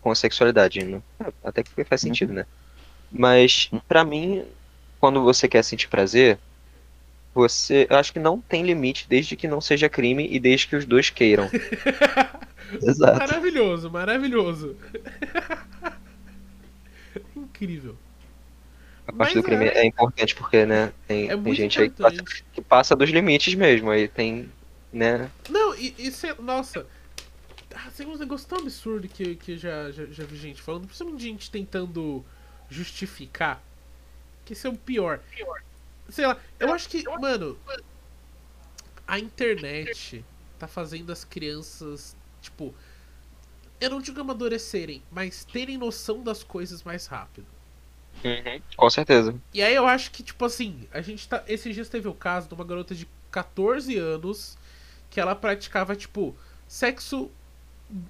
com 0.00 0.10
a 0.10 0.14
sexualidade, 0.14 0.82
né? 0.84 1.02
Até 1.44 1.62
que 1.62 1.84
faz 1.84 2.02
Uhum. 2.02 2.08
sentido, 2.08 2.32
né? 2.32 2.46
Mas, 3.12 3.70
pra 3.86 4.04
mim, 4.04 4.44
quando 5.00 5.22
você 5.22 5.48
quer 5.48 5.62
sentir 5.62 5.88
prazer, 5.88 6.38
você. 7.34 7.86
Eu 7.88 7.96
acho 7.96 8.12
que 8.12 8.18
não 8.18 8.40
tem 8.40 8.64
limite 8.64 9.06
desde 9.08 9.36
que 9.36 9.46
não 9.48 9.60
seja 9.60 9.88
crime 9.88 10.26
e 10.30 10.38
desde 10.40 10.66
que 10.68 10.76
os 10.76 10.84
dois 10.84 11.10
queiram. 11.10 11.48
Exato. 12.82 13.18
Maravilhoso, 13.18 13.90
maravilhoso. 13.90 14.76
Incrível. 17.34 17.96
A 19.06 19.12
parte 19.12 19.34
Mas 19.34 19.34
do 19.34 19.42
crime 19.42 19.66
é- 19.66 19.78
é 19.78 19.86
importante 19.86 20.34
porque, 20.34 20.66
né, 20.66 20.92
tem, 21.06 21.30
É 21.30 21.36
tem 21.36 21.54
gente 21.54 21.80
aí 21.80 21.88
que 21.88 22.02
passa, 22.02 22.22
que 22.52 22.62
passa 22.62 22.96
dos 22.96 23.08
limites 23.10 23.54
mesmo. 23.54 23.90
Aí 23.90 24.06
tem, 24.06 24.50
né? 24.92 25.30
Não, 25.48 25.74
e, 25.74 25.94
e 25.98 26.12
cê- 26.12 26.34
nossa. 26.34 26.86
Ah, 27.74 27.90
tem 27.96 28.06
uns 28.06 28.20
negócios 28.20 28.46
tão 28.48 28.58
absurdos 28.58 29.10
que, 29.12 29.36
que 29.36 29.56
já, 29.56 29.90
já, 29.92 30.04
já 30.06 30.24
vi 30.24 30.36
gente 30.36 30.60
falando, 30.60 30.86
principalmente 30.86 31.22
gente 31.22 31.50
tentando 31.50 32.24
justificar. 32.68 33.62
Que 34.48 34.54
isso 34.54 34.66
é 34.66 34.70
o 34.70 34.78
pior. 34.78 35.20
Sei 36.08 36.26
lá, 36.26 36.38
eu 36.58 36.72
acho 36.72 36.88
que, 36.88 37.04
mano, 37.20 37.58
a 39.06 39.18
internet 39.18 40.24
tá 40.58 40.66
fazendo 40.66 41.12
as 41.12 41.22
crianças, 41.22 42.16
tipo, 42.40 42.74
eu 43.78 43.90
não 43.90 44.00
digo 44.00 44.18
amadurecerem, 44.18 45.02
mas 45.10 45.44
terem 45.44 45.76
noção 45.76 46.22
das 46.22 46.42
coisas 46.42 46.82
mais 46.82 47.06
rápido. 47.06 47.46
Uhum, 48.24 48.62
com 48.74 48.88
certeza. 48.88 49.38
E 49.52 49.60
aí 49.60 49.74
eu 49.74 49.86
acho 49.86 50.10
que, 50.10 50.22
tipo 50.22 50.42
assim, 50.46 50.88
a 50.90 51.02
gente 51.02 51.28
tá. 51.28 51.44
Esses 51.46 51.74
dias 51.74 51.90
teve 51.90 52.08
o 52.08 52.14
caso 52.14 52.48
de 52.48 52.54
uma 52.54 52.64
garota 52.64 52.94
de 52.94 53.06
14 53.30 53.98
anos 53.98 54.56
que 55.10 55.20
ela 55.20 55.36
praticava, 55.36 55.94
tipo, 55.94 56.34
sexo 56.66 57.30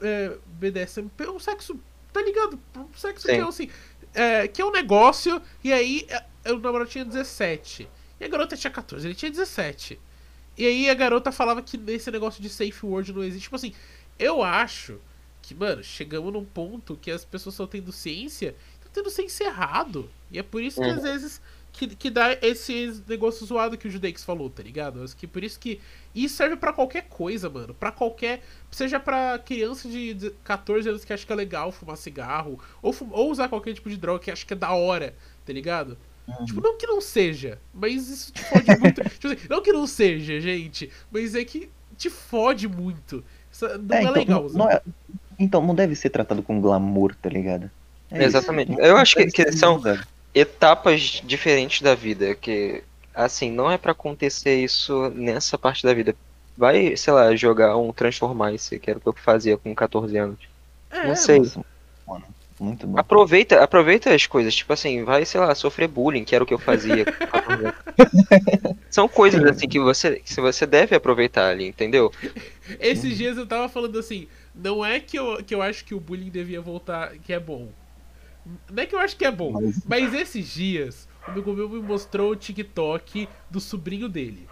é, 0.00 0.38
BDSM, 0.46 1.10
um 1.34 1.40
sexo, 1.40 1.80
tá 2.12 2.22
ligado? 2.22 2.60
Um 2.76 2.94
sexo 2.96 3.26
que 3.26 3.32
Sim. 3.32 3.40
é 3.40 3.42
assim. 3.42 3.70
É, 4.14 4.48
que 4.48 4.60
é 4.60 4.64
um 4.64 4.70
negócio, 4.72 5.40
e 5.62 5.72
aí 5.72 6.06
é, 6.44 6.52
o 6.52 6.58
namorado 6.58 6.90
tinha 6.90 7.04
17. 7.04 7.88
E 8.20 8.24
a 8.24 8.28
garota 8.28 8.56
tinha 8.56 8.70
14, 8.70 9.06
ele 9.06 9.14
tinha 9.14 9.30
17. 9.30 9.98
E 10.56 10.66
aí 10.66 10.90
a 10.90 10.94
garota 10.94 11.30
falava 11.30 11.62
que 11.62 11.76
nesse 11.78 12.10
negócio 12.10 12.42
de 12.42 12.48
safe 12.48 12.84
word 12.84 13.12
não 13.12 13.22
existe. 13.22 13.44
Tipo 13.44 13.56
assim, 13.56 13.72
eu 14.18 14.42
acho 14.42 14.98
que, 15.40 15.54
mano, 15.54 15.82
chegamos 15.84 16.32
num 16.32 16.44
ponto 16.44 16.96
que 16.96 17.10
as 17.10 17.24
pessoas 17.24 17.54
estão 17.54 17.66
tendo 17.66 17.92
ciência, 17.92 18.56
estão 18.76 18.90
tendo 18.92 19.10
ciência 19.10 19.44
errado. 19.44 20.10
E 20.30 20.38
é 20.38 20.42
por 20.42 20.60
isso 20.62 20.80
que 20.80 20.88
Uhum. 20.88 20.96
às 20.96 21.02
vezes 21.02 21.40
que, 21.78 21.86
que 21.94 22.10
dá 22.10 22.36
esse 22.42 23.02
negócio 23.08 23.46
zoado 23.46 23.78
que 23.78 23.86
o 23.86 23.90
Judex 23.90 24.24
falou, 24.24 24.50
tá 24.50 24.62
ligado? 24.62 25.02
Acho 25.02 25.16
que 25.16 25.26
por 25.26 25.42
isso 25.44 25.58
que. 25.58 25.80
Isso 26.14 26.34
serve 26.36 26.56
pra 26.56 26.72
qualquer 26.72 27.02
coisa, 27.08 27.48
mano. 27.48 27.72
Pra 27.74 27.92
qualquer. 27.92 28.42
Seja 28.70 28.98
pra 28.98 29.38
criança 29.38 29.88
de 29.88 30.12
de 30.14 30.30
14 30.44 30.88
anos 30.88 31.04
que 31.04 31.12
acha 31.12 31.24
que 31.24 31.32
é 31.32 31.36
legal 31.36 31.70
fumar 31.70 31.96
cigarro, 31.96 32.58
ou, 32.82 32.92
fum- 32.92 33.08
ou 33.12 33.30
usar 33.30 33.48
qualquer 33.48 33.72
tipo 33.74 33.88
de 33.88 33.96
droga 33.96 34.18
que 34.18 34.30
acha 34.30 34.44
que 34.44 34.52
é 34.52 34.56
da 34.56 34.72
hora, 34.72 35.14
tá 35.46 35.52
ligado? 35.52 35.96
Tipo, 36.44 36.60
não 36.60 36.76
que 36.76 36.86
não 36.86 37.00
seja, 37.00 37.58
mas 37.72 38.08
isso 38.10 38.32
te 38.32 38.42
fode 38.44 38.78
muito. 38.78 39.02
Tipo 39.08 39.28
assim, 39.28 39.46
não 39.48 39.62
que 39.62 39.72
não 39.72 39.86
seja, 39.86 40.38
gente, 40.40 40.90
mas 41.10 41.34
é 41.34 41.42
que 41.42 41.70
te 41.96 42.10
fode 42.10 42.68
muito. 42.68 43.24
Isso 43.50 43.66
não 43.66 43.96
é, 43.96 44.00
então, 44.02 44.12
legal. 44.12 44.42
não- 44.42 44.50
não 44.58 44.70
é- 44.70 44.82
então, 45.38 45.66
não 45.66 45.74
deve 45.74 45.94
ser 45.94 46.10
tratado 46.10 46.42
com 46.42 46.60
glamour, 46.60 47.14
tá 47.14 47.30
ligado? 47.30 47.70
É 48.10 48.16
isso. 48.18 48.24
Exatamente. 48.36 48.72
Não- 48.72 48.78
Eu 48.80 48.96
acho 48.98 49.16
que- 49.16 49.26
que 49.28 49.52
são- 49.52 49.76
usado. 49.76 50.06
Etapas 50.34 51.22
diferentes 51.24 51.82
da 51.82 51.94
vida, 51.94 52.34
que 52.34 52.82
assim, 53.14 53.50
não 53.50 53.70
é 53.70 53.76
pra 53.76 53.92
acontecer 53.92 54.62
isso 54.62 55.10
nessa 55.10 55.58
parte 55.58 55.84
da 55.84 55.92
vida. 55.92 56.14
Vai, 56.56 56.96
sei 56.96 57.12
lá, 57.12 57.34
jogar 57.34 57.76
um 57.76 57.92
Transformice, 57.92 58.78
que 58.78 58.90
era 58.90 58.98
o 58.98 59.02
que 59.02 59.08
eu 59.08 59.12
fazia 59.12 59.56
com 59.56 59.74
14 59.74 60.16
anos. 60.16 60.38
É, 60.90 61.06
não 61.06 61.16
sei. 61.16 61.38
Nossa, 61.40 61.64
mano, 62.06 62.24
muito 62.60 62.86
bom. 62.86 62.98
Aproveita, 62.98 63.62
aproveita 63.62 64.14
as 64.14 64.26
coisas, 64.26 64.54
tipo 64.54 64.72
assim, 64.72 65.04
vai, 65.04 65.24
sei 65.24 65.40
lá, 65.40 65.54
sofrer 65.54 65.88
bullying, 65.88 66.24
que 66.24 66.34
era 66.34 66.42
o 66.42 66.46
que 66.46 66.54
eu 66.54 66.58
fazia 66.58 67.04
com 67.04 67.26
14 67.26 67.64
anos. 67.64 67.74
São 68.90 69.08
coisas 69.08 69.44
assim 69.44 69.68
que 69.68 69.78
você, 69.78 70.20
que 70.20 70.40
você 70.40 70.66
deve 70.66 70.96
aproveitar 70.96 71.50
ali, 71.50 71.68
entendeu? 71.68 72.12
Esses 72.80 73.16
dias 73.16 73.36
eu 73.36 73.46
tava 73.46 73.68
falando 73.68 73.98
assim, 73.98 74.28
não 74.54 74.84
é 74.84 74.98
que 75.00 75.18
eu, 75.18 75.42
que 75.44 75.54
eu 75.54 75.62
acho 75.62 75.84
que 75.84 75.94
o 75.94 76.00
bullying 76.00 76.30
devia 76.30 76.60
voltar, 76.60 77.12
que 77.18 77.32
é 77.32 77.40
bom. 77.40 77.68
Não 78.70 78.82
é 78.82 78.86
que 78.86 78.94
eu 78.94 78.98
acho 79.00 79.16
que 79.16 79.24
é 79.24 79.30
bom, 79.30 79.52
Mas- 79.52 79.84
mas 79.86 80.14
esses 80.14 80.46
dias 80.48 81.08
o 81.26 81.30
amigo 81.30 81.52
meu 81.52 81.68
me 81.68 81.80
mostrou 81.80 82.30
o 82.32 82.36
TikTok 82.36 83.28
do 83.50 83.60
sobrinho 83.60 84.08
dele. 84.08 84.48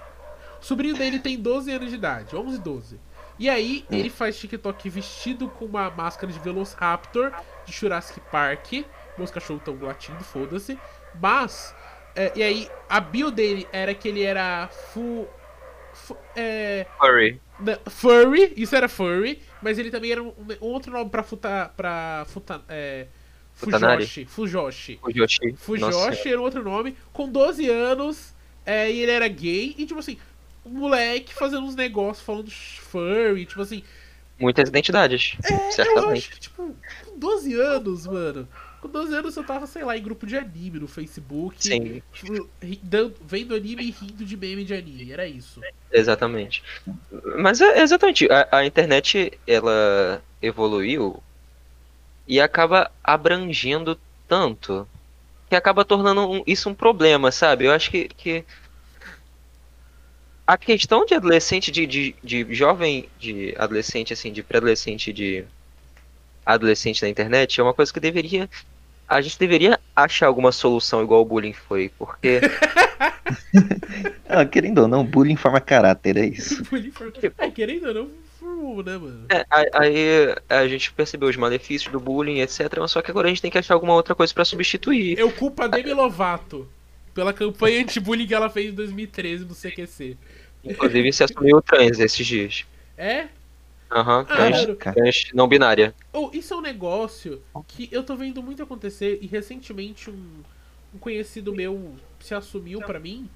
O 0.60 0.64
sobrinho 0.64 0.96
dele 0.96 1.18
tem 1.18 1.38
12 1.38 1.70
anos 1.72 1.88
de 1.90 1.94
idade, 1.94 2.34
11, 2.36 2.58
12. 2.58 3.00
E 3.38 3.48
aí 3.48 3.84
ele 3.90 4.08
faz 4.10 4.38
TikTok 4.38 4.88
vestido 4.90 5.48
com 5.48 5.64
uma 5.66 5.90
máscara 5.90 6.32
de 6.32 6.38
Velociraptor 6.38 7.32
de 7.66 7.72
Jurassic 7.72 8.20
Park. 8.32 8.84
Meus 9.16 9.30
cachorros 9.30 9.60
estão 9.60 9.78
latindo, 9.80 10.22
foda-se. 10.24 10.78
Mas, 11.20 11.74
é, 12.14 12.32
e 12.34 12.42
aí 12.42 12.70
a 12.88 12.98
bio 13.00 13.30
dele 13.30 13.66
era 13.72 13.94
que 13.94 14.08
ele 14.08 14.22
era 14.22 14.68
fu, 14.92 15.26
fu- 15.92 16.16
é, 16.34 16.86
Furry. 16.98 17.40
na- 17.60 17.78
Furry, 17.90 18.52
isso 18.56 18.74
era 18.74 18.88
Furry, 18.88 19.42
mas 19.62 19.78
ele 19.78 19.90
também 19.90 20.12
era 20.12 20.22
um, 20.22 20.28
um 20.60 20.66
outro 20.66 20.92
nome 20.92 21.08
pra 21.10 21.22
Futa. 21.22 21.70
pra 21.76 22.24
Futa. 22.28 22.62
É, 22.68 23.06
Fujoshi. 23.56 24.26
Fujoshi. 24.26 24.98
Nossa, 25.00 25.56
Fujoshi 25.58 26.28
era 26.28 26.40
um 26.40 26.44
outro 26.44 26.62
nome, 26.62 26.94
com 27.12 27.28
12 27.28 27.68
anos, 27.68 28.34
é, 28.64 28.90
e 28.90 29.00
ele 29.00 29.10
era 29.12 29.26
gay, 29.28 29.74
e 29.78 29.86
tipo 29.86 29.98
assim, 29.98 30.18
um 30.64 30.70
moleque 30.70 31.34
fazendo 31.34 31.64
uns 31.64 31.74
negócios 31.74 32.24
falando 32.24 32.50
furry, 32.50 33.46
tipo 33.46 33.62
assim, 33.62 33.82
muitas 34.38 34.68
identidades. 34.68 35.34
é, 35.44 35.54
eu 35.68 35.72
certamente. 35.72 36.18
acho 36.18 36.30
que, 36.30 36.40
tipo, 36.40 36.76
com 37.04 37.18
12 37.18 37.54
anos, 37.54 38.06
mano, 38.06 38.46
Com 38.82 38.88
12 38.88 39.14
anos 39.14 39.36
eu 39.36 39.42
tava, 39.42 39.66
sei 39.66 39.82
lá, 39.82 39.96
em 39.96 40.02
grupo 40.02 40.26
de 40.26 40.36
anime 40.36 40.78
no 40.78 40.86
Facebook. 40.86 41.56
Sim. 41.58 42.02
tipo, 42.12 42.46
dando- 42.82 43.14
vendo 43.26 43.54
anime 43.54 43.82
e 43.84 43.90
rindo 43.90 44.22
de 44.24 44.36
meme 44.36 44.64
de 44.64 44.74
anime. 44.74 45.10
Era 45.10 45.26
isso. 45.26 45.62
Exatamente. 45.90 46.62
Mas 47.38 47.60
é 47.60 47.80
exatamente, 47.80 48.28
a, 48.30 48.58
a 48.58 48.66
internet 48.66 49.32
ela 49.46 50.22
evoluiu 50.42 51.22
e 52.26 52.40
acaba 52.40 52.90
abrangendo 53.02 53.98
tanto 54.28 54.88
que 55.48 55.54
acaba 55.54 55.84
tornando 55.84 56.28
um- 56.28 56.42
isso 56.46 56.68
um 56.68 56.74
problema, 56.74 57.30
sabe? 57.30 57.66
Eu 57.66 57.72
acho 57.72 57.90
que, 57.90 58.08
que 58.08 58.44
a 60.46 60.56
questão 60.56 61.04
de 61.04 61.14
adolescente, 61.14 61.70
de, 61.70 61.86
de, 61.86 62.14
de 62.22 62.54
jovem, 62.54 63.08
de 63.18 63.54
adolescente, 63.58 64.12
assim, 64.12 64.32
de 64.32 64.42
pré-adolescente, 64.42 65.12
de 65.12 65.44
adolescente 66.44 67.02
na 67.02 67.08
internet 67.08 67.60
é 67.60 67.62
uma 67.62 67.74
coisa 67.74 67.92
que 67.92 68.00
deveria. 68.00 68.48
A 69.08 69.20
gente 69.20 69.38
deveria 69.38 69.78
achar 69.94 70.26
alguma 70.26 70.50
solução 70.52 71.02
igual 71.02 71.22
o 71.22 71.24
bullying 71.24 71.52
foi, 71.52 71.90
porque. 71.98 72.40
Ah, 74.28 74.44
querendo 74.44 74.82
ou 74.82 74.88
não, 74.88 75.04
bullying 75.04 75.36
forma 75.36 75.60
caráter, 75.60 76.16
é 76.16 76.26
isso. 76.26 76.62
Bullying 76.64 76.90
for- 76.90 77.12
É, 77.38 77.50
querendo 77.50 77.88
ou 77.88 77.94
não, 77.94 78.10
né, 78.42 78.98
mano? 78.98 79.26
É, 79.30 79.46
aí 79.72 80.34
a 80.48 80.66
gente 80.68 80.92
percebeu 80.92 81.28
os 81.28 81.36
malefícios 81.36 81.90
do 81.90 82.00
bullying, 82.00 82.40
etc. 82.40 82.78
Mas 82.78 82.90
só 82.90 83.02
que 83.02 83.10
agora 83.10 83.26
a 83.26 83.30
gente 83.30 83.42
tem 83.42 83.50
que 83.50 83.58
achar 83.58 83.74
alguma 83.74 83.94
outra 83.94 84.14
coisa 84.14 84.32
pra 84.32 84.44
substituir. 84.44 85.18
Eu 85.18 85.32
culpo 85.32 85.62
a 85.62 85.66
Demi 85.66 85.92
Lovato 85.92 86.68
pela 87.14 87.32
campanha 87.32 87.80
anti-bullying 87.80 88.26
que 88.26 88.34
ela 88.34 88.50
fez 88.50 88.70
em 88.72 88.74
2013 88.74 89.44
no 89.44 89.54
CQC. 89.54 90.16
Inclusive, 90.62 91.12
se 91.12 91.24
assumiu 91.24 91.62
trans 91.62 91.98
esses 91.98 92.26
dias. 92.26 92.66
É? 92.96 93.28
Aham, 93.90 94.26
Ah, 94.28 94.34
trans, 94.36 94.66
trans 94.78 95.30
não 95.32 95.48
binária. 95.48 95.94
Oh, 96.12 96.30
isso 96.32 96.52
é 96.52 96.56
um 96.56 96.60
negócio 96.60 97.40
que 97.68 97.88
eu 97.92 98.02
tô 98.02 98.16
vendo 98.16 98.42
muito 98.42 98.62
acontecer 98.62 99.18
e 99.22 99.26
recentemente 99.26 100.10
um, 100.10 100.42
um 100.94 100.98
conhecido 100.98 101.54
meu 101.54 101.94
se 102.20 102.34
assumiu 102.34 102.80
pra 102.80 102.98
mim. 102.98 103.30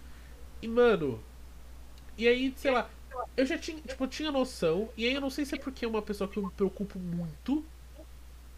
E, 0.61 0.69
mano. 0.69 1.23
E 2.19 2.29
aí, 2.29 2.53
sei 2.57 2.71
lá, 2.71 2.91
eu 3.37 3.47
já 3.47 3.59
tinha, 3.59 3.81
tipo, 3.81 4.07
tinha 4.07 4.31
noção. 4.31 4.89
E 4.97 5.07
aí 5.07 5.15
eu 5.15 5.21
não 5.21 5.31
sei 5.31 5.45
se 5.45 5.55
é 5.55 5.59
porque 5.59 5.85
é 5.85 5.89
uma 5.89 6.03
pessoa 6.03 6.29
que 6.29 6.39
eu 6.39 6.45
me 6.45 6.51
preocupo 6.51 6.99
muito. 6.99 7.65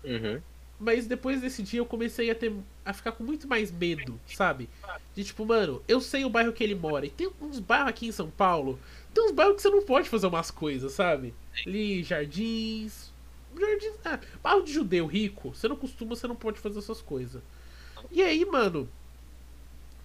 Uhum. 0.04 0.40
Mas 0.78 1.06
depois 1.06 1.40
desse 1.40 1.62
dia 1.62 1.78
eu 1.78 1.86
comecei 1.86 2.30
a 2.30 2.34
ter. 2.34 2.52
a 2.84 2.92
ficar 2.92 3.12
com 3.12 3.22
muito 3.22 3.46
mais 3.46 3.70
medo, 3.70 4.18
sabe? 4.26 4.68
De 5.14 5.22
tipo, 5.22 5.46
mano, 5.46 5.80
eu 5.86 6.00
sei 6.00 6.24
o 6.24 6.30
bairro 6.30 6.52
que 6.52 6.64
ele 6.64 6.74
mora. 6.74 7.06
E 7.06 7.10
tem 7.10 7.30
uns 7.40 7.60
bairros 7.60 7.88
aqui 7.88 8.06
em 8.08 8.12
São 8.12 8.28
Paulo. 8.28 8.80
Tem 9.14 9.24
uns 9.24 9.30
bairros 9.30 9.56
que 9.56 9.62
você 9.62 9.70
não 9.70 9.82
pode 9.82 10.08
fazer 10.08 10.26
umas 10.26 10.50
coisas, 10.50 10.92
sabe? 10.92 11.32
Ali, 11.64 12.02
jardins. 12.02 13.12
Jardins. 13.56 13.94
Ah, 14.04 14.18
bairro 14.42 14.64
de 14.64 14.72
judeu 14.72 15.06
rico. 15.06 15.54
Você 15.54 15.68
não 15.68 15.76
costuma, 15.76 16.16
você 16.16 16.26
não 16.26 16.34
pode 16.34 16.58
fazer 16.58 16.80
essas 16.80 17.00
coisas. 17.00 17.40
E 18.10 18.20
aí, 18.22 18.44
mano. 18.44 18.88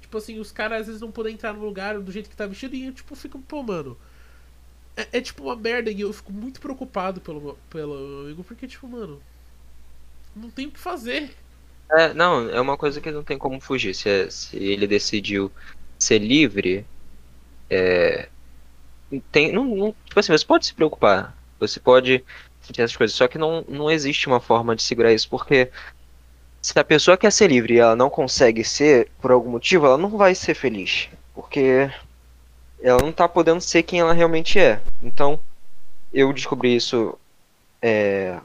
Tipo 0.01 0.19
assim, 0.19 0.39
os 0.39 0.51
caras 0.51 0.81
às 0.81 0.87
vezes 0.87 1.01
não 1.01 1.11
podem 1.11 1.33
entrar 1.33 1.53
no 1.53 1.65
lugar 1.65 1.99
do 1.99 2.11
jeito 2.11 2.29
que 2.29 2.35
tá 2.35 2.45
vestido. 2.45 2.75
E 2.75 2.85
eu, 2.85 2.93
tipo, 2.93 3.15
fico, 3.15 3.39
pô, 3.39 3.63
mano. 3.63 3.97
É, 4.97 5.17
é 5.19 5.21
tipo 5.21 5.43
uma 5.43 5.55
merda. 5.55 5.91
E 5.91 6.01
eu 6.01 6.11
fico 6.11 6.31
muito 6.31 6.59
preocupado 6.59 7.21
pelo, 7.21 7.55
pelo 7.69 8.23
amigo. 8.23 8.43
Porque, 8.43 8.67
tipo, 8.67 8.87
mano. 8.87 9.21
Não 10.35 10.49
tem 10.49 10.67
o 10.67 10.71
que 10.71 10.79
fazer. 10.79 11.35
É, 11.91 12.13
não, 12.13 12.49
é 12.49 12.59
uma 12.59 12.77
coisa 12.77 12.99
que 13.01 13.11
não 13.11 13.23
tem 13.23 13.37
como 13.37 13.59
fugir. 13.59 13.93
Se, 13.93 14.09
é- 14.09 14.29
se 14.29 14.57
ele 14.57 14.85
decidiu 14.87 15.51
ser 15.99 16.19
livre, 16.19 16.85
é, 17.69 18.29
tem, 19.31 19.51
não, 19.51 19.63
não- 19.65 19.95
tipo 20.05 20.19
assim, 20.19 20.31
você 20.31 20.45
pode 20.45 20.65
se 20.65 20.73
preocupar, 20.73 21.35
você 21.59 21.79
pode 21.79 22.23
sentir 22.61 22.81
essas 22.81 22.95
coisas, 22.97 23.15
só 23.15 23.27
que 23.27 23.37
não, 23.37 23.63
não 23.67 23.89
existe 23.89 24.27
uma 24.27 24.39
forma 24.39 24.75
de 24.75 24.83
segurar 24.83 25.13
isso, 25.13 25.29
porque 25.29 25.71
se 26.61 26.77
a 26.79 26.83
pessoa 26.83 27.17
quer 27.17 27.31
ser 27.31 27.49
livre 27.49 27.75
e 27.75 27.79
ela 27.79 27.95
não 27.95 28.09
consegue 28.09 28.63
ser, 28.63 29.11
por 29.21 29.31
algum 29.31 29.51
motivo, 29.51 29.85
ela 29.85 29.97
não 29.97 30.09
vai 30.17 30.35
ser 30.35 30.55
feliz, 30.55 31.09
porque 31.33 31.89
ela 32.81 33.01
não 33.01 33.11
tá 33.11 33.27
podendo 33.27 33.61
ser 33.61 33.83
quem 33.83 33.99
ela 33.99 34.13
realmente 34.13 34.59
é. 34.59 34.81
Então, 35.01 35.39
eu 36.13 36.31
descobri 36.33 36.75
isso 36.75 37.17
é, 37.81 38.39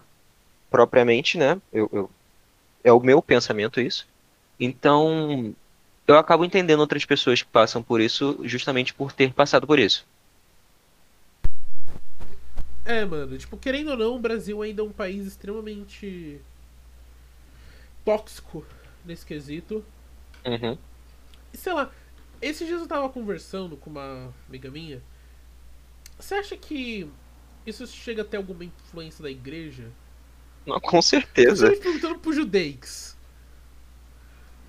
propriamente, 0.70 1.38
né? 1.38 1.60
Eu, 1.72 1.88
eu 1.92 2.10
é 2.84 2.92
o 2.92 3.00
meu 3.00 3.22
pensamento 3.22 3.80
isso. 3.80 4.06
Então, 4.58 5.54
eu 6.06 6.16
acabo 6.16 6.44
entendendo 6.44 6.80
outras 6.80 7.04
pessoas 7.04 7.42
que 7.42 7.48
passam 7.48 7.82
por 7.82 8.00
isso 8.00 8.40
justamente 8.44 8.92
por 8.92 9.12
ter 9.12 9.32
passado 9.32 9.66
por 9.66 9.78
isso. 9.78 10.04
É, 12.84 13.04
mano, 13.04 13.38
tipo, 13.38 13.56
querendo 13.56 13.92
ou 13.92 13.96
não, 13.96 14.16
o 14.16 14.18
Brasil 14.18 14.60
ainda 14.60 14.82
é 14.82 14.84
um 14.84 14.92
país 14.92 15.26
extremamente 15.26 16.40
tóxico 18.04 18.64
nesse 19.04 19.24
quesito. 19.24 19.84
Uhum. 20.44 20.76
E 21.52 21.56
sei 21.56 21.72
lá, 21.72 21.90
esses 22.42 22.66
dias 22.66 22.80
eu 22.82 22.88
tava 22.88 23.08
conversando 23.08 23.76
com 23.76 23.90
uma 23.90 24.34
amiga 24.48 24.70
minha. 24.70 25.02
Você 26.18 26.34
acha 26.34 26.56
que 26.56 27.10
isso 27.66 27.86
chega 27.86 28.22
a 28.22 28.24
ter 28.24 28.36
alguma 28.38 28.64
influência 28.64 29.22
da 29.22 29.30
igreja? 29.30 29.92
Não, 30.66 30.80
com 30.80 30.98
Eu 30.98 31.02
certeza. 31.02 31.70
tô 31.70 31.80
perguntando 31.80 32.18
pro 32.18 32.32
judeix. 32.32 33.16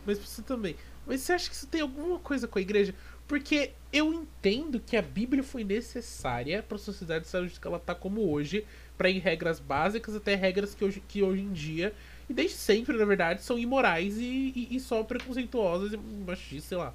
Mas 0.05 0.17
pra 0.19 0.27
você 0.27 0.41
também. 0.41 0.75
Mas 1.05 1.21
você 1.21 1.33
acha 1.33 1.49
que 1.49 1.55
isso 1.55 1.67
tem 1.67 1.81
alguma 1.81 2.19
coisa 2.19 2.47
com 2.47 2.59
a 2.59 2.61
igreja? 2.61 2.95
Porque 3.27 3.71
eu 3.91 4.13
entendo 4.13 4.79
que 4.79 4.97
a 4.97 5.01
Bíblia 5.01 5.43
foi 5.43 5.63
necessária 5.63 6.61
para 6.61 6.75
a 6.75 6.79
sociedade 6.79 7.27
ser 7.27 7.49
que 7.49 7.67
ela 7.67 7.79
tá 7.79 7.95
como 7.95 8.29
hoje, 8.29 8.65
para 8.97 9.09
ir 9.09 9.19
regras 9.19 9.59
básicas 9.59 10.15
até 10.15 10.35
regras 10.35 10.75
que 10.75 10.83
hoje, 10.83 11.01
que 11.07 11.23
hoje 11.23 11.41
em 11.41 11.53
dia, 11.53 11.93
e 12.29 12.33
desde 12.33 12.57
sempre, 12.57 12.97
na 12.97 13.05
verdade, 13.05 13.41
são 13.41 13.57
imorais 13.57 14.17
e, 14.17 14.51
e, 14.55 14.75
e 14.75 14.79
só 14.79 15.03
preconceituosas 15.03 15.93
e 15.93 15.97
machistas, 15.97 16.65
sei 16.65 16.77
lá. 16.77 16.93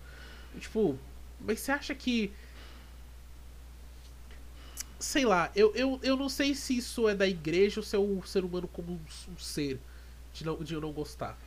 Tipo, 0.58 0.98
mas 1.40 1.60
você 1.60 1.72
acha 1.72 1.94
que. 1.94 2.32
Sei 4.98 5.24
lá, 5.24 5.50
eu, 5.54 5.72
eu, 5.76 6.00
eu 6.02 6.16
não 6.16 6.28
sei 6.28 6.54
se 6.54 6.76
isso 6.76 7.08
é 7.08 7.14
da 7.14 7.26
igreja 7.26 7.78
ou 7.78 7.84
se 7.84 7.94
é 7.94 7.98
o 7.98 8.20
ser 8.24 8.44
humano 8.44 8.66
como 8.66 8.92
um, 8.94 9.00
um 9.32 9.38
ser, 9.38 9.78
de, 10.34 10.44
não, 10.44 10.56
de 10.56 10.74
eu 10.74 10.80
não 10.80 10.90
gostar. 10.90 11.38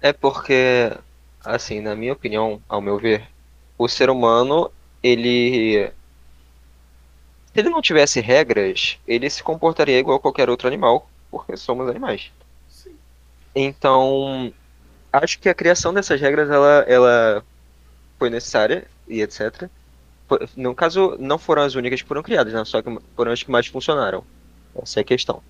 É 0.00 0.12
porque, 0.12 0.92
assim, 1.42 1.80
na 1.80 1.96
minha 1.96 2.12
opinião, 2.12 2.62
ao 2.68 2.82
meu 2.82 2.98
ver, 2.98 3.26
o 3.78 3.88
ser 3.88 4.10
humano, 4.10 4.70
ele. 5.02 5.90
Se 7.52 7.60
ele 7.60 7.70
não 7.70 7.80
tivesse 7.80 8.20
regras, 8.20 8.98
ele 9.06 9.28
se 9.30 9.42
comportaria 9.42 9.98
igual 9.98 10.20
qualquer 10.20 10.50
outro 10.50 10.68
animal, 10.68 11.08
porque 11.30 11.56
somos 11.56 11.88
animais. 11.88 12.30
Sim. 12.68 12.94
Então, 13.54 14.52
acho 15.12 15.38
que 15.38 15.48
a 15.48 15.54
criação 15.54 15.94
dessas 15.94 16.20
regras, 16.20 16.50
ela, 16.50 16.84
ela 16.86 17.44
foi 18.18 18.30
necessária 18.30 18.86
e 19.06 19.22
etc. 19.22 19.68
No 20.56 20.74
caso, 20.74 21.16
não 21.18 21.38
foram 21.38 21.62
as 21.62 21.74
únicas 21.74 22.02
que 22.02 22.08
foram 22.08 22.22
criadas, 22.22 22.52
né? 22.52 22.64
Só 22.64 22.82
que 22.82 22.98
foram 23.16 23.32
as 23.32 23.42
que 23.42 23.50
mais 23.50 23.66
funcionaram. 23.66 24.24
Essa 24.80 25.00
é 25.00 25.02
a 25.02 25.04
questão. 25.04 25.42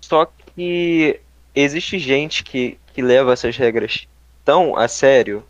Só 0.00 0.26
que 0.26 1.20
existe 1.54 1.98
gente 1.98 2.44
que, 2.44 2.78
que 2.92 3.02
leva 3.02 3.32
essas 3.32 3.56
regras 3.56 4.06
tão 4.44 4.76
a 4.76 4.86
sério 4.86 5.44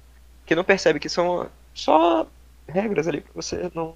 que 0.46 0.54
não 0.54 0.64
percebe 0.64 1.00
que 1.00 1.08
são 1.08 1.48
só 1.74 2.26
regras 2.68 3.08
ali 3.08 3.20
pra 3.20 3.32
você 3.34 3.70
não, 3.74 3.94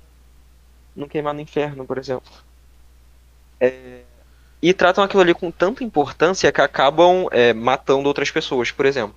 não 0.95 1.09
queimar 1.09 1.35
no 1.35 1.41
inferno, 1.41 1.87
por 1.87 1.99
exemplo. 1.99 2.31
É, 3.61 4.03
e 4.61 4.73
tratam 4.75 5.05
aquilo 5.05 5.23
ali 5.23 5.35
com 5.35 5.51
tanta 5.51 5.85
importância 5.85 6.51
que 6.51 6.61
acabam 6.61 7.29
é, 7.31 7.53
matando 7.53 8.09
outras 8.09 8.31
pessoas, 8.31 8.71
por 8.71 8.87
exemplo. 8.87 9.17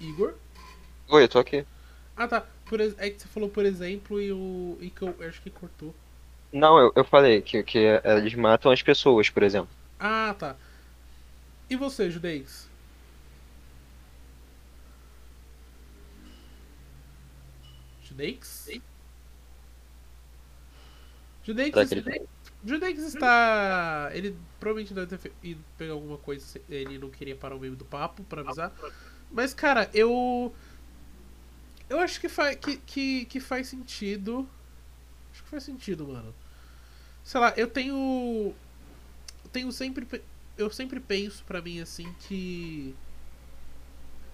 Igor? 0.00 0.34
Oi, 1.08 1.22
eu 1.24 1.28
tô 1.28 1.38
aqui. 1.38 1.66
Ah 2.16 2.26
tá. 2.28 2.40
Por, 2.64 2.80
é 2.80 3.10
que 3.10 3.20
você 3.20 3.28
falou 3.28 3.48
por 3.48 3.64
exemplo 3.64 4.20
e 4.20 4.32
o. 4.32 4.76
E 4.80 4.90
que 4.90 5.02
eu 5.02 5.14
acho 5.28 5.40
que 5.42 5.50
cortou. 5.50 5.94
Não, 6.52 6.78
eu, 6.78 6.92
eu 6.96 7.04
falei 7.04 7.42
que, 7.42 7.62
que 7.62 7.78
eles 8.02 8.34
matam 8.34 8.72
as 8.72 8.80
pessoas, 8.82 9.28
por 9.28 9.42
exemplo. 9.42 9.68
Ah 9.98 10.34
tá. 10.38 10.56
E 11.68 11.76
você, 11.76 12.10
judeix? 12.10 12.68
Judeix? 18.02 18.80
Judeix, 21.42 21.80
ele- 21.90 22.06
Judeix 22.64 22.98
está. 22.98 24.10
Ele 24.14 24.36
provavelmente 24.58 24.94
deve 24.94 25.16
ter 25.18 25.32
ido 25.42 25.62
pegar 25.76 25.92
alguma 25.92 26.16
coisa. 26.18 26.60
Ele 26.68 26.98
não 26.98 27.10
queria 27.10 27.36
parar 27.36 27.54
o 27.56 27.60
meio 27.60 27.76
do 27.76 27.84
papo 27.84 28.24
pra 28.24 28.40
avisar. 28.40 28.72
Mas, 29.30 29.52
cara, 29.54 29.90
eu. 29.92 30.54
Eu 31.88 31.98
acho 32.00 32.20
que, 32.20 32.28
fa 32.28 32.54
que, 32.54 32.76
que, 32.78 33.24
que 33.26 33.40
faz 33.40 33.68
sentido. 33.68 34.48
Acho 35.32 35.42
que 35.44 35.48
faz 35.50 35.62
sentido, 35.62 36.06
mano. 36.06 36.34
Sei 37.22 37.40
lá, 37.40 37.52
eu 37.56 37.68
tenho. 37.68 38.54
Eu 39.44 39.50
tenho 39.52 39.70
sempre. 39.72 40.06
Eu 40.56 40.70
sempre 40.70 41.00
penso 41.00 41.44
pra 41.44 41.60
mim 41.60 41.80
assim 41.80 42.12
que. 42.20 42.94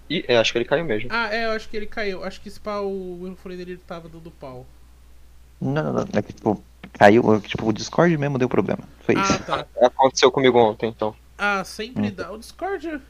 Ih, 0.09 0.25
é, 0.27 0.37
acho 0.37 0.51
que 0.51 0.57
ele 0.57 0.65
caiu 0.65 0.85
mesmo. 0.85 1.09
Ah, 1.11 1.33
é, 1.33 1.45
eu 1.45 1.51
acho 1.51 1.69
que 1.69 1.77
ele 1.77 1.85
caiu. 1.87 2.23
Acho 2.23 2.39
que 2.41 2.49
esse 2.49 2.59
pau, 2.59 2.89
o 2.91 3.19
microfone 3.21 3.57
dele 3.57 3.77
tava 3.77 4.09
dando 4.09 4.29
pau. 4.31 4.65
Não, 5.59 5.71
não, 5.83 5.93
não. 5.93 6.07
É 6.13 6.21
que, 6.21 6.33
tipo, 6.33 6.61
caiu, 6.93 7.39
tipo, 7.41 7.67
o 7.67 7.73
Discord 7.73 8.15
mesmo 8.17 8.37
deu 8.37 8.49
problema. 8.49 8.83
Foi 9.01 9.15
Ah, 9.15 9.21
isso. 9.21 9.43
tá. 9.43 9.65
Aconteceu 9.81 10.31
comigo 10.31 10.57
ontem, 10.59 10.89
então. 10.89 11.15
Ah, 11.37 11.63
sempre 11.63 12.07
Hum. 12.07 12.13
dá. 12.13 12.31
O 12.31 12.37
Discord. 12.37 13.01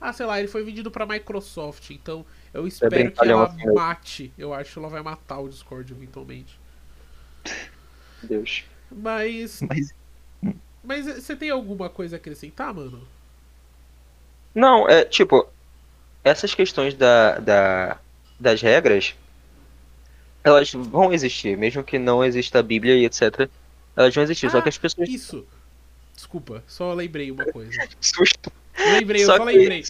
Ah, 0.00 0.12
sei 0.14 0.24
lá, 0.24 0.38
ele 0.38 0.48
foi 0.48 0.64
vendido 0.64 0.90
pra 0.90 1.04
Microsoft, 1.04 1.90
então 1.90 2.24
eu 2.52 2.66
espero 2.66 2.90
que 2.94 3.02
brincalhão 3.04 3.40
ela 3.40 3.48
assim 3.48 3.72
mate. 3.72 4.32
Eu 4.38 4.52
acho 4.54 4.72
que 4.72 4.78
ela 4.78 4.88
vai 4.88 5.02
matar 5.02 5.38
o 5.40 5.48
Discord 5.48 5.92
eventualmente. 5.92 6.58
Deus. 8.22 8.64
Mas. 8.90 9.60
Mas 9.68 9.94
Mas 10.82 11.06
você 11.06 11.36
tem 11.36 11.50
alguma 11.50 11.88
coisa 11.88 12.16
a 12.16 12.18
acrescentar, 12.18 12.72
mano? 12.74 13.06
Não, 14.54 14.88
é 14.88 15.04
tipo, 15.04 15.46
essas 16.24 16.54
questões 16.54 16.94
da, 16.94 17.38
da, 17.38 17.98
das 18.38 18.60
regras, 18.60 19.14
elas 20.42 20.72
vão 20.72 21.12
existir, 21.12 21.56
mesmo 21.56 21.84
que 21.84 21.98
não 21.98 22.24
exista 22.24 22.58
a 22.58 22.62
Bíblia 22.62 22.96
e 22.96 23.04
etc. 23.04 23.48
Elas 23.96 24.14
vão 24.14 24.24
existir, 24.24 24.50
só 24.50 24.58
Ah, 24.58 24.62
que 24.62 24.68
as 24.70 24.78
pessoas. 24.78 25.08
Isso. 25.08 25.46
Desculpa, 26.14 26.62
só 26.66 26.92
lembrei 26.94 27.30
uma 27.30 27.44
coisa. 27.46 27.70
Susto. 28.00 28.50
Lembrei, 28.78 29.22
eu 29.22 29.26
Só 29.26 29.36
só 29.36 29.46
que- 29.46 29.52
lembrei. 29.52 29.84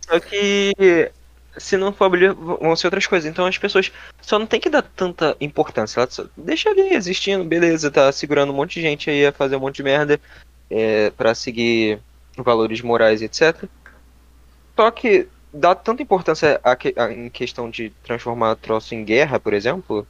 Só 0.00 0.20
que 0.20 1.12
se 1.58 1.76
não 1.76 1.92
for 1.92 2.04
a 2.06 2.08
Bíblia, 2.10 2.32
v- 2.34 2.56
vão 2.60 2.74
ser 2.76 2.86
outras 2.86 3.06
coisas. 3.06 3.30
Então 3.30 3.46
as 3.46 3.56
pessoas 3.58 3.90
só 4.20 4.38
não 4.38 4.46
tem 4.46 4.60
que 4.60 4.68
dar 4.70 4.82
tanta 4.82 5.36
importância. 5.40 6.00
Ela 6.00 6.10
só- 6.10 6.26
deixa 6.36 6.70
ali 6.70 6.94
existindo, 6.94 7.44
beleza, 7.44 7.90
tá 7.90 8.10
segurando 8.12 8.52
um 8.52 8.56
monte 8.56 8.74
de 8.74 8.82
gente 8.82 9.10
aí 9.10 9.26
a 9.26 9.32
fazer 9.32 9.56
um 9.56 9.60
monte 9.60 9.76
de 9.76 9.82
merda 9.82 10.20
é, 10.70 11.10
para 11.10 11.34
seguir 11.34 11.98
valores 12.36 12.80
morais, 12.82 13.22
etc. 13.22 13.68
Só 14.74 14.90
que 14.90 15.26
dá 15.52 15.74
tanta 15.74 16.02
importância 16.02 16.60
a 16.62 16.76
que- 16.76 16.94
a- 16.96 17.10
em 17.12 17.28
questão 17.30 17.70
de 17.70 17.90
transformar 18.02 18.56
troço 18.56 18.94
em 18.94 19.04
guerra, 19.04 19.40
por 19.40 19.52
exemplo. 19.54 20.06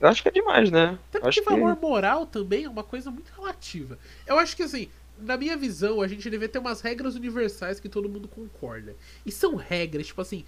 Eu 0.00 0.08
acho 0.08 0.22
que 0.22 0.28
é 0.28 0.32
demais, 0.32 0.70
né? 0.70 0.98
Porque 1.10 1.26
acho 1.28 1.42
que 1.42 1.50
valor 1.50 1.76
moral 1.76 2.24
também 2.24 2.64
é 2.64 2.68
uma 2.68 2.82
coisa 2.82 3.10
muito 3.10 3.30
relativa. 3.36 3.98
Eu 4.26 4.38
acho 4.38 4.56
que 4.56 4.62
assim, 4.62 4.88
na 5.18 5.36
minha 5.36 5.54
visão, 5.58 6.00
a 6.00 6.08
gente 6.08 6.22
deveria 6.30 6.48
ter 6.48 6.58
umas 6.58 6.80
regras 6.80 7.14
universais 7.14 7.78
que 7.78 7.88
todo 7.88 8.08
mundo 8.08 8.26
concorda. 8.26 8.96
E 9.26 9.30
são 9.30 9.54
regras, 9.56 10.06
tipo 10.06 10.22
assim, 10.22 10.46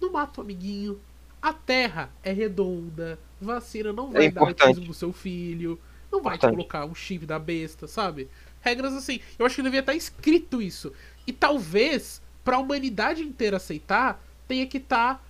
não 0.00 0.12
mata 0.12 0.40
o 0.40 0.44
amiguinho, 0.44 1.00
a 1.40 1.52
terra 1.52 2.10
é 2.22 2.32
redonda, 2.32 3.18
vacina 3.40 3.92
não 3.92 4.10
vai 4.10 4.30
dar 4.30 4.42
importante. 4.42 4.62
autismo 4.62 4.86
no 4.88 4.94
seu 4.94 5.12
filho, 5.12 5.78
não 6.10 6.22
vai 6.22 6.34
te 6.34 6.38
Importante. 6.38 6.56
colocar 6.56 6.84
um 6.84 6.94
chip 6.94 7.26
da 7.26 7.38
besta, 7.38 7.86
sabe? 7.86 8.28
Regras 8.60 8.94
assim. 8.94 9.20
Eu 9.38 9.46
acho 9.46 9.54
que 9.54 9.62
deveria 9.62 9.80
estar 9.80 9.94
escrito 9.94 10.60
isso. 10.60 10.92
E 11.26 11.32
talvez, 11.32 12.20
pra 12.44 12.58
humanidade 12.58 13.22
inteira 13.22 13.58
aceitar, 13.58 14.20
tenha 14.48 14.66
que 14.66 14.78
estar, 14.78 15.24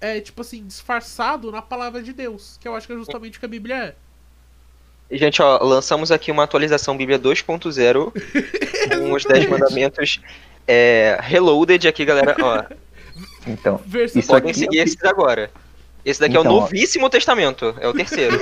é, 0.00 0.20
tipo 0.20 0.42
assim, 0.42 0.64
disfarçado 0.66 1.50
na 1.50 1.62
palavra 1.62 2.02
de 2.02 2.12
Deus. 2.12 2.58
Que 2.60 2.68
eu 2.68 2.74
acho 2.74 2.86
que 2.86 2.92
é 2.92 2.96
justamente 2.96 3.36
o 3.36 3.40
que 3.40 3.46
a 3.46 3.48
Bíblia 3.48 3.76
é. 3.76 3.94
Gente, 5.16 5.42
ó, 5.42 5.58
lançamos 5.64 6.12
aqui 6.12 6.30
uma 6.30 6.44
atualização 6.44 6.96
Bíblia 6.96 7.18
2.0 7.18 8.12
com 8.98 9.12
os 9.12 9.24
10 9.24 9.48
mandamentos 9.48 10.20
é, 10.68 11.18
reloaded 11.20 11.88
aqui, 11.88 12.04
galera. 12.04 12.36
Ó, 12.40 12.64
então, 13.46 13.80
Versão 13.86 14.20
Isso 14.20 14.28
podem 14.30 14.50
aqui- 14.50 14.58
seguir 14.60 14.78
esses 14.78 15.04
agora. 15.04 15.50
Esse 16.04 16.20
daqui 16.20 16.36
é 16.36 16.40
Então, 16.40 16.52
o 16.52 16.56
ó. 16.56 16.60
novíssimo 16.62 17.08
testamento, 17.10 17.74
é 17.80 17.86
o 17.88 17.92
terceiro. 17.94 18.38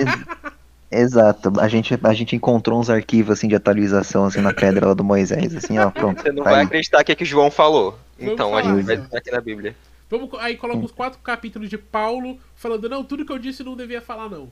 exato. 0.91 1.53
A 1.61 1.69
gente, 1.69 1.99
a 2.03 2.15
gente 2.15 2.37
encontrou 2.37 2.79
uns 2.81 2.89
arquivos 2.91 3.39
assim 3.39 3.49
de 3.49 3.55
atualização 3.55 4.25
assim 4.25 4.41
na 4.41 4.53
pedra 4.53 4.87
lá 4.89 4.95
do 4.95 5.05
Moisés, 5.05 5.55
assim, 5.55 5.79
ó, 5.79 5.91
pronto. 5.91 6.23
Você 6.23 6.33
não 6.33 6.45
tá 6.45 6.51
vai 6.51 6.61
aí. 6.61 6.67
acreditar 6.67 7.01
o 7.01 7.05
que, 7.05 7.15
que 7.15 7.25
João 7.25 7.51
falou. 7.51 7.99
Vamos 8.19 8.35
Então, 8.35 8.55
a 8.57 8.63
falar, 8.63 8.75
gente 8.77 8.85
vai 8.87 8.95
então. 8.97 9.19
aqui 9.19 9.31
na 9.31 9.41
Bíblia. 9.41 9.77
Vamos, 10.11 10.31
aí 10.41 10.57
coloca 10.57 10.85
os 10.87 10.93
quatro 10.93 11.19
capítulos 11.23 11.69
de 11.69 11.77
Paulo 11.77 12.39
falando, 12.57 12.89
não, 12.89 13.05
tudo 13.05 13.25
que 13.27 13.33
eu 13.33 13.39
disse 13.39 13.63
não 13.63 13.77
devia 13.77 14.01
falar, 14.01 14.29
não. 14.29 14.49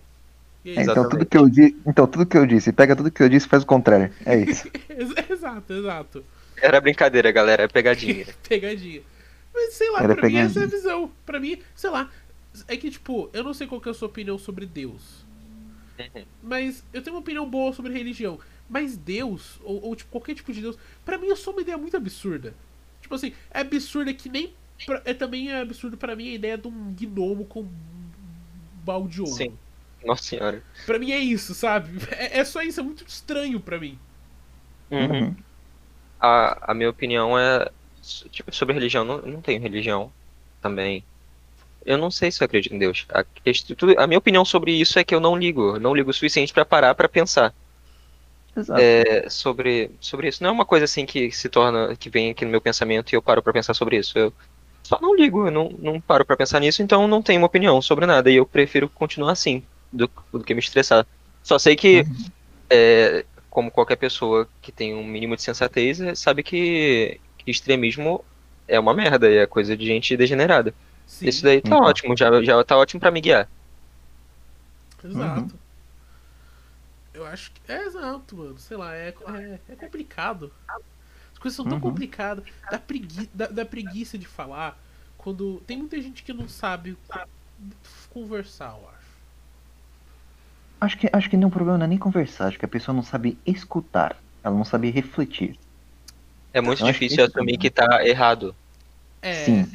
E 0.64 0.70
aí, 0.70 0.78
É, 0.78 0.82
então 0.82 1.08
tudo 1.08 1.24
que 1.24 1.38
eu 1.38 1.48
disse, 1.48 1.76
então 1.86 2.06
tudo 2.06 2.26
que 2.26 2.36
eu 2.36 2.44
disse, 2.44 2.72
pega 2.72 2.94
tudo 2.94 3.10
que 3.10 3.22
eu 3.22 3.28
disse 3.28 3.46
e 3.46 3.48
faz 3.48 3.62
o 3.62 3.66
contrário. 3.66 4.10
É 4.26 4.36
isso. 4.36 4.68
Ex- 4.90 5.30
exato, 5.30 5.72
exato. 5.72 6.24
Era 6.60 6.80
brincadeira, 6.80 7.30
galera, 7.32 7.62
é 7.62 7.68
pegadinha. 7.68 8.26
Pegadinha. 8.48 9.00
Mas 9.56 9.72
sei 9.74 9.90
lá, 9.90 10.02
Era 10.02 10.14
pra 10.14 10.28
mim 10.28 10.36
essa 10.36 10.60
é 10.60 10.64
a 10.64 10.66
visão. 10.66 11.10
Pra 11.24 11.40
mim, 11.40 11.58
sei 11.74 11.88
lá. 11.90 12.10
É 12.68 12.76
que, 12.76 12.90
tipo, 12.90 13.30
eu 13.32 13.42
não 13.42 13.54
sei 13.54 13.66
qual 13.66 13.80
que 13.80 13.88
é 13.88 13.92
a 13.92 13.94
sua 13.94 14.08
opinião 14.08 14.38
sobre 14.38 14.66
Deus. 14.66 15.24
Uhum. 15.98 16.24
Mas 16.42 16.84
eu 16.92 17.02
tenho 17.02 17.16
uma 17.16 17.20
opinião 17.20 17.48
boa 17.48 17.72
sobre 17.72 17.92
religião. 17.92 18.38
Mas 18.68 18.96
Deus, 18.96 19.58
ou, 19.62 19.82
ou, 19.82 19.96
tipo, 19.96 20.10
qualquer 20.10 20.34
tipo 20.34 20.52
de 20.52 20.60
Deus, 20.60 20.76
pra 21.04 21.16
mim 21.16 21.30
é 21.30 21.36
só 21.36 21.50
uma 21.52 21.62
ideia 21.62 21.78
muito 21.78 21.96
absurda. 21.96 22.54
Tipo 23.00 23.14
assim, 23.14 23.32
é 23.50 23.60
absurda 23.60 24.12
que 24.12 24.28
nem. 24.28 24.52
pra- 24.84 25.00
é 25.04 25.14
também 25.14 25.50
é 25.50 25.60
absurdo 25.60 25.96
pra 25.96 26.14
mim 26.14 26.28
a 26.28 26.34
ideia 26.34 26.58
de 26.58 26.68
um 26.68 26.92
gnomo 26.94 27.44
com 27.46 27.62
um 27.62 27.70
balde 28.84 29.14
de 29.14 29.20
ouro. 29.22 29.32
Sim. 29.32 29.56
Nossa 30.04 30.22
senhora. 30.22 30.62
Pra 30.84 30.98
mim 30.98 31.12
é 31.12 31.18
isso, 31.18 31.54
sabe? 31.54 31.90
É, 32.12 32.40
é 32.40 32.44
só 32.44 32.62
isso, 32.62 32.80
é 32.80 32.82
muito 32.82 33.04
estranho 33.06 33.58
pra 33.60 33.78
mim. 33.78 33.98
Uhum. 34.90 35.34
A, 36.20 36.72
a 36.72 36.74
minha 36.74 36.90
opinião 36.90 37.38
é. 37.38 37.70
Tipo, 38.30 38.54
sobre 38.54 38.74
religião, 38.74 39.04
não, 39.04 39.18
não 39.22 39.40
tenho 39.40 39.60
religião 39.60 40.12
também. 40.62 41.04
Eu 41.84 41.96
não 41.96 42.10
sei 42.10 42.30
se 42.32 42.42
eu 42.42 42.44
acredito 42.44 42.74
em 42.74 42.78
Deus. 42.78 43.06
A, 43.10 43.24
a 44.02 44.06
minha 44.06 44.18
opinião 44.18 44.44
sobre 44.44 44.72
isso 44.72 44.98
é 44.98 45.04
que 45.04 45.14
eu 45.14 45.20
não 45.20 45.36
ligo. 45.36 45.76
Eu 45.76 45.80
não 45.80 45.94
ligo 45.94 46.10
o 46.10 46.14
suficiente 46.14 46.52
pra 46.52 46.64
parar 46.64 46.94
pra 46.94 47.08
pensar. 47.08 47.54
É, 48.78 49.28
sobre, 49.28 49.90
sobre 50.00 50.28
isso. 50.28 50.42
Não 50.42 50.50
é 50.50 50.52
uma 50.52 50.64
coisa 50.64 50.84
assim 50.84 51.04
que 51.04 51.30
se 51.30 51.48
torna, 51.48 51.94
que 51.94 52.08
vem 52.08 52.30
aqui 52.30 52.44
no 52.44 52.50
meu 52.50 52.60
pensamento 52.60 53.12
e 53.12 53.16
eu 53.16 53.22
paro 53.22 53.42
pra 53.42 53.52
pensar 53.52 53.74
sobre 53.74 53.98
isso. 53.98 54.18
Eu 54.18 54.32
só 54.82 54.98
não 55.00 55.14
ligo, 55.14 55.46
eu 55.46 55.50
não, 55.50 55.68
não 55.78 56.00
paro 56.00 56.24
pra 56.24 56.36
pensar 56.36 56.60
nisso, 56.60 56.82
então 56.82 57.06
não 57.06 57.22
tenho 57.22 57.40
uma 57.40 57.46
opinião 57.46 57.82
sobre 57.82 58.06
nada. 58.06 58.30
E 58.30 58.36
eu 58.36 58.46
prefiro 58.46 58.88
continuar 58.88 59.32
assim, 59.32 59.62
do, 59.92 60.10
do 60.32 60.42
que 60.42 60.54
me 60.54 60.60
estressar. 60.60 61.06
Só 61.42 61.58
sei 61.58 61.76
que, 61.76 62.04
é, 62.70 63.24
como 63.50 63.70
qualquer 63.70 63.96
pessoa 63.96 64.48
que 64.62 64.72
tem 64.72 64.94
um 64.94 65.04
mínimo 65.04 65.36
de 65.36 65.42
sensatez, 65.42 66.00
é, 66.00 66.14
sabe 66.14 66.42
que 66.42 67.20
extremismo 67.46 68.24
é 68.68 68.78
uma 68.78 68.94
merda, 68.94 69.28
e 69.30 69.38
é 69.38 69.46
coisa 69.46 69.76
de 69.76 69.86
gente 69.86 70.16
degenerada. 70.16 70.74
Sim, 71.06 71.28
Isso 71.28 71.42
daí 71.42 71.60
tá 71.60 71.76
Uhum. 71.76 71.84
ótimo, 71.84 72.16
já, 72.16 72.42
já 72.42 72.64
tá 72.64 72.76
ótimo 72.76 73.00
pra 73.00 73.10
me 73.10 73.20
guiar. 73.20 73.48
exato. 75.04 75.58
Eu 77.14 77.26
acho 77.26 77.50
que. 77.52 77.72
É 77.72 77.82
exato, 77.84 78.36
mano. 78.36 78.58
Sei 78.58 78.76
lá, 78.76 78.94
é, 78.94 79.08
é, 79.08 79.60
é 79.72 79.76
complicado. 79.76 80.52
As 81.32 81.38
coisas 81.38 81.56
são 81.56 81.64
tão 81.64 81.74
Uhum. 81.74 81.80
complicadas. 81.80 82.44
Dá, 82.70 82.78
pregui, 82.78 83.28
dá, 83.32 83.46
dá 83.46 83.64
preguiça 83.64 84.18
de 84.18 84.26
falar. 84.26 84.78
Quando. 85.16 85.60
Tem 85.66 85.76
muita 85.78 86.00
gente 86.00 86.22
que 86.22 86.32
não 86.32 86.48
sabe 86.48 86.96
co- 87.08 87.28
conversar, 88.10 88.76
eu 88.78 88.88
acho. 88.88 89.06
Acho 90.80 90.98
que 90.98 91.08
acho 91.12 91.30
que 91.30 91.36
não 91.36 91.48
o 91.48 91.50
problema 91.50 91.78
não 91.78 91.84
é 91.86 91.88
nem 91.88 91.98
conversar, 91.98 92.48
acho 92.48 92.58
que 92.58 92.64
a 92.64 92.68
pessoa 92.68 92.94
não 92.94 93.02
sabe 93.02 93.38
escutar, 93.46 94.16
ela 94.44 94.54
não 94.54 94.64
sabe 94.64 94.90
refletir. 94.90 95.58
É 96.52 96.60
muito 96.60 96.82
Eu 96.82 96.86
difícil 96.86 97.16
esse 97.16 97.20
é 97.20 97.24
assumir 97.24 97.58
que 97.58 97.70
tá 97.70 98.06
errado. 98.06 98.54
É. 99.20 99.44
Sim. 99.44 99.70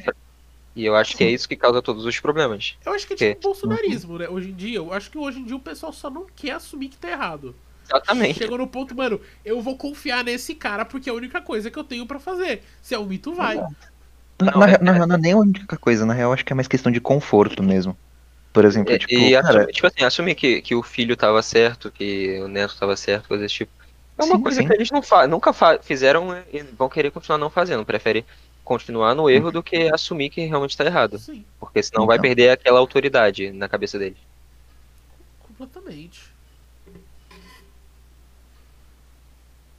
E 0.74 0.84
eu 0.84 0.96
acho 0.96 1.16
que 1.16 1.22
é 1.24 1.30
isso 1.30 1.48
que 1.48 1.54
causa 1.56 1.82
todos 1.82 2.04
os 2.04 2.18
problemas. 2.18 2.76
Eu 2.84 2.94
acho 2.94 3.06
que 3.06 3.12
é 3.12 3.16
Que? 3.16 3.28
tipo 3.34 3.42
bolsonarismo, 3.42 4.18
né? 4.18 4.28
Hoje 4.28 4.50
em 4.50 4.54
dia, 4.54 4.78
eu 4.78 4.92
acho 4.92 5.10
que 5.10 5.18
hoje 5.18 5.38
em 5.38 5.44
dia 5.44 5.56
o 5.56 5.60
pessoal 5.60 5.92
só 5.92 6.08
não 6.08 6.26
quer 6.34 6.52
assumir 6.52 6.88
que 6.88 6.96
tá 6.96 7.10
errado. 7.10 7.54
Exatamente. 7.86 8.38
Chegou 8.38 8.56
no 8.56 8.66
ponto, 8.66 8.94
mano, 8.96 9.20
eu 9.44 9.60
vou 9.60 9.76
confiar 9.76 10.24
nesse 10.24 10.54
cara 10.54 10.84
porque 10.84 11.10
é 11.10 11.12
a 11.12 11.16
única 11.16 11.42
coisa 11.42 11.70
que 11.70 11.78
eu 11.78 11.84
tenho 11.84 12.06
pra 12.06 12.18
fazer. 12.18 12.62
Se 12.80 12.94
é 12.94 12.98
um 12.98 13.04
mito, 13.04 13.34
vai. 13.34 13.56
Na, 13.56 13.66
Não, 14.50 14.60
na, 14.60 14.70
é- 14.70 14.78
na 14.78 14.92
real, 14.92 15.06
não 15.06 15.16
é 15.16 15.18
nem 15.18 15.32
a 15.32 15.36
única 15.36 15.76
coisa, 15.76 16.06
na 16.06 16.14
real 16.14 16.32
acho 16.32 16.44
que 16.44 16.52
é 16.52 16.56
mais 16.56 16.68
questão 16.68 16.90
de 16.90 17.00
conforto 17.00 17.62
mesmo. 17.62 17.96
Por 18.52 18.64
exemplo, 18.64 18.92
E, 18.92 18.98
tipo, 18.98 19.12
e 19.12 19.32
cara, 19.32 19.48
assumir, 19.48 19.72
tipo 19.72 19.86
assim, 19.86 20.04
assumir 20.04 20.34
que, 20.34 20.62
que 20.62 20.74
o 20.74 20.82
filho 20.82 21.16
tava 21.16 21.42
certo, 21.42 21.90
que 21.90 22.40
o 22.40 22.48
neto 22.48 22.76
tava 22.78 22.96
certo, 22.96 23.28
coisas 23.28 23.44
desse 23.44 23.56
tipo. 23.56 23.72
É 24.18 24.24
uma 24.24 24.36
Sim, 24.36 24.42
coisa 24.42 24.60
sim. 24.60 24.66
que 24.68 24.74
eles 24.74 24.90
não 24.90 25.02
fa 25.02 25.26
nunca 25.26 25.52
fa 25.52 25.78
fizeram 25.82 26.28
e 26.52 26.62
vão 26.62 26.88
querer 26.88 27.10
continuar 27.10 27.38
não 27.38 27.48
fazendo. 27.50 27.84
Prefere 27.84 28.24
continuar 28.64 29.14
no 29.14 29.28
erro 29.28 29.50
do 29.50 29.62
que 29.62 29.92
assumir 29.92 30.30
que 30.30 30.44
realmente 30.44 30.76
tá 30.76 30.84
errado. 30.84 31.18
Sim, 31.18 31.44
Porque 31.58 31.82
senão 31.82 32.06
vai 32.06 32.16
Então. 32.16 32.22
perder 32.22 32.50
aquela 32.50 32.78
autoridade 32.78 33.50
na 33.52 33.68
cabeça 33.68 33.98
deles. 33.98 34.18
completamente. 35.40 36.30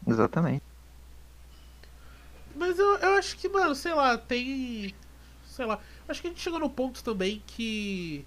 exatamente. 0.08 0.64
Mas 2.56 2.78
eu, 2.78 2.98
eu 2.98 3.14
acho 3.16 3.36
que, 3.38 3.50
mano, 3.50 3.74
sei 3.74 3.94
lá, 3.94 4.18
tem. 4.18 4.94
Sei 5.46 5.66
lá. 5.66 5.80
Acho 6.08 6.22
que 6.22 6.28
a 6.28 6.30
gente 6.30 6.42
chegou 6.42 6.60
no 6.60 6.70
ponto 6.70 7.04
também 7.04 7.42
que. 7.48 8.26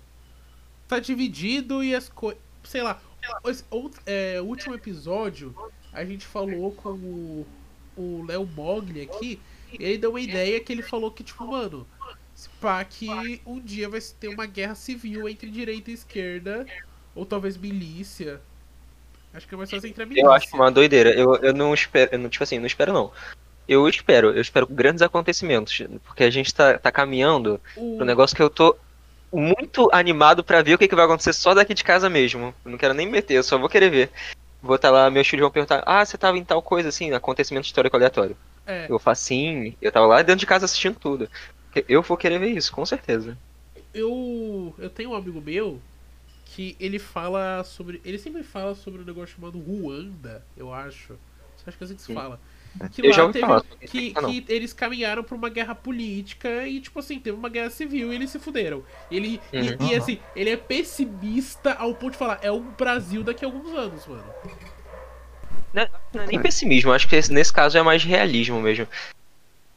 Tá 0.88 0.98
dividido 0.98 1.82
e 1.82 1.94
as 1.94 2.08
coisas. 2.08 2.40
Sei 2.64 2.82
lá. 2.82 3.00
esse 3.46 3.64
out- 3.70 3.96
é, 4.06 4.40
o 4.40 4.44
último 4.44 4.74
episódio, 4.74 5.54
a 5.96 6.04
gente 6.04 6.26
falou 6.26 6.72
com 6.72 6.90
o. 6.90 7.46
O 7.96 8.24
Léo 8.28 8.46
Mogli 8.54 9.00
aqui. 9.00 9.40
E 9.72 9.82
ele 9.82 9.96
deu 9.98 10.10
uma 10.10 10.20
ideia 10.20 10.60
que 10.60 10.70
ele 10.72 10.82
falou 10.82 11.10
que, 11.10 11.24
tipo, 11.24 11.46
mano. 11.46 11.86
Se 12.34 12.48
pá, 12.60 12.84
que 12.84 13.40
um 13.46 13.58
dia 13.58 13.88
vai 13.88 14.00
ter 14.20 14.28
uma 14.28 14.44
guerra 14.44 14.74
civil 14.74 15.26
entre 15.26 15.50
direita 15.50 15.90
e 15.90 15.94
esquerda. 15.94 16.66
Ou 17.14 17.24
talvez 17.24 17.56
milícia. 17.56 18.38
Acho 19.32 19.48
que 19.48 19.56
mais 19.56 19.70
fácil 19.70 19.88
entre 19.88 20.02
a 20.02 20.06
milícia. 20.06 20.26
Eu 20.26 20.32
acho 20.32 20.54
uma 20.54 20.70
doideira. 20.70 21.10
Eu, 21.10 21.36
eu 21.36 21.54
não 21.54 21.72
espero, 21.72 22.10
eu 22.12 22.18
não, 22.18 22.28
tipo 22.28 22.44
assim, 22.44 22.58
não 22.58 22.66
espero 22.66 22.92
não. 22.92 23.10
Eu 23.66 23.88
espero, 23.88 24.28
eu 24.28 24.40
espero 24.42 24.66
grandes 24.66 25.00
acontecimentos. 25.00 25.82
Porque 26.04 26.24
a 26.24 26.30
gente 26.30 26.54
tá, 26.54 26.78
tá 26.78 26.92
caminhando 26.92 27.58
O- 27.74 27.96
pro 27.96 28.04
negócio 28.04 28.36
que 28.36 28.42
eu 28.42 28.50
tô 28.50 28.76
muito 29.32 29.88
animado 29.92 30.44
pra 30.44 30.60
ver 30.62 30.74
o 30.74 30.78
que, 30.78 30.86
que 30.86 30.94
vai 30.94 31.06
acontecer 31.06 31.32
só 31.32 31.54
daqui 31.54 31.72
de 31.72 31.82
casa 31.82 32.10
mesmo. 32.10 32.54
Eu 32.64 32.70
não 32.70 32.78
quero 32.78 32.92
nem 32.94 33.08
meter, 33.10 33.34
eu 33.34 33.42
só 33.42 33.56
vou 33.58 33.68
querer 33.70 33.90
ver. 33.90 34.10
Vou 34.66 34.76
estar 34.76 34.90
lá, 34.90 35.10
meus 35.10 35.26
filhos 35.28 35.42
vão 35.42 35.50
perguntar: 35.50 35.82
Ah, 35.86 36.04
você 36.04 36.18
tava 36.18 36.38
em 36.38 36.44
tal 36.44 36.62
coisa 36.62 36.88
assim, 36.88 37.12
acontecimento 37.12 37.64
histórico 37.66 37.96
aleatório. 37.96 38.36
É, 38.66 38.88
Eu 38.88 38.98
faço 38.98 39.24
sim, 39.24 39.76
eu 39.80 39.92
tava 39.92 40.06
lá 40.06 40.22
dentro 40.22 40.40
de 40.40 40.46
casa 40.46 40.64
assistindo 40.64 40.98
tudo. 40.98 41.28
Eu 41.88 42.02
vou 42.02 42.16
querer 42.16 42.38
ver 42.38 42.50
isso, 42.56 42.72
com 42.72 42.86
certeza. 42.86 43.38
eu, 43.92 44.74
eu 44.78 44.90
tenho 44.90 45.10
um 45.10 45.14
amigo 45.14 45.40
meu 45.40 45.82
que 46.44 46.76
ele 46.80 46.98
fala 46.98 47.64
sobre. 47.64 48.00
Ele 48.04 48.18
sempre 48.18 48.42
fala 48.42 48.74
sobre 48.74 49.02
um 49.02 49.04
negócio 49.04 49.34
chamado 49.36 49.60
Ruanda, 49.60 50.46
eu 50.56 50.72
acho. 50.72 51.18
Acho 51.66 51.76
que 51.78 51.84
é 51.84 51.86
assim 51.86 51.96
que 51.96 52.02
se 52.02 52.10
fala. 52.10 52.40
Que 52.92 53.02
Eu 53.02 53.10
lá 53.10 53.32
teve. 53.32 53.46
falar, 53.46 53.62
que, 53.80 54.12
que 54.14 54.44
eles 54.48 54.72
caminharam 54.72 55.22
pra 55.22 55.34
uma 55.36 55.48
guerra 55.48 55.74
política 55.74 56.66
e, 56.66 56.80
tipo 56.80 56.98
assim, 56.98 57.18
teve 57.18 57.36
uma 57.36 57.48
guerra 57.48 57.70
civil 57.70 58.12
e 58.12 58.16
eles 58.16 58.30
se 58.30 58.38
fuderam. 58.38 58.82
Ele, 59.10 59.42
e- 59.52 59.58
Uhum. 59.58 59.76
e, 59.90 59.94
assim, 59.94 60.18
ele 60.34 60.50
é 60.50 60.56
pessimista 60.56 61.72
ao 61.74 61.94
ponto 61.94 62.12
de 62.12 62.18
falar, 62.18 62.38
é 62.42 62.50
o 62.50 62.60
Brasil 62.60 63.22
daqui 63.22 63.44
a 63.44 63.48
alguns 63.48 63.74
anos, 63.74 64.06
mano. 64.06 64.34
Não 65.72 65.86
não 66.14 66.22
é 66.22 66.26
nem 66.26 66.40
pessimismo, 66.40 66.92
acho 66.92 67.06
que 67.08 67.16
esse- 67.16 67.32
nesse 67.32 67.52
caso 67.52 67.76
é 67.76 67.82
mais 67.82 68.02
realismo 68.02 68.60
mesmo. 68.60 68.86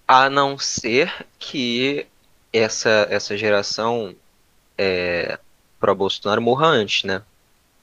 A 0.07 0.29
não 0.29 0.57
ser 0.57 1.13
que 1.37 2.05
essa, 2.53 3.07
essa 3.09 3.37
geração 3.37 4.15
é, 4.77 5.37
pró-Bolsonaro 5.79 6.41
morra 6.41 6.67
antes, 6.67 7.03
né? 7.03 7.21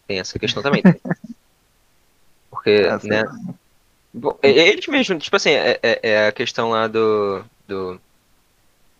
Tem 0.07 0.19
essa 0.19 0.39
questão 0.39 0.63
também. 0.63 0.83
Porque, 2.51 2.89
Ah, 2.91 2.99
né? 3.07 3.25
Bom, 4.17 4.39
eles 4.43 4.87
mesmos, 4.87 5.23
tipo 5.25 5.37
assim, 5.37 5.51
é, 5.51 5.79
é- 5.83 6.01
é 6.03 6.29
a 6.29 6.33
questão 6.33 6.71
lá 6.71 6.87
do, 6.89 7.45
do 7.69 8.01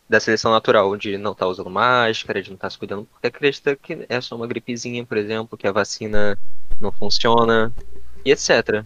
da 0.09 0.21
seleção 0.21 0.53
natural, 0.53 0.97
de 0.97 1.19
não 1.19 1.33
estar 1.33 1.47
usando 1.49 1.71
máscara, 1.71 2.43
de 2.43 2.51
não 2.51 2.55
estar 2.55 2.71
se 2.71 2.79
cuidando, 2.79 3.07
porque 3.07 3.27
acredita 3.27 3.75
que 3.75 4.07
é 4.09 4.21
só 4.21 4.37
uma 4.37 4.47
gripezinha, 4.47 5.05
por 5.05 5.17
exemplo, 5.17 5.59
que 5.59 5.67
a 5.67 5.73
vacina 5.73 6.39
não 6.81 6.93
funciona, 6.93 7.73
e 8.25 8.31
etc. 8.31 8.85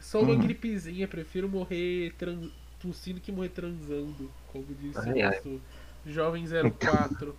Só 0.00 0.20
uma 0.20 0.34
Uhum. 0.34 0.40
gripezinha, 0.42 1.08
prefiro 1.08 1.48
morrer 1.48 2.12
tran... 2.18 2.38
tossindo 2.80 3.20
que 3.20 3.32
morrer 3.32 3.48
transando, 3.50 4.30
como 4.52 4.66
disse 4.82 4.98
Ai, 4.98 5.22
ai. 5.22 5.40
o 5.40 5.50
nosso 5.50 5.60
jovem 6.06 6.46
04. 6.46 7.34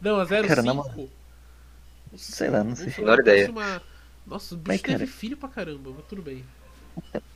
Não, 0.00 0.20
a 0.20 0.24
05. 0.24 0.48
Cara, 0.48 0.62
Nossa, 2.12 2.32
Sei 2.32 2.48
lá, 2.50 2.62
não 2.64 2.76
sei. 2.76 2.86
nossa, 2.86 3.00
Menor 3.02 3.18
ideia. 3.20 3.50
Uma... 3.50 3.82
Nossa, 4.26 4.54
o 4.54 4.58
bicho 4.58 4.68
Mas, 4.68 4.82
teve 4.82 4.98
cara- 4.98 5.06
filho 5.06 5.36
pra 5.36 5.48
caramba, 5.48 5.90
mas 5.96 6.04
tudo 6.06 6.22
bem. 6.22 6.44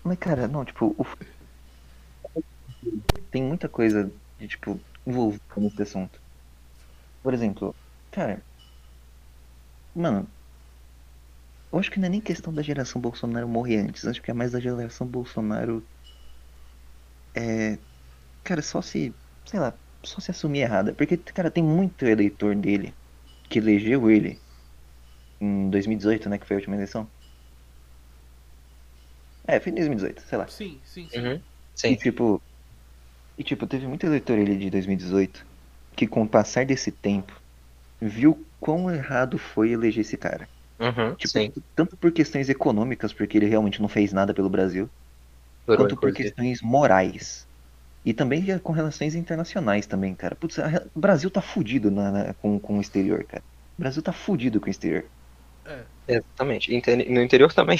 Mas, 0.04 0.18
cara, 0.18 0.48
não, 0.48 0.64
tipo, 0.64 0.86
o... 0.98 1.04
tem 3.30 3.42
muita 3.42 3.68
coisa 3.68 4.12
de, 4.38 4.48
tipo, 4.48 4.84
envolvida 5.06 5.42
nesse 5.58 5.82
assunto. 5.82 6.20
Por 7.22 7.34
exemplo, 7.34 7.76
cara, 8.12 8.46
mano, 9.94 10.32
eu 11.72 11.78
acho 11.78 11.90
que 11.90 11.98
não 12.00 12.06
é 12.06 12.08
nem 12.10 12.20
questão 12.22 12.52
da 12.54 12.62
geração 12.62 13.00
Bolsonaro 13.00 13.46
morrer 13.48 13.76
antes, 13.80 14.06
acho 14.06 14.22
que 14.22 14.30
é 14.30 14.34
mais 14.34 14.52
da 14.52 14.60
geração 14.60 15.06
Bolsonaro. 15.06 15.86
É. 17.36 17.78
Cara, 18.44 18.62
só 18.62 18.82
se. 18.82 19.18
Sei 19.48 19.60
lá, 19.60 19.78
só 20.06 20.20
se 20.20 20.32
assumir 20.32 20.60
errada. 20.62 20.94
Porque, 20.96 21.18
cara, 21.18 21.50
tem 21.52 21.64
muito 21.64 22.04
eleitor 22.06 22.56
dele 22.56 22.98
que 23.50 23.58
elegeu 23.60 24.10
ele 24.10 24.44
em 25.40 25.70
2018, 25.70 26.30
né? 26.30 26.38
Que 26.38 26.46
foi 26.48 26.56
a 26.56 26.60
última 26.60 26.76
eleição. 26.76 27.13
É, 29.46 29.60
foi 29.60 29.72
em 29.72 29.74
2018, 29.74 30.22
sei 30.22 30.38
lá. 30.38 30.46
Sim, 30.48 30.80
sim, 30.84 31.08
sim. 31.08 31.18
Uhum. 31.20 31.34
E 31.34 31.42
Sim. 31.74 31.96
tipo. 31.96 32.42
E 33.36 33.42
tipo, 33.42 33.66
teve 33.66 33.86
muito 33.86 34.06
eleitor 34.06 34.38
ele 34.38 34.56
de 34.56 34.70
2018 34.70 35.44
que 35.96 36.06
com 36.06 36.22
o 36.22 36.28
passar 36.28 36.64
desse 36.64 36.90
tempo 36.90 37.32
viu 38.00 38.46
quão 38.60 38.90
errado 38.90 39.38
foi 39.38 39.70
eleger 39.70 40.02
esse 40.02 40.16
cara. 40.16 40.48
Uhum. 40.80 41.14
Tipo, 41.14 41.28
Sim. 41.28 41.52
tanto 41.74 41.96
por 41.96 42.12
questões 42.12 42.48
econômicas, 42.48 43.12
porque 43.12 43.38
ele 43.38 43.46
realmente 43.46 43.80
não 43.80 43.88
fez 43.88 44.12
nada 44.12 44.34
pelo 44.34 44.50
Brasil, 44.50 44.88
Durou, 45.66 45.84
quanto 45.84 45.96
por 45.96 46.12
questões 46.12 46.60
morais. 46.62 47.46
E 48.04 48.12
também 48.12 48.42
com 48.58 48.72
relações 48.72 49.14
internacionais 49.14 49.86
também, 49.86 50.14
cara. 50.14 50.34
Putz, 50.34 50.58
a- 50.58 50.86
o 50.94 51.00
Brasil 51.00 51.30
tá 51.30 51.40
fudido 51.40 51.90
na- 51.90 52.10
na- 52.10 52.34
com, 52.34 52.58
com 52.58 52.78
o 52.78 52.80
exterior, 52.80 53.24
cara. 53.24 53.42
O 53.78 53.82
Brasil 53.82 54.02
tá 54.02 54.12
fudido 54.12 54.60
com 54.60 54.66
o 54.66 54.70
exterior. 54.70 55.04
É. 55.64 55.84
Exatamente. 56.06 56.74
Inter- 56.74 57.10
No 57.10 57.22
interior 57.22 57.52
também. 57.52 57.78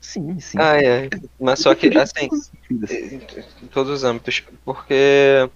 Sim, 0.00 0.38
sim. 0.40 0.58
Ah, 0.58 0.80
é. 0.82 1.08
Mas 1.40 1.60
só 1.60 1.74
que, 1.74 1.86
assim, 1.98 2.28
todos 2.28 2.40
os 2.40 2.46
sentidos. 2.46 3.62
em 3.62 3.66
todos 3.68 3.92
os 3.92 4.04
âmbitos. 4.04 4.42
Porque 4.64 5.50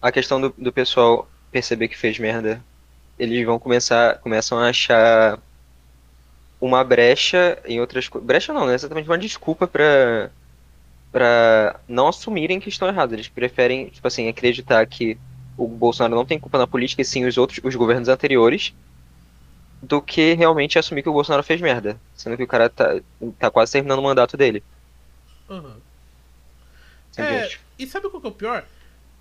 a 0.00 0.12
questão 0.12 0.40
do, 0.40 0.50
do 0.56 0.72
pessoal 0.72 1.28
perceber 1.50 1.88
que 1.88 1.96
fez 1.96 2.18
merda, 2.18 2.64
eles 3.18 3.44
vão 3.44 3.58
começar, 3.58 4.18
começam 4.18 4.58
a 4.58 4.68
achar 4.68 5.42
uma 6.60 6.82
brecha 6.84 7.60
em 7.64 7.80
outras 7.80 8.08
coisas. 8.08 8.26
Brecha 8.26 8.52
não, 8.52 8.66
né? 8.66 8.74
Exatamente 8.74 9.08
uma 9.08 9.18
desculpa 9.18 9.66
pra, 9.66 10.30
pra 11.12 11.80
não 11.88 12.08
assumirem 12.08 12.60
que 12.60 12.68
estão 12.68 12.88
errados. 12.88 13.12
Eles 13.14 13.28
preferem, 13.28 13.88
tipo 13.88 14.06
assim, 14.06 14.28
acreditar 14.28 14.86
que 14.86 15.18
o 15.56 15.66
Bolsonaro 15.66 16.14
não 16.14 16.24
tem 16.26 16.38
culpa 16.38 16.58
na 16.58 16.66
política, 16.66 17.02
e 17.02 17.04
sim 17.04 17.24
os 17.24 17.36
outros, 17.36 17.60
os 17.64 17.74
governos 17.74 18.08
anteriores, 18.08 18.74
do 19.82 20.02
que 20.02 20.34
realmente 20.34 20.78
assumir 20.78 21.02
que 21.02 21.08
o 21.08 21.12
Bolsonaro 21.12 21.42
fez 21.42 21.60
merda. 21.60 22.00
Sendo 22.14 22.36
que 22.36 22.42
o 22.42 22.48
cara 22.48 22.68
tá, 22.68 23.00
tá 23.38 23.50
quase 23.50 23.72
terminando 23.72 24.00
o 24.00 24.02
mandato 24.02 24.36
dele. 24.36 24.62
Aham. 25.48 25.76
Sem 27.10 27.24
É, 27.24 27.48
e 27.78 27.86
sabe 27.86 28.08
qual 28.10 28.20
que 28.20 28.26
é 28.26 28.30
o 28.30 28.34
pior? 28.34 28.66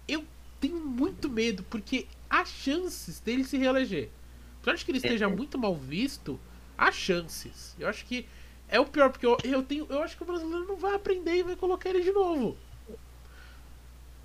Eu 0.07 0.25
tenho 0.59 0.77
muito 0.77 1.29
medo, 1.29 1.63
porque 1.63 2.07
há 2.29 2.43
chances 2.45 3.19
dele 3.19 3.43
se 3.43 3.57
reeleger. 3.57 4.09
Por 4.61 4.71
mais 4.71 4.83
que 4.83 4.91
ele 4.91 4.97
esteja 4.97 5.29
muito 5.29 5.57
mal 5.57 5.75
visto, 5.75 6.39
há 6.77 6.91
chances. 6.91 7.75
Eu 7.79 7.87
acho 7.87 8.05
que 8.05 8.27
é 8.67 8.79
o 8.79 8.85
pior, 8.85 9.09
porque 9.09 9.25
eu, 9.25 9.37
eu 9.43 9.63
tenho. 9.63 9.87
Eu 9.89 10.01
acho 10.01 10.17
que 10.17 10.23
o 10.23 10.25
brasileiro 10.25 10.65
não 10.67 10.75
vai 10.75 10.95
aprender 10.95 11.35
e 11.37 11.43
vai 11.43 11.55
colocar 11.55 11.89
ele 11.89 12.01
de 12.01 12.11
novo. 12.11 12.57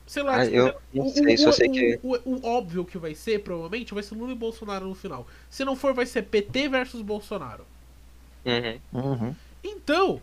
Sei 0.07 0.23
lá, 0.23 0.39
Ah, 0.39 0.45
tipo, 0.45 0.57
eu 0.57 0.75
não 0.93 1.05
o, 1.05 1.11
sei, 1.11 1.35
o- 1.35 1.39
só 1.39 1.53
sei 1.53 1.69
o- 1.69 1.73
que. 1.73 2.01
o, 2.03 2.31
o 2.31 2.47
óbvio 2.47 2.85
que 2.85 2.99
vai 2.99 3.15
ser, 3.15 3.43
provavelmente, 3.43 3.95
vai 3.95 4.03
ser 4.03 4.15
Lula 4.15 4.33
e 4.33 4.37
Bolsonaro 4.37 4.87
no 4.87 4.95
final. 4.95 5.27
Se 5.51 5.65
não 5.65 5.77
for, 5.77 5.95
vai 5.95 6.07
ser 6.07 6.23
PT 6.23 6.69
versus 6.69 7.03
Bolsonaro. 7.03 7.67
Uhum. 8.45 8.81
Uhum. 8.93 9.37
Então, 9.63 10.21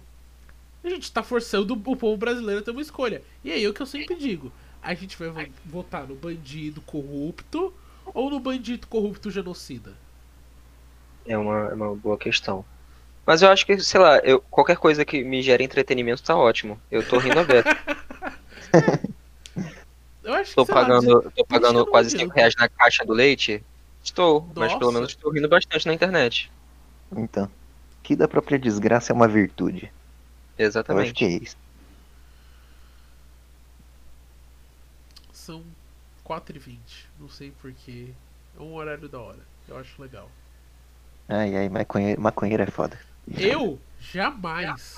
a 0.84 0.90
gente 0.90 1.12
tá 1.12 1.24
forçando 1.24 1.74
o 1.74 1.98
povo 1.98 2.18
brasileiro 2.18 2.62
a 2.62 2.64
ter 2.64 2.72
uma 2.72 2.82
escolha. 2.82 3.24
E 3.44 3.52
aí 3.52 3.64
é 3.66 3.70
o 3.70 3.74
que 3.74 3.82
eu 3.82 3.86
sempre 3.88 4.16
digo: 4.16 4.52
a 4.82 4.94
gente 4.96 5.18
vai 5.18 5.30
vo- 5.30 5.54
votar 5.66 6.08
no 6.08 6.16
bandido 6.16 6.82
corrupto 6.82 7.74
ou 8.14 8.30
no 8.30 8.40
bandido 8.40 8.88
corrupto 8.88 9.32
genocida? 9.32 9.98
É 11.26 11.38
uma, 11.38 11.70
é 11.70 11.74
uma 11.74 11.96
boa 11.96 12.18
questão. 12.18 12.66
Mas 13.26 13.42
eu 13.42 13.50
acho 13.50 13.66
que, 13.66 13.80
sei 13.80 14.00
lá, 14.02 14.20
eu, 14.20 14.42
qualquer 14.42 14.78
coisa 14.78 15.06
que 15.06 15.24
me 15.24 15.42
gere 15.44 15.64
entretenimento 15.64 16.24
tá 16.24 16.36
ótimo. 16.38 16.82
Eu 16.92 17.04
tô 17.04 17.20
rindo 17.20 17.40
a 17.40 17.46
beça. 17.46 17.70
Eu 20.30 20.36
acho 20.36 20.54
Tô 20.54 20.64
que 20.64 20.72
sei 20.72 20.76
lá, 20.76 20.88
pagando, 20.88 21.32
tô 21.36 21.46
pagando 21.46 21.80
não 21.80 21.86
quase 21.88 22.10
adianta. 22.10 22.26
5 22.26 22.36
reais 22.36 22.54
na 22.56 22.70
caixa 22.70 23.04
do 23.04 23.14
leite. 23.14 23.64
Estou, 24.04 24.48
mas 24.56 24.74
pelo 24.74 24.86
Nossa. 24.86 24.94
menos 24.94 25.10
estou 25.10 25.32
rindo 25.32 25.50
bastante 25.50 25.88
na 25.88 25.94
internet. 25.94 26.52
Então. 27.16 27.50
Que 28.04 28.16
da 28.16 28.28
própria 28.28 28.60
desgraça 28.60 29.12
é 29.12 29.16
uma 29.16 29.28
virtude. 29.28 29.92
Eu 30.56 30.68
acho 30.68 30.78
Exatamente. 30.78 31.14
que 31.14 31.26
é 31.26 31.30
isso. 31.30 31.58
são 35.34 35.64
4h20. 36.24 36.78
Não 37.20 37.28
sei 37.28 37.52
porquê. 37.60 38.10
É 38.56 38.62
um 38.62 38.76
horário 38.76 39.10
da 39.10 39.20
hora. 39.20 39.40
Eu 39.68 39.80
acho 39.80 40.00
legal. 40.00 40.30
Ai, 41.28 41.56
ai, 41.56 41.70
maconheiro, 41.70 42.22
maconheiro 42.22 42.62
é 42.62 42.68
foda. 42.68 43.00
Eu 43.36 43.80
jamais. 44.00 44.96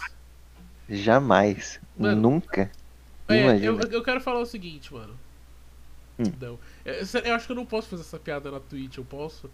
Jamais. 0.90 1.80
Mano, 1.98 2.22
nunca. 2.22 2.70
É, 3.30 3.58
eu, 3.60 3.80
eu 3.80 4.04
quero 4.04 4.20
falar 4.20 4.40
o 4.40 4.46
seguinte, 4.46 4.94
mano. 4.94 5.18
Hum. 6.20 6.24
Não. 6.40 6.60
Eu, 6.86 6.94
eu 7.24 7.34
acho 7.36 7.46
que 7.46 7.52
eu 7.52 7.56
não 7.56 7.66
posso 7.66 7.90
fazer 7.90 8.02
essa 8.04 8.20
piada 8.20 8.52
na 8.52 8.60
Twitch, 8.60 8.98
eu 8.98 9.06
posso? 9.06 9.50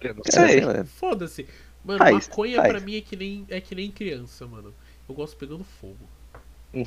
Eu 0.00 0.14
não 0.14 0.22
Cara, 0.22 0.46
sei. 0.48 0.58
sei 0.58 0.64
lá. 0.64 0.84
Foda-se. 0.84 1.46
Mano, 1.84 1.98
Faz, 1.98 2.28
maconha 2.28 2.56
faz. 2.56 2.68
pra 2.70 2.80
mim 2.80 2.96
é 2.96 3.00
que, 3.00 3.16
nem, 3.16 3.46
é 3.48 3.60
que 3.60 3.74
nem 3.74 3.90
criança, 3.90 4.46
mano. 4.46 4.74
Eu 5.08 5.14
gosto 5.14 5.36
pegando 5.36 5.64
fogo. 5.64 6.08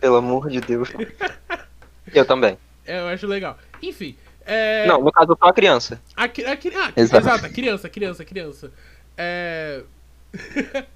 Pelo 0.00 0.16
amor 0.16 0.48
de 0.48 0.60
Deus. 0.60 0.88
Eu 2.12 2.24
também. 2.24 2.58
É, 2.86 2.98
eu 2.98 3.06
acho 3.08 3.26
legal. 3.26 3.56
Enfim. 3.82 4.16
É, 4.44 4.86
Não, 4.86 5.00
no 5.02 5.12
caso, 5.12 5.30
eu 5.32 5.36
sou 5.36 5.46
a 5.48 5.52
criança. 5.52 6.00
A, 6.16 6.24
a, 6.24 6.28
cri- 6.28 6.44
ah, 6.46 6.92
Exato. 6.96 7.22
exato, 7.24 7.46
a 7.46 7.48
criança, 7.48 7.88
criança, 7.88 8.24
criança. 8.24 8.72
É... 9.16 9.84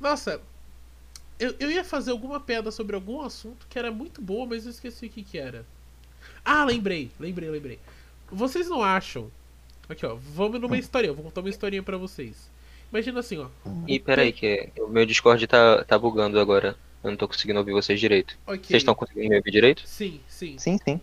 Nossa, 0.00 0.40
eu, 1.38 1.54
eu 1.58 1.70
ia 1.70 1.84
fazer 1.84 2.10
alguma 2.10 2.40
piada 2.40 2.70
sobre 2.70 2.94
algum 2.94 3.20
assunto 3.20 3.66
que 3.68 3.78
era 3.78 3.90
muito 3.90 4.20
boa, 4.20 4.46
mas 4.46 4.64
eu 4.64 4.70
esqueci 4.70 5.06
o 5.06 5.10
que 5.10 5.22
que 5.22 5.38
era. 5.38 5.64
Ah, 6.44 6.64
lembrei, 6.64 7.10
lembrei, 7.18 7.50
lembrei. 7.50 7.78
Vocês 8.30 8.68
não 8.68 8.82
acham... 8.82 9.30
Aqui, 9.88 10.06
ó, 10.06 10.14
vamos 10.14 10.60
numa 10.60 10.78
historinha, 10.78 11.10
eu 11.10 11.14
vou 11.14 11.24
contar 11.24 11.40
uma 11.42 11.50
historinha 11.50 11.82
pra 11.82 11.98
vocês. 11.98 12.50
Imagina 12.90 13.20
assim, 13.20 13.38
ó. 13.38 13.48
E 13.86 13.98
peraí, 13.98 14.32
que 14.32 14.70
o 14.78 14.86
meu 14.86 15.04
Discord 15.04 15.46
tá, 15.46 15.84
tá 15.84 15.98
bugando 15.98 16.38
agora. 16.40 16.76
Eu 17.02 17.10
não 17.10 17.18
tô 17.18 17.28
conseguindo 17.28 17.58
ouvir 17.58 17.72
vocês 17.72 18.00
direito. 18.00 18.38
Ok. 18.46 18.64
Vocês 18.64 18.82
estão 18.82 18.94
conseguindo 18.94 19.28
me 19.28 19.36
ouvir 19.36 19.50
direito? 19.50 19.82
Sim, 19.86 20.20
sim. 20.26 20.56
Sim, 20.58 20.78
sim. 20.78 21.00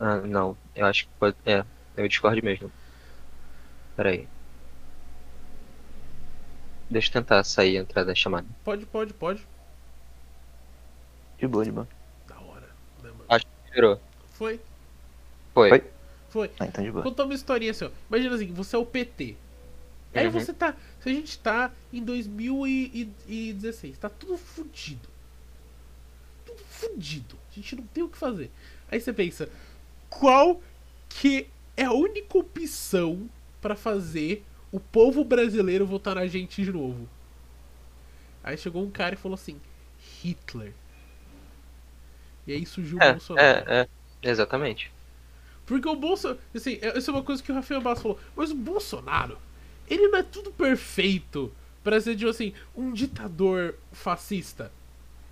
Ah, 0.00 0.16
não. 0.16 0.56
Eu 0.74 0.86
acho 0.86 1.04
que 1.04 1.10
pode. 1.20 1.36
É, 1.46 1.64
eu 1.96 2.08
discordo 2.08 2.42
mesmo. 2.42 2.72
Pera 3.94 4.10
aí. 4.10 4.26
Deixa 6.90 7.08
eu 7.08 7.12
tentar 7.12 7.44
sair 7.44 7.74
e 7.74 7.76
entrar 7.76 8.04
da 8.04 8.14
chamada. 8.14 8.46
Pode, 8.64 8.84
pode, 8.86 9.14
pode. 9.14 9.46
De 11.38 11.46
boa, 11.46 11.64
de 11.64 11.70
boa. 11.70 11.88
Da 12.28 12.38
hora. 12.40 12.68
né, 13.02 13.10
mano? 13.10 13.24
Acho 13.28 13.46
que 13.46 13.72
virou. 13.72 14.00
Foi, 14.32 14.60
Foi. 15.54 15.68
Foi? 15.70 15.84
foi. 16.28 16.50
Ah, 16.58 16.66
então 16.66 16.82
de 16.84 16.90
boa. 16.90 17.02
Contar 17.04 17.24
uma 17.24 17.34
historinha 17.34 17.70
assim, 17.70 17.84
ó. 17.84 17.90
Imagina 18.08 18.34
assim, 18.34 18.52
você 18.52 18.74
é 18.76 18.78
o 18.78 18.84
PT. 18.86 19.36
Aí 20.12 20.26
Uhum. 20.26 20.32
você 20.32 20.52
tá. 20.52 20.74
Se 21.00 21.08
a 21.08 21.12
gente 21.12 21.38
tá 21.38 21.70
em 21.92 22.02
2016, 22.02 23.96
tá 23.98 24.08
tudo 24.08 24.36
fudido. 24.36 25.08
Tudo 26.44 26.62
fudido. 26.68 27.36
A 27.50 27.54
gente 27.54 27.76
não 27.76 27.84
tem 27.84 28.02
o 28.02 28.08
que 28.08 28.18
fazer. 28.18 28.50
Aí 28.90 29.00
você 29.00 29.12
pensa, 29.12 29.48
qual 30.08 30.60
que 31.08 31.46
é 31.76 31.84
a 31.84 31.92
única 31.92 32.36
opção 32.36 33.30
pra 33.60 33.76
fazer 33.76 34.44
o 34.72 34.78
povo 34.80 35.24
brasileiro 35.24 35.86
votar 35.86 36.14
na 36.14 36.26
gente 36.26 36.62
de 36.62 36.72
novo? 36.72 37.08
Aí 38.42 38.56
chegou 38.56 38.82
um 38.82 38.90
cara 38.90 39.14
e 39.14 39.18
falou 39.18 39.34
assim: 39.34 39.60
Hitler. 40.22 40.72
E 42.46 42.52
aí 42.52 42.64
surgiu 42.66 42.98
o 42.98 43.02
É, 43.02 43.12
Bolsonaro. 43.12 43.46
é, 43.70 43.88
é. 44.22 44.28
Exatamente. 44.30 44.90
Porque 45.66 45.88
o 45.88 45.94
Bolsonaro. 45.96 46.40
Assim, 46.54 46.78
é- 46.80 46.96
isso 46.98 47.10
é 47.10 47.14
uma 47.14 47.22
coisa 47.22 47.42
que 47.42 47.52
o 47.52 47.54
Rafael 47.54 47.80
Bastos 47.80 48.02
falou. 48.02 48.18
Mas 48.34 48.50
o 48.50 48.54
Bolsonaro, 48.56 49.38
ele 49.88 50.08
não 50.08 50.18
é 50.18 50.22
tudo 50.22 50.50
perfeito 50.50 51.52
pra 51.84 52.00
ser, 52.00 52.16
tipo 52.16 52.30
assim, 52.30 52.52
um 52.76 52.92
ditador 52.92 53.74
fascista. 53.92 54.72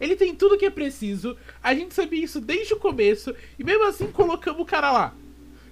Ele 0.01 0.14
tem 0.14 0.34
tudo 0.34 0.57
que 0.57 0.64
é 0.64 0.70
preciso. 0.70 1.36
A 1.62 1.74
gente 1.74 1.93
sabia 1.93 2.22
isso 2.24 2.41
desde 2.41 2.72
o 2.72 2.78
começo. 2.78 3.34
E 3.59 3.64
mesmo 3.64 3.84
assim 3.84 4.07
colocamos 4.12 4.61
o 4.61 4.64
cara 4.64 4.93
lá. 4.93 5.14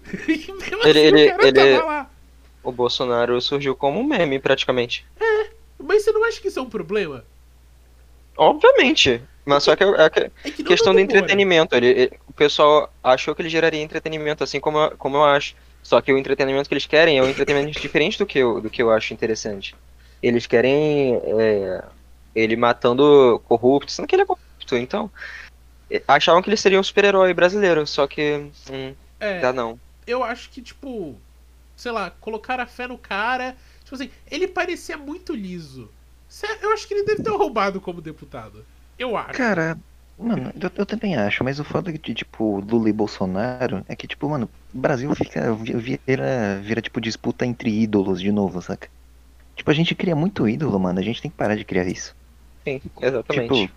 e 0.29 0.53
mesmo 0.53 0.83
Ele- 0.85 0.91
assim 0.91 0.99
ele- 0.99 1.25
o 1.27 1.31
cara 1.31 1.49
ele- 1.49 1.53
tava 1.77 1.85
lá. 1.85 2.11
O 2.67 2.73
Bolsonaro 2.73 3.41
surgiu 3.41 3.77
como 3.77 4.01
um 4.01 4.05
meme, 4.05 4.41
praticamente. 4.41 5.07
Mas 5.79 6.03
você 6.03 6.11
não 6.11 6.25
acha 6.25 6.41
que 6.41 6.49
isso 6.49 6.59
é 6.59 6.63
um 6.63 6.69
problema? 6.69 7.25
Obviamente. 8.37 9.23
Mas 9.45 9.63
só 9.63 9.77
que 9.77 9.85
é, 9.85 9.87
é 9.87 10.11
que- 10.11 10.21
É 10.21 10.51
que 10.51 10.65
questão 10.65 10.93
do 10.93 10.99
Nando 10.99 11.13
Moura. 11.13 11.19
entretenimento. 11.19 11.77
Ele, 11.77 11.87
ele- 11.87 12.19
o 12.27 12.33
pessoal 12.33 12.93
achou 13.03 13.35
que 13.35 13.43
ele 13.43 13.49
geraria 13.49 13.81
entretenimento, 13.81 14.43
assim 14.43 14.59
como, 14.59 14.79
eu- 14.79 14.97
como 14.97 15.17
eu 15.17 15.25
acho. 15.25 15.55
Só 15.83 16.01
que 16.01 16.13
o 16.13 16.19
entretenimento 16.19 16.69
que 16.69 16.75
eles 16.75 16.87
querem 16.87 17.19
é 17.19 17.23
um 17.23 17.29
entretenimento 17.29 17.71
diferente 17.81 18.19
do 18.19 18.27
que 18.27 18.41
eu, 18.41 18.61
do 18.61 18.69
que 18.69 18.83
eu 18.83 18.91
acho 18.91 19.15
interessante. 19.15 19.77
Eles 20.21 20.47
querem 20.47 21.15
é, 21.39 21.85
ele 22.35 22.57
matando 22.57 23.41
corruptos, 23.47 23.95
sendo 23.95 24.09
que 24.09 24.17
ele 24.17 24.23
é 24.23 24.27
corrupto. 24.27 24.77
Então, 24.77 25.09
é, 25.89 26.03
achavam 26.09 26.43
que 26.43 26.49
ele 26.49 26.57
seria 26.57 26.81
um 26.81 26.83
super-herói 26.83 27.33
brasileiro. 27.33 27.87
Só 27.87 28.09
que, 28.09 28.51
hum, 28.71 28.95
É, 29.21 29.39
dá 29.41 29.53
não. 29.53 29.79
eu 30.07 30.25
acho 30.25 30.51
que, 30.51 30.61
tipo, 30.61 31.21
sei 31.77 31.93
lá, 31.93 32.11
colocar 32.11 32.61
a 32.61 32.67
fé 32.67 32.87
no 32.89 32.99
cara. 32.99 33.57
Tipo 33.85 33.95
assim, 33.97 34.11
ele 34.31 34.49
parecia 34.49 34.97
muito 34.99 35.35
liso. 35.35 35.95
Eu 36.63 36.73
acho 36.73 36.89
que 36.89 36.95
ele 36.95 37.05
deve 37.05 37.21
ter 37.23 37.31
roubado 37.31 37.81
como 37.81 38.01
deputado. 38.01 38.67
Eu 38.99 39.17
acho. 39.17 39.55
Cara, 39.55 39.79
mano, 40.19 40.51
eu, 40.61 40.71
eu 40.77 40.87
também 40.87 41.17
acho, 41.17 41.45
mas 41.45 41.61
o 41.61 41.65
foda 41.65 41.93
de, 41.93 42.15
tipo, 42.15 42.61
Lula 42.61 42.89
e 42.89 42.93
Bolsonaro 42.93 43.85
é 43.89 43.95
que, 43.97 44.07
tipo, 44.09 44.29
mano, 44.29 44.51
o 44.73 44.79
Brasil 44.81 45.13
fica, 45.13 45.55
vi- 45.55 45.75
vira, 46.07 46.61
vira, 46.63 46.81
tipo, 46.83 47.01
disputa 47.01 47.45
entre 47.47 47.71
ídolos 47.71 48.21
de 48.21 48.33
novo, 48.33 48.61
saca? 48.63 48.89
Tipo, 49.57 49.71
a 49.71 49.75
gente 49.75 49.95
cria 49.97 50.17
muito 50.17 50.49
ídolo, 50.49 50.79
mano, 50.81 51.01
a 51.01 51.03
gente 51.03 51.23
tem 51.23 51.31
que 51.31 51.37
parar 51.39 51.57
de 51.57 51.65
criar 51.67 51.87
isso. 51.87 52.15
Sim, 52.67 52.81
exatamente. 53.01 53.67
Tipo, 53.67 53.75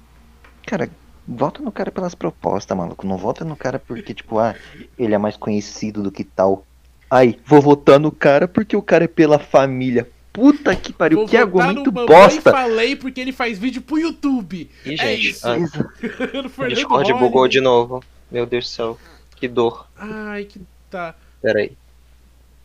cara, 0.68 0.92
vota 1.28 1.64
no 1.64 1.74
cara 1.74 1.92
pelas 1.92 2.16
propostas, 2.16 2.78
maluco, 2.78 3.08
não 3.08 3.18
vota 3.18 3.46
no 3.46 3.58
cara 3.58 3.80
porque, 3.80 4.16
tipo, 4.16 4.40
ah, 4.40 4.58
ele 4.98 5.16
é 5.16 5.20
mais 5.20 5.38
conhecido 5.38 6.04
do 6.04 6.12
que 6.14 6.26
tal. 6.26 6.69
Ai, 7.10 7.40
vou 7.46 7.62
votar 7.62 8.00
no 8.00 8.12
cara 8.12 8.48
porque 8.48 8.76
o 8.76 8.82
cara 8.82 9.06
é 9.06 9.08
pela 9.08 9.40
família. 9.40 10.08
Puta 10.32 10.76
que 10.76 10.94
pariu, 10.94 11.20
Vou 11.20 11.28
que 11.28 11.44
votar 11.44 11.70
argumento 11.70 11.92
no 11.92 12.06
bosta! 12.06 12.52
falei 12.52 12.96
porque 12.96 13.20
ele 13.20 13.32
faz 13.32 13.58
vídeo 13.58 13.82
pro 13.82 13.98
YouTube. 13.98 14.70
Ih, 14.86 14.94
é 14.94 14.98
gente, 14.98 15.30
isso. 15.30 15.48
ah, 15.48 15.58
Discord 16.70 17.14
bugou 17.14 17.48
de 17.48 17.60
novo. 17.60 18.04
Meu 18.32 18.46
Deus 18.46 18.66
do 18.66 18.70
céu. 18.70 19.00
Que 19.36 19.48
dor. 19.48 19.88
Ai, 19.98 20.46
que 20.46 20.62
tá. 20.90 21.16
Pera 21.42 21.60
aí. 21.60 21.76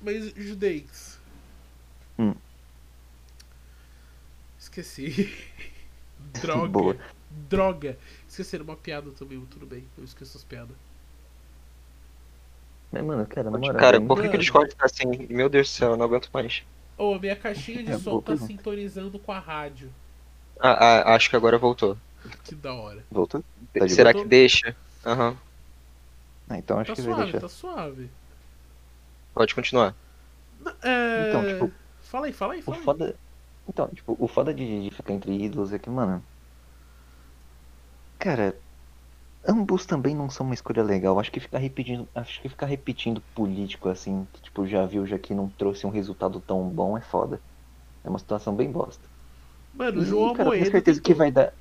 Mas, 0.00 0.32
judeis. 0.36 1.18
Hum. 2.18 2.34
Esqueci. 4.58 5.32
Droga. 6.42 6.68
Boa. 6.68 6.96
Droga. 7.48 7.96
Esqueceram 8.28 8.64
uma 8.64 8.76
piada 8.76 9.10
também, 9.12 9.40
tudo 9.50 9.64
bem. 9.64 9.84
Eu 9.96 10.04
esqueço 10.04 10.36
as 10.36 10.44
piadas. 10.44 10.76
Mas, 12.94 13.04
mano, 13.04 13.26
cara, 13.26 13.50
na 13.50 13.58
moral, 13.58 13.76
Cara, 13.80 14.00
por 14.00 14.20
que, 14.20 14.28
que 14.28 14.36
o 14.36 14.38
Discord 14.38 14.74
tá 14.76 14.86
assim? 14.86 15.26
Meu 15.28 15.48
Deus 15.48 15.68
do 15.68 15.70
céu, 15.72 15.90
eu 15.92 15.96
não 15.96 16.04
aguento 16.06 16.30
mais. 16.32 16.62
Ô, 16.96 17.18
minha 17.18 17.36
caixinha 17.36 17.82
de 17.84 17.92
É, 17.92 17.98
som 17.98 18.20
tá 18.20 18.32
pergunta. 18.32 18.46
sintonizando 18.46 19.18
com 19.18 19.32
a 19.32 19.38
rádio. 19.38 19.94
Ah, 20.60 20.72
ah, 21.12 21.14
acho 21.14 21.30
que 21.30 21.36
agora 21.36 21.58
voltou. 21.58 21.96
Que 22.44 22.54
da 22.54 22.72
hora. 22.74 23.04
Voltou? 23.10 23.44
Tá 23.76 23.88
Será 23.88 24.12
boa? 24.12 24.24
que 24.24 24.24
deixa? 24.24 24.76
Aham. 25.04 25.36
Ah, 26.48 26.58
então 26.58 26.78
acho 26.78 26.92
Tá 26.92 26.94
que 26.94 27.02
vai 27.02 27.14
suave, 27.14 27.32
deixar. 27.32 27.40
tá 27.40 27.48
suave. 27.48 28.10
Pode 29.34 29.54
continuar. 29.54 29.94
É... 30.82 31.28
Então, 31.28 31.44
tipo, 31.46 31.72
Fala 32.00 32.26
aí, 32.26 32.32
fala 32.32 32.54
aí, 32.54 32.62
O 32.66 32.72
fala 32.72 32.78
aí. 32.78 32.84
foda. 32.84 33.16
Então, 33.68 33.88
tipo, 33.88 34.16
o 34.18 34.28
foda 34.28 34.52
de, 34.54 34.88
de 34.88 34.94
ficar 34.94 35.12
entre 35.14 35.32
ídolos 35.32 35.72
é 35.72 35.78
que, 35.78 35.90
mano. 35.90 36.22
Cara, 38.18 38.54
ambos 39.48 39.86
também 39.86 40.14
não 40.14 40.30
são 40.30 40.46
uma 40.46 40.54
escolha 40.54 40.82
legal. 40.82 41.18
Acho 41.18 41.30
que 41.32 41.40
ficar 41.40 41.58
repetindo. 41.58 42.08
Acho 42.14 42.40
que 42.42 42.48
ficar 42.48 42.66
repetindo 42.66 43.22
político 43.34 43.88
assim, 43.88 44.26
que 44.32 44.42
tipo, 44.42 44.66
já 44.66 44.86
viu, 44.86 45.06
já 45.06 45.18
que 45.18 45.34
não 45.34 45.50
trouxe 45.50 45.86
um 45.86 45.90
resultado 45.90 46.40
tão 46.40 46.68
bom, 46.70 46.96
é 46.98 47.02
foda. 47.02 47.42
É 48.04 48.10
uma 48.10 48.18
situação 48.20 48.56
bem 48.56 48.72
bosta. 48.72 49.08
Mano, 49.72 50.02
E, 50.02 50.04
João 50.04 50.32
cara, 50.32 50.50
eu 50.50 50.54
tenho 50.54 50.70
certeza 50.70 51.00
que 51.02 51.14
vai 51.14 51.32
dar. 51.32 51.54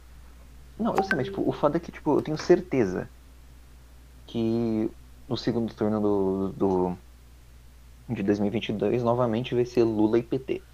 Não, 0.77 0.95
eu 0.95 1.03
sei, 1.03 1.17
mas 1.17 1.27
tipo, 1.27 1.47
o 1.47 1.53
foda 1.53 1.77
é 1.77 1.79
que, 1.81 1.91
tipo, 1.91 2.17
eu 2.17 2.23
tenho 2.23 2.37
certeza 2.37 3.11
que 4.27 4.89
no 5.27 5.37
segundo 5.37 5.73
turno 5.75 5.99
do, 6.01 6.53
do 6.53 6.97
de 8.09 8.23
2022 8.23 9.03
novamente 9.03 9.55
vai 9.55 9.65
ser 9.65 9.83
Lula 9.83 10.17
e 10.19 10.23
PT. 10.23 10.65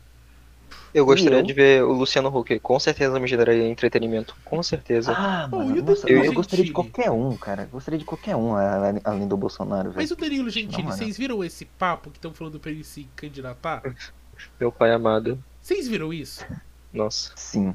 Eu 0.93 1.05
gostaria 1.05 1.39
eu? 1.39 1.43
de 1.43 1.53
ver 1.53 1.83
o 1.83 1.93
Luciano 1.93 2.29
Huck. 2.29 2.59
Com 2.59 2.79
certeza 2.79 3.19
me 3.19 3.27
geraria 3.27 3.67
entretenimento. 3.67 4.35
Com 4.45 4.61
certeza. 4.61 5.13
Ah, 5.15 5.47
mano, 5.47 5.75
e 5.75 5.79
o 5.79 5.83
nossa, 5.83 6.09
eu, 6.09 6.23
eu 6.23 6.33
gostaria 6.33 6.65
de 6.65 6.71
qualquer 6.71 7.11
um, 7.11 7.35
cara. 7.37 7.63
Eu 7.63 7.69
gostaria 7.69 7.99
de 7.99 8.05
qualquer 8.05 8.35
um 8.35 8.53
além 8.55 9.27
do 9.27 9.37
Bolsonaro, 9.37 9.89
velho. 9.89 9.97
Mas 9.97 10.11
o 10.11 10.15
Danilo 10.15 10.49
Gentili, 10.49 10.83
moral. 10.83 10.97
vocês 10.97 11.17
viram 11.17 11.43
esse 11.43 11.65
papo 11.65 12.09
que 12.09 12.17
estão 12.17 12.33
falando 12.33 12.59
pra 12.59 12.71
ele 12.71 12.83
se 12.83 13.07
candidatar? 13.15 13.81
Meu 14.59 14.71
pai 14.71 14.91
amado. 14.91 15.41
Vocês 15.61 15.87
viram 15.87 16.13
isso? 16.13 16.45
Nossa. 16.93 17.31
Sim. 17.35 17.73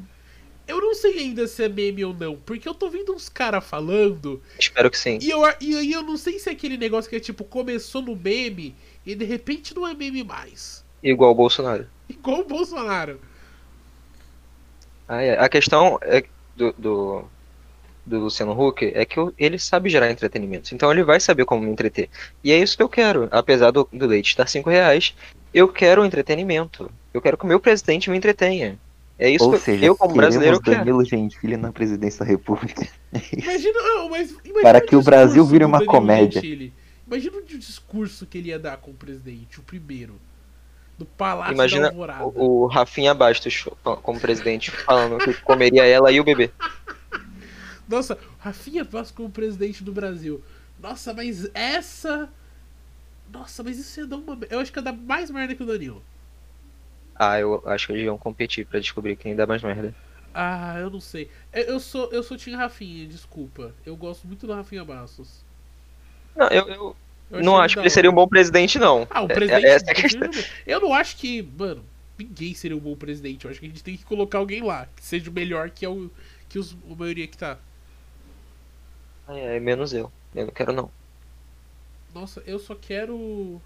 Eu 0.67 0.81
não 0.81 0.95
sei 0.95 1.19
ainda 1.19 1.47
se 1.47 1.63
é 1.63 1.69
meme 1.69 2.05
ou 2.05 2.15
não, 2.15 2.37
porque 2.37 2.67
eu 2.67 2.75
tô 2.75 2.89
vendo 2.89 3.13
uns 3.13 3.29
caras 3.29 3.63
falando, 3.65 4.41
Espero 4.59 4.91
que 4.91 4.99
sim. 4.99 5.19
e, 5.21 5.29
eu, 5.29 5.43
e 5.61 5.77
aí 5.77 5.93
eu 5.93 6.03
não 6.03 6.17
sei 6.17 6.39
se 6.39 6.49
é 6.49 6.53
aquele 6.53 6.79
negócio 6.79 7.11
que 7.11 7.17
é 7.17 7.21
tipo, 7.21 7.45
começou 7.45 8.01
no 8.01 8.17
meme 8.17 8.75
e 9.05 9.15
de 9.15 9.27
repente 9.27 9.75
não 9.75 9.87
é 9.87 9.93
meme 9.93 10.25
mais. 10.25 10.83
Igual 11.03 11.33
o 11.33 11.35
Bolsonaro. 11.35 11.87
Igual 12.09 12.41
o 12.41 12.45
Bolsonaro. 12.45 13.21
Ah, 15.09 15.23
é. 15.23 15.39
A 15.39 15.49
questão 15.49 15.99
é 16.03 16.25
do, 16.57 16.73
do, 16.79 17.25
do 18.05 18.21
Luciano 18.21 18.59
Huck 18.59 18.93
é 18.95 19.05
que 19.05 19.19
ele 19.39 19.59
sabe 19.59 19.91
gerar 19.91 20.11
entretenimento. 20.11 20.75
Então 20.75 20.91
ele 20.91 21.05
vai 21.05 21.21
saber 21.21 21.45
como 21.45 21.63
me 21.63 21.71
entreter. 21.71 22.09
E 22.43 22.53
é 22.53 22.59
isso 22.59 22.77
que 22.77 22.83
eu 22.83 22.89
quero. 22.89 23.29
Apesar 23.31 23.71
do, 23.71 23.89
do 23.93 24.07
leite 24.07 24.29
estar 24.29 24.47
5 24.47 24.69
reais, 24.69 25.15
eu 25.53 25.69
quero 25.69 26.05
entretenimento. 26.05 26.91
Eu 27.13 27.21
quero 27.21 27.37
que 27.37 27.45
o 27.45 27.49
meu 27.49 27.61
presidente 27.61 28.11
me 28.11 28.17
entretenha. 28.17 28.79
É 29.17 29.31
isso 29.31 29.45
Ou 29.45 29.53
que 29.53 29.61
seja, 29.61 29.85
eu, 29.85 29.97
como 29.97 30.15
brasileiro, 30.15 30.61
quero. 30.61 30.79
Danilo 30.79 31.05
Gentili 31.05 31.57
na 31.57 31.71
presidência 31.71 32.25
da 32.25 32.31
República. 32.31 32.89
Imagina, 33.33 33.81
não, 33.81 34.09
mas 34.11 34.31
imagina 34.31 34.63
Para 34.63 34.81
que 34.81 34.97
o 34.97 35.03
Brasil 35.03 35.45
vire 35.47 35.65
uma 35.65 35.85
comédia. 35.87 36.41
Gentili. 36.41 36.73
Imagina 37.07 37.37
o 37.37 37.43
discurso 37.43 38.27
que 38.27 38.39
ele 38.39 38.49
ia 38.49 38.59
dar 38.59 38.77
com 38.79 38.91
o 38.91 38.95
presidente, 38.95 39.61
o 39.61 39.63
primeiro. 39.63 40.19
Do 40.99 41.05
Palácio 41.05 41.49
da 41.49 41.55
Imagina 41.55 41.89
Alvorada. 41.89 42.25
o, 42.25 42.63
o 42.63 42.67
Rafinha 42.67 43.13
Bastos 43.15 43.65
como 44.03 44.21
presidente 44.21 44.71
falando 44.71 45.19
que 45.19 45.35
comeria 45.43 45.85
ela 45.85 46.13
e 46.13 46.21
o 46.21 46.25
bebê. 46.25 46.51
Nossa, 47.89 48.19
Rafinha 48.39 48.85
Bastos 48.85 49.11
como 49.11 49.31
presidente 49.31 49.83
do 49.83 49.93
Brasil. 49.93 50.43
Nossa, 50.81 51.13
mas 51.13 51.49
essa. 51.53 52.29
Nossa, 53.31 53.63
mas 53.63 53.79
isso 53.79 54.01
ia 54.01 54.07
dar 54.07 54.17
uma. 54.17 54.39
Eu 54.49 54.61
acho 54.61 54.73
que 54.73 54.79
ia 54.79 54.83
dar 54.83 54.93
mais 54.93 55.31
merda 55.31 55.55
que 55.55 55.63
o 55.63 55.67
Danilo. 55.67 56.03
Ah, 57.15 57.39
eu 57.39 57.63
acho 57.67 57.87
que 57.87 57.93
eles 57.93 58.05
iam 58.05 58.19
competir 58.19 58.67
pra 58.67 58.81
descobrir 58.81 59.17
quem 59.17 59.35
dá 59.37 59.47
mais 59.47 59.63
merda. 59.63 59.95
Ah, 60.33 60.77
eu 60.79 60.91
não 60.91 61.01
sei. 61.01 61.31
Eu 61.53 61.63
eu 61.63 61.81
sou, 61.81 62.11
eu 62.13 62.23
sou 62.23 62.37
Tim 62.37 62.55
Rafinha, 62.55 63.07
desculpa. 63.07 63.73
Eu 63.87 63.97
gosto 63.97 64.27
muito 64.27 64.47
do 64.47 64.53
Rafinha 64.53 64.85
Bastos. 64.85 65.45
Não, 66.35 66.49
eu, 66.49 66.69
eu 66.69 66.97
Eu 67.31 67.43
não 67.43 67.59
acho 67.59 67.75
que 67.75 67.81
ele 67.81 67.91
seria 67.91 68.11
um 68.11 68.15
bom 68.15 68.29
presidente, 68.29 68.79
não. 68.79 69.07
Ah, 69.11 69.23
o 69.23 69.25
É- 69.25 69.35
presidente. 69.35 69.67
é 69.67 69.95
questão. 69.95 70.31
Eu 70.67 70.81
não 70.81 70.95
acho 70.95 71.17
que. 71.17 71.43
Mano, 71.43 71.85
ninguém 72.19 72.55
seria 72.55 72.77
um 72.77 72.81
bom 72.81 72.95
presidente. 72.97 73.45
Eu 73.45 73.51
acho 73.51 73.61
que 73.61 73.67
a 73.67 73.69
gente 73.69 73.83
tem 73.83 73.97
que 73.97 74.05
colocar 74.05 74.39
alguém 74.39 74.63
lá 74.63 74.87
que 74.95 75.05
seja 75.05 75.31
o 75.31 75.33
melhor 75.33 75.71
que, 75.71 75.85
é 75.85 75.89
o, 75.89 76.11
que 76.49 76.59
os, 76.59 76.77
a 76.91 76.95
maioria 76.95 77.27
que 77.27 77.37
tá. 77.37 77.59
É, 79.29 79.57
é, 79.57 79.61
menos 79.61 79.93
eu. 79.93 80.13
Eu 80.35 80.47
não 80.47 80.53
quero, 80.53 80.73
não. 80.73 80.91
Nossa, 82.15 82.43
eu 82.47 82.59
só 82.59 82.75
quero. 82.75 83.61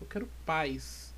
Eu 0.00 0.06
quero 0.08 0.28
paz. 0.44 1.14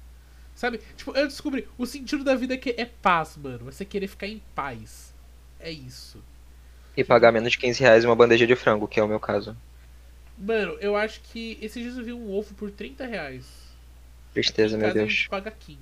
Sabe? 0.54 0.80
Tipo, 0.96 1.16
eu 1.16 1.26
descobri. 1.26 1.66
O 1.78 1.86
sentido 1.86 2.22
da 2.22 2.34
vida 2.34 2.54
é, 2.54 2.56
que 2.56 2.74
é 2.76 2.84
paz, 2.84 3.36
mano. 3.36 3.64
Você 3.64 3.84
querer 3.84 4.06
ficar 4.06 4.26
em 4.26 4.42
paz. 4.54 5.12
É 5.58 5.70
isso. 5.70 6.22
E 6.96 7.02
pagar 7.04 7.32
menos 7.32 7.52
de 7.52 7.58
15 7.58 7.80
reais 7.80 8.04
uma 8.04 8.16
bandeja 8.16 8.46
de 8.46 8.54
frango, 8.56 8.86
que 8.88 9.00
é 9.00 9.02
o 9.02 9.08
meu 9.08 9.20
caso. 9.20 9.56
Mano, 10.41 10.72
eu 10.80 10.97
acho 10.97 11.20
que 11.20 11.59
esses 11.61 11.82
dias 11.82 11.97
eu 11.99 12.05
vi 12.05 12.12
um 12.12 12.32
ovo 12.32 12.55
por 12.55 12.70
30 12.70 13.05
reais. 13.07 13.45
Tristeza, 14.32 14.76
meu 14.76 14.86
casa 14.88 14.99
a 15.01 15.03
Deus. 15.05 15.12
gente 15.14 15.28
paga 15.28 15.51
15. 15.51 15.78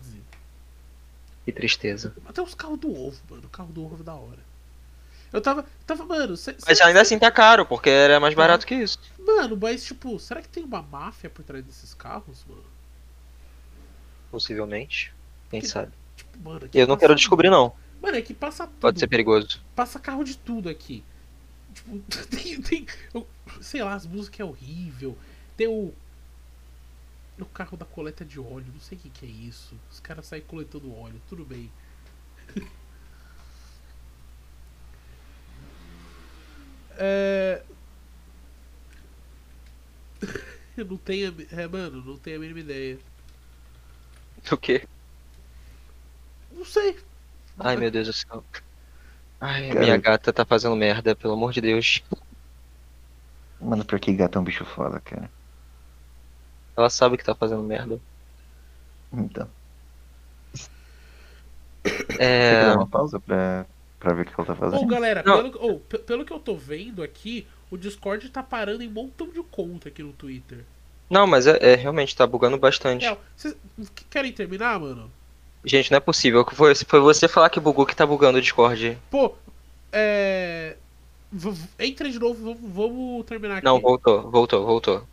Que 1.44 1.52
tristeza. 1.52 2.14
Até 2.26 2.42
os 2.42 2.54
carros 2.54 2.78
do 2.78 2.90
ovo, 2.92 3.18
mano. 3.30 3.44
O 3.46 3.48
carro 3.48 3.72
do 3.72 3.84
ovo 3.84 3.98
é 4.00 4.04
da 4.04 4.14
hora. 4.14 4.48
Eu 5.32 5.40
tava. 5.40 5.64
Tava, 5.86 6.04
mano. 6.04 6.36
cê- 6.36 6.56
Mas 6.66 6.76
será 6.78 6.88
ainda 6.88 7.00
que- 7.00 7.02
assim 7.06 7.18
tá 7.18 7.30
caro, 7.30 7.64
porque 7.66 7.88
era 7.90 8.18
mais 8.18 8.34
barato 8.34 8.66
que 8.66 8.74
isso. 8.74 8.98
Mano, 9.18 9.56
mas 9.60 9.84
tipo, 9.84 10.18
será 10.18 10.42
que 10.42 10.48
tem 10.48 10.64
uma 10.64 10.82
máfia 10.82 11.28
por 11.30 11.44
trás 11.44 11.64
desses 11.64 11.94
carros, 11.94 12.44
mano? 12.48 12.64
Possivelmente. 14.30 15.12
Quem 15.50 15.62
sabe? 15.62 15.92
Tipo, 16.16 16.38
mano, 16.42 16.66
aqui 16.66 16.78
Eu 16.78 16.86
não 16.86 16.96
quero 16.96 17.14
descobrir, 17.14 17.50
não. 17.50 17.72
Mano, 18.02 18.16
é 18.16 18.22
que 18.22 18.34
passa 18.34 18.66
tudo. 18.66 18.78
Pode 18.80 18.98
ser 19.00 19.06
perigoso. 19.08 19.60
Passa 19.74 19.98
carro 19.98 20.22
de 20.24 20.36
tudo 20.36 20.68
aqui. 20.68 21.02
Tipo, 21.78 21.98
tem. 22.30 22.60
tem 22.62 22.86
sei 23.60 23.82
lá, 23.82 23.94
as 23.94 24.06
músicas 24.06 24.40
é 24.40 24.44
horrível. 24.44 25.16
Tem 25.56 25.66
o. 25.68 25.92
O 27.40 27.44
carro 27.46 27.76
da 27.76 27.86
coleta 27.86 28.24
de 28.24 28.38
óleo, 28.40 28.66
não 28.72 28.80
sei 28.80 28.98
o 28.98 29.00
que, 29.00 29.10
que 29.10 29.24
é 29.24 29.28
isso. 29.28 29.78
Os 29.90 30.00
caras 30.00 30.26
saem 30.26 30.42
coletando 30.42 30.92
óleo, 30.94 31.20
tudo 31.28 31.44
bem. 31.44 31.70
é. 36.98 37.62
Eu 40.76 40.84
não 40.84 40.96
tenho. 40.96 41.30
a- 41.30 41.60
É, 41.60 41.66
mano, 41.66 42.04
não 42.04 42.16
tenho 42.16 42.36
a 42.36 42.40
mínima 42.40 42.60
ideia. 42.60 42.98
O 44.50 44.56
quê? 44.56 44.86
Não 46.52 46.64
sei. 46.64 46.98
Ai, 47.58 47.76
meu 47.76 47.90
Deus 47.90 48.06
do 48.06 48.12
céu. 48.12 48.44
Ai, 49.40 49.68
Cara. 49.68 49.80
minha 49.80 49.96
gata 49.96 50.32
tá 50.32 50.44
fazendo 50.44 50.74
merda, 50.76 51.14
pelo 51.14 51.34
amor 51.34 51.52
de 51.52 51.60
Deus. 51.60 52.02
Mano, 53.60 53.84
porque 53.84 54.12
gato 54.12 54.36
é 54.38 54.40
um 54.40 54.44
bicho 54.44 54.64
foda, 54.64 55.00
cara. 55.00 55.30
Ela 56.76 56.90
sabe 56.90 57.16
que 57.16 57.24
tá 57.24 57.34
fazendo 57.34 57.62
merda. 57.62 58.00
Então. 59.12 59.48
É. 62.18 62.50
Quer 62.50 62.64
dar 62.66 62.76
uma 62.76 62.86
pausa 62.86 63.18
pra, 63.20 63.66
pra 63.98 64.12
ver 64.12 64.22
o 64.22 64.24
que 64.26 64.34
ela 64.38 64.46
tá 64.46 64.52
Ô, 64.52 64.56
fazendo? 64.56 64.86
galera, 64.86 65.22
Não. 65.24 65.50
pelo, 65.50 65.64
ô, 65.72 65.78
pe- 65.80 65.98
pelo 65.98 66.24
que 66.24 66.32
eu 66.32 66.38
tô 66.40 66.56
vendo 66.56 67.02
aqui, 67.02 67.46
o 67.70 67.76
Discord 67.76 68.28
tá 68.30 68.42
parando 68.42 68.82
em 68.82 68.88
um 68.88 68.92
montão 68.92 69.28
de 69.28 69.42
conta 69.44 69.88
aqui 69.88 70.02
no 70.02 70.12
Twitter. 70.12 70.64
Não, 71.08 71.26
mas 71.26 71.46
é, 71.46 71.56
é, 71.72 71.74
realmente 71.74 72.14
tá 72.14 72.26
bugando 72.26 72.58
bastante. 72.58 73.02
Real, 73.02 73.20
vocês 73.36 73.56
que- 73.94 74.04
querem 74.04 74.32
terminar, 74.32 74.78
mano? 74.78 75.10
Gente, 75.64 75.90
não 75.90 75.96
é 75.98 76.00
possível. 76.00 76.46
Foi, 76.52 76.74
foi 76.74 77.00
você 77.00 77.26
falar 77.28 77.50
que 77.50 77.60
bugou 77.60 77.84
que 77.86 77.96
tá 77.96 78.06
bugando 78.06 78.38
o 78.38 78.40
Discord. 78.40 78.96
Pô, 79.10 79.34
é. 79.92 80.76
v- 81.30 81.52
Entra 81.78 82.08
de 82.10 82.18
novo, 82.18 82.56
vamos, 82.62 83.26
terminar 83.26 83.56
aqui. 83.56 83.64
Não, 83.64 83.80
voltou, 83.80 84.30
voltou, 84.30 84.64
voltou. 84.64 85.04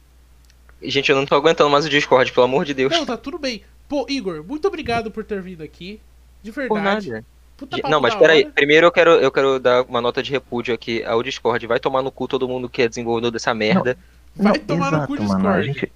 Gente, 0.82 1.10
eu 1.10 1.16
não 1.16 1.26
tô 1.26 1.36
aguentando 1.36 1.70
mais 1.70 1.86
o 1.86 1.90
Discord, 1.90 2.32
pelo 2.32 2.46
amor 2.46 2.66
de 2.66 2.74
Deus. 2.74 2.92
Não, 2.92 3.06
tá 3.06 3.18
tudo 3.18 3.40
bem. 3.40 3.64
Pô, 3.90 4.06
Igor, 4.10 4.44
muito 4.44 4.68
obrigado 4.68 5.10
por 5.10 5.24
ter 5.24 5.42
vindo 5.42 5.64
aqui. 5.64 6.00
De 6.44 6.52
Por 6.52 6.70
verdade. 6.70 7.10
nada. 7.10 7.26
Puta 7.58 7.78
Não, 7.90 8.02
mas 8.02 8.14
peraí. 8.14 8.46
Primeiro 8.52 8.86
eu 8.88 8.92
quero, 8.92 9.12
eu 9.12 9.32
quero 9.32 9.60
dar 9.60 9.84
uma 9.84 10.02
nota 10.02 10.22
de 10.22 10.30
repúdio 10.30 10.74
aqui 10.76 11.04
ao 11.06 11.24
Discord. 11.24 11.66
Vai 11.66 11.80
tomar 11.80 12.02
no 12.02 12.12
cu 12.12 12.28
todo 12.28 12.48
mundo 12.48 12.68
que 12.70 12.82
é 12.82 12.88
desenvolvedor 12.88 13.32
dessa 13.32 13.54
merda. 13.54 13.98
Vai 14.36 14.58
Não, 14.58 14.66
tomar 14.66 14.92
no 14.92 14.98
exato, 14.98 15.08
cu 15.16 15.24
mano. 15.24 15.48
A 15.50 15.62
Discord. 15.62 15.66
gente, 15.68 15.92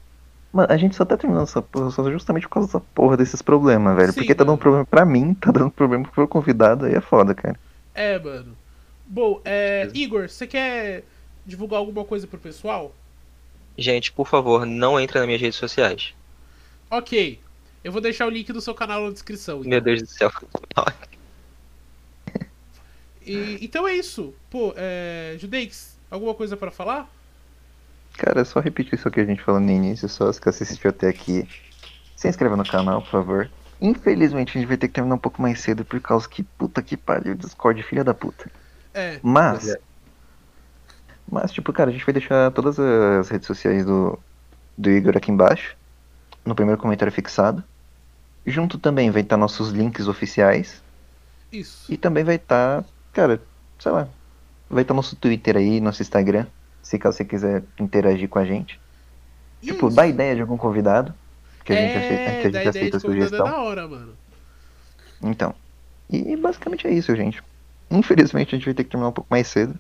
mano, 0.51 0.71
a 0.71 0.77
gente 0.77 0.95
só 0.95 1.05
tá 1.05 1.15
terminando 1.17 1.43
essa 1.43 1.61
porra 1.61 2.11
justamente 2.11 2.43
por 2.47 2.53
causa 2.55 2.67
dessa 2.67 2.79
porra 2.79 3.17
desses 3.17 3.41
problemas, 3.41 3.95
velho. 3.95 4.11
Sim, 4.13 4.19
Porque 4.19 4.35
tá 4.35 4.43
mano. 4.43 4.53
dando 4.55 4.61
problema 4.61 4.85
pra 4.85 5.05
mim, 5.05 5.33
tá 5.33 5.51
dando 5.51 5.71
problema 5.71 6.05
pro 6.07 6.27
convidado, 6.27 6.85
aí 6.85 6.93
é 6.95 7.01
foda, 7.01 7.33
cara. 7.33 7.59
É, 7.93 8.17
mano. 8.19 8.55
Bom, 9.05 9.41
é. 9.45 9.89
Igor, 9.93 10.29
você 10.29 10.45
quer 10.45 11.03
divulgar 11.45 11.79
alguma 11.79 12.05
coisa 12.05 12.27
pro 12.27 12.37
pessoal? 12.37 12.93
Gente, 13.77 14.11
por 14.11 14.27
favor, 14.27 14.65
não 14.65 14.99
entre 14.99 15.17
nas 15.17 15.25
minhas 15.27 15.41
redes 15.41 15.57
sociais. 15.57 16.13
Ok. 16.91 17.39
Eu 17.83 17.91
vou 17.91 18.01
deixar 18.01 18.27
o 18.27 18.29
link 18.29 18.51
do 18.51 18.59
seu 18.61 18.73
canal 18.75 19.03
na 19.05 19.11
descrição. 19.11 19.59
então. 19.59 19.69
Meu 19.69 19.79
Deus 19.81 20.01
do 20.01 20.07
céu. 20.07 20.29
E- 23.25 23.57
então 23.61 23.87
é 23.87 23.93
isso. 23.95 24.33
Pô, 24.49 24.73
é. 24.75 25.35
Judeix, 25.39 25.97
alguma 26.09 26.33
coisa 26.33 26.57
pra 26.57 26.71
falar? 26.71 27.09
Cara, 28.19 28.43
só 28.43 28.59
repetir 28.59 28.95
isso 28.95 29.09
que 29.09 29.21
a 29.21 29.25
gente 29.25 29.41
falou 29.41 29.61
no 29.61 29.71
início, 29.71 30.09
só 30.09 30.29
se 30.31 30.41
que 30.41 30.49
assistiu 30.49 30.89
até 30.89 31.07
aqui. 31.07 31.47
Se 32.17 32.27
inscreva 32.27 32.57
no 32.57 32.65
canal, 32.65 33.01
por 33.01 33.11
favor. 33.11 33.49
Infelizmente 33.79 34.57
a 34.57 34.59
gente 34.59 34.67
vai 34.67 34.75
ter 34.75 34.89
que 34.89 34.93
terminar 34.95 35.15
um 35.15 35.19
pouco 35.19 35.41
mais 35.41 35.61
cedo 35.61 35.85
por 35.85 36.01
causa 36.01 36.27
que 36.27 36.43
puta 36.43 36.81
que 36.81 36.97
pariu, 36.97 37.33
Discord, 37.33 37.81
filha 37.81 38.03
da 38.03 38.13
puta. 38.13 38.51
É. 38.93 39.21
Mas, 39.23 39.69
é. 39.69 39.79
mas 41.31 41.49
tipo, 41.53 41.71
cara, 41.71 41.89
a 41.89 41.93
gente 41.93 42.05
vai 42.05 42.11
deixar 42.11 42.51
todas 42.51 42.77
as 42.77 43.29
redes 43.29 43.47
sociais 43.47 43.85
do, 43.85 44.19
do 44.77 44.89
Igor 44.89 45.15
aqui 45.15 45.31
embaixo, 45.31 45.77
no 46.43 46.53
primeiro 46.53 46.81
comentário 46.81 47.13
fixado. 47.13 47.63
Junto 48.45 48.77
também 48.77 49.11
vai 49.11 49.21
estar 49.21 49.37
nossos 49.37 49.69
links 49.69 50.09
oficiais 50.09 50.83
Isso. 51.53 51.89
e 51.89 51.95
também 51.95 52.25
vai 52.25 52.35
estar, 52.35 52.83
cara, 53.13 53.41
sei 53.79 53.93
lá, 53.93 54.09
vai 54.69 54.81
estar 54.81 54.93
nosso 54.93 55.15
Twitter 55.15 55.55
aí, 55.55 55.79
nosso 55.79 56.01
Instagram, 56.01 56.45
se 56.89 56.97
caso 56.97 57.17
você 57.17 57.23
quiser 57.25 57.63
interagir 57.79 58.27
com 58.27 58.39
a 58.39 58.45
gente. 58.45 58.79
E 59.61 59.69
é 59.69 59.73
Tipo, 59.73 59.87
isso. 59.87 59.95
dá 59.95 60.07
ideia 60.07 60.33
de 60.33 60.41
algum 60.41 60.57
convidado, 60.57 61.13
que 61.63 61.71
a 61.71 61.75
gente 61.75 61.93
é, 61.93 61.97
aceita, 61.97 62.31
que 62.41 62.47
a 62.47 62.51
gente 62.59 62.67
aceita 62.69 62.97
a 62.97 62.99
é 62.99 62.99
sugestão. 62.99 63.45
da 63.45 63.57
hora, 63.59 63.87
mano. 63.87 64.13
Então. 65.21 65.53
E 66.09 66.35
basicamente 66.35 66.87
é 66.87 66.91
isso, 66.91 67.15
gente. 67.15 67.43
Infelizmente 67.91 68.55
a 68.55 68.57
gente 68.57 68.65
vai 68.65 68.73
ter 68.73 68.83
que 68.83 68.89
terminar 68.89 69.09
um 69.09 69.13
pouco 69.13 69.27
mais 69.29 69.47
cedo. 69.47 69.75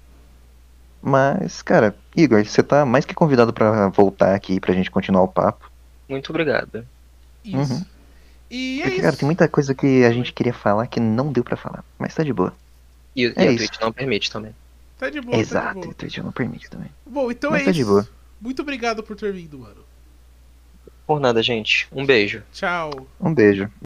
Mas, 1.01 1.63
cara, 1.63 1.95
Igor, 2.15 2.45
você 2.45 2.61
tá 2.61 2.85
mais 2.85 3.05
que 3.05 3.15
convidado 3.15 3.51
pra 3.53 3.87
voltar 3.89 4.35
aqui 4.35 4.59
pra 4.59 4.73
gente 4.75 4.91
continuar 4.91 5.23
o 5.23 5.27
papo. 5.27 5.71
Muito 6.07 6.29
obrigado. 6.29 6.85
Isso. 7.43 7.73
Uhum. 7.73 7.85
E 8.51 8.79
é 8.81 8.83
Porque, 8.83 8.95
isso. 8.97 9.03
cara, 9.03 9.15
tem 9.17 9.25
muita 9.25 9.47
coisa 9.47 9.73
que 9.73 10.03
a 10.05 10.11
gente 10.11 10.31
queria 10.33 10.53
falar 10.53 10.85
que 10.85 10.99
não 10.99 11.31
deu 11.31 11.43
pra 11.43 11.55
falar. 11.57 11.83
Mas 11.97 12.13
tá 12.13 12.23
de 12.23 12.33
boa. 12.33 12.53
E, 13.15 13.23
e 13.25 13.33
É 13.35 13.41
a 13.47 13.51
isso. 13.51 13.65
Twitch 13.67 13.81
não 13.81 13.91
permite 13.91 14.29
também. 14.31 14.53
Tá 14.99 15.09
de 15.09 15.21
boa, 15.21 15.33
tá 15.33 15.39
Exato, 15.39 15.73
de 15.75 15.79
o 15.79 15.81
boa. 15.83 15.93
Twitch 15.95 16.17
não 16.17 16.31
permite 16.31 16.69
também. 16.69 16.91
Bom, 17.05 17.31
então 17.31 17.51
Mas 17.51 17.61
é 17.61 17.65
tá 17.65 17.71
de 17.71 17.81
isso. 17.81 17.89
boa. 17.89 18.07
Muito 18.39 18.61
obrigado 18.61 19.01
por 19.01 19.15
ter 19.15 19.31
vindo, 19.33 19.57
mano. 19.57 19.83
Por 21.07 21.19
nada, 21.21 21.41
gente. 21.41 21.87
Um 21.91 22.05
beijo. 22.05 22.43
Tchau. 22.51 23.07
Um 23.19 23.33
beijo. 23.33 23.71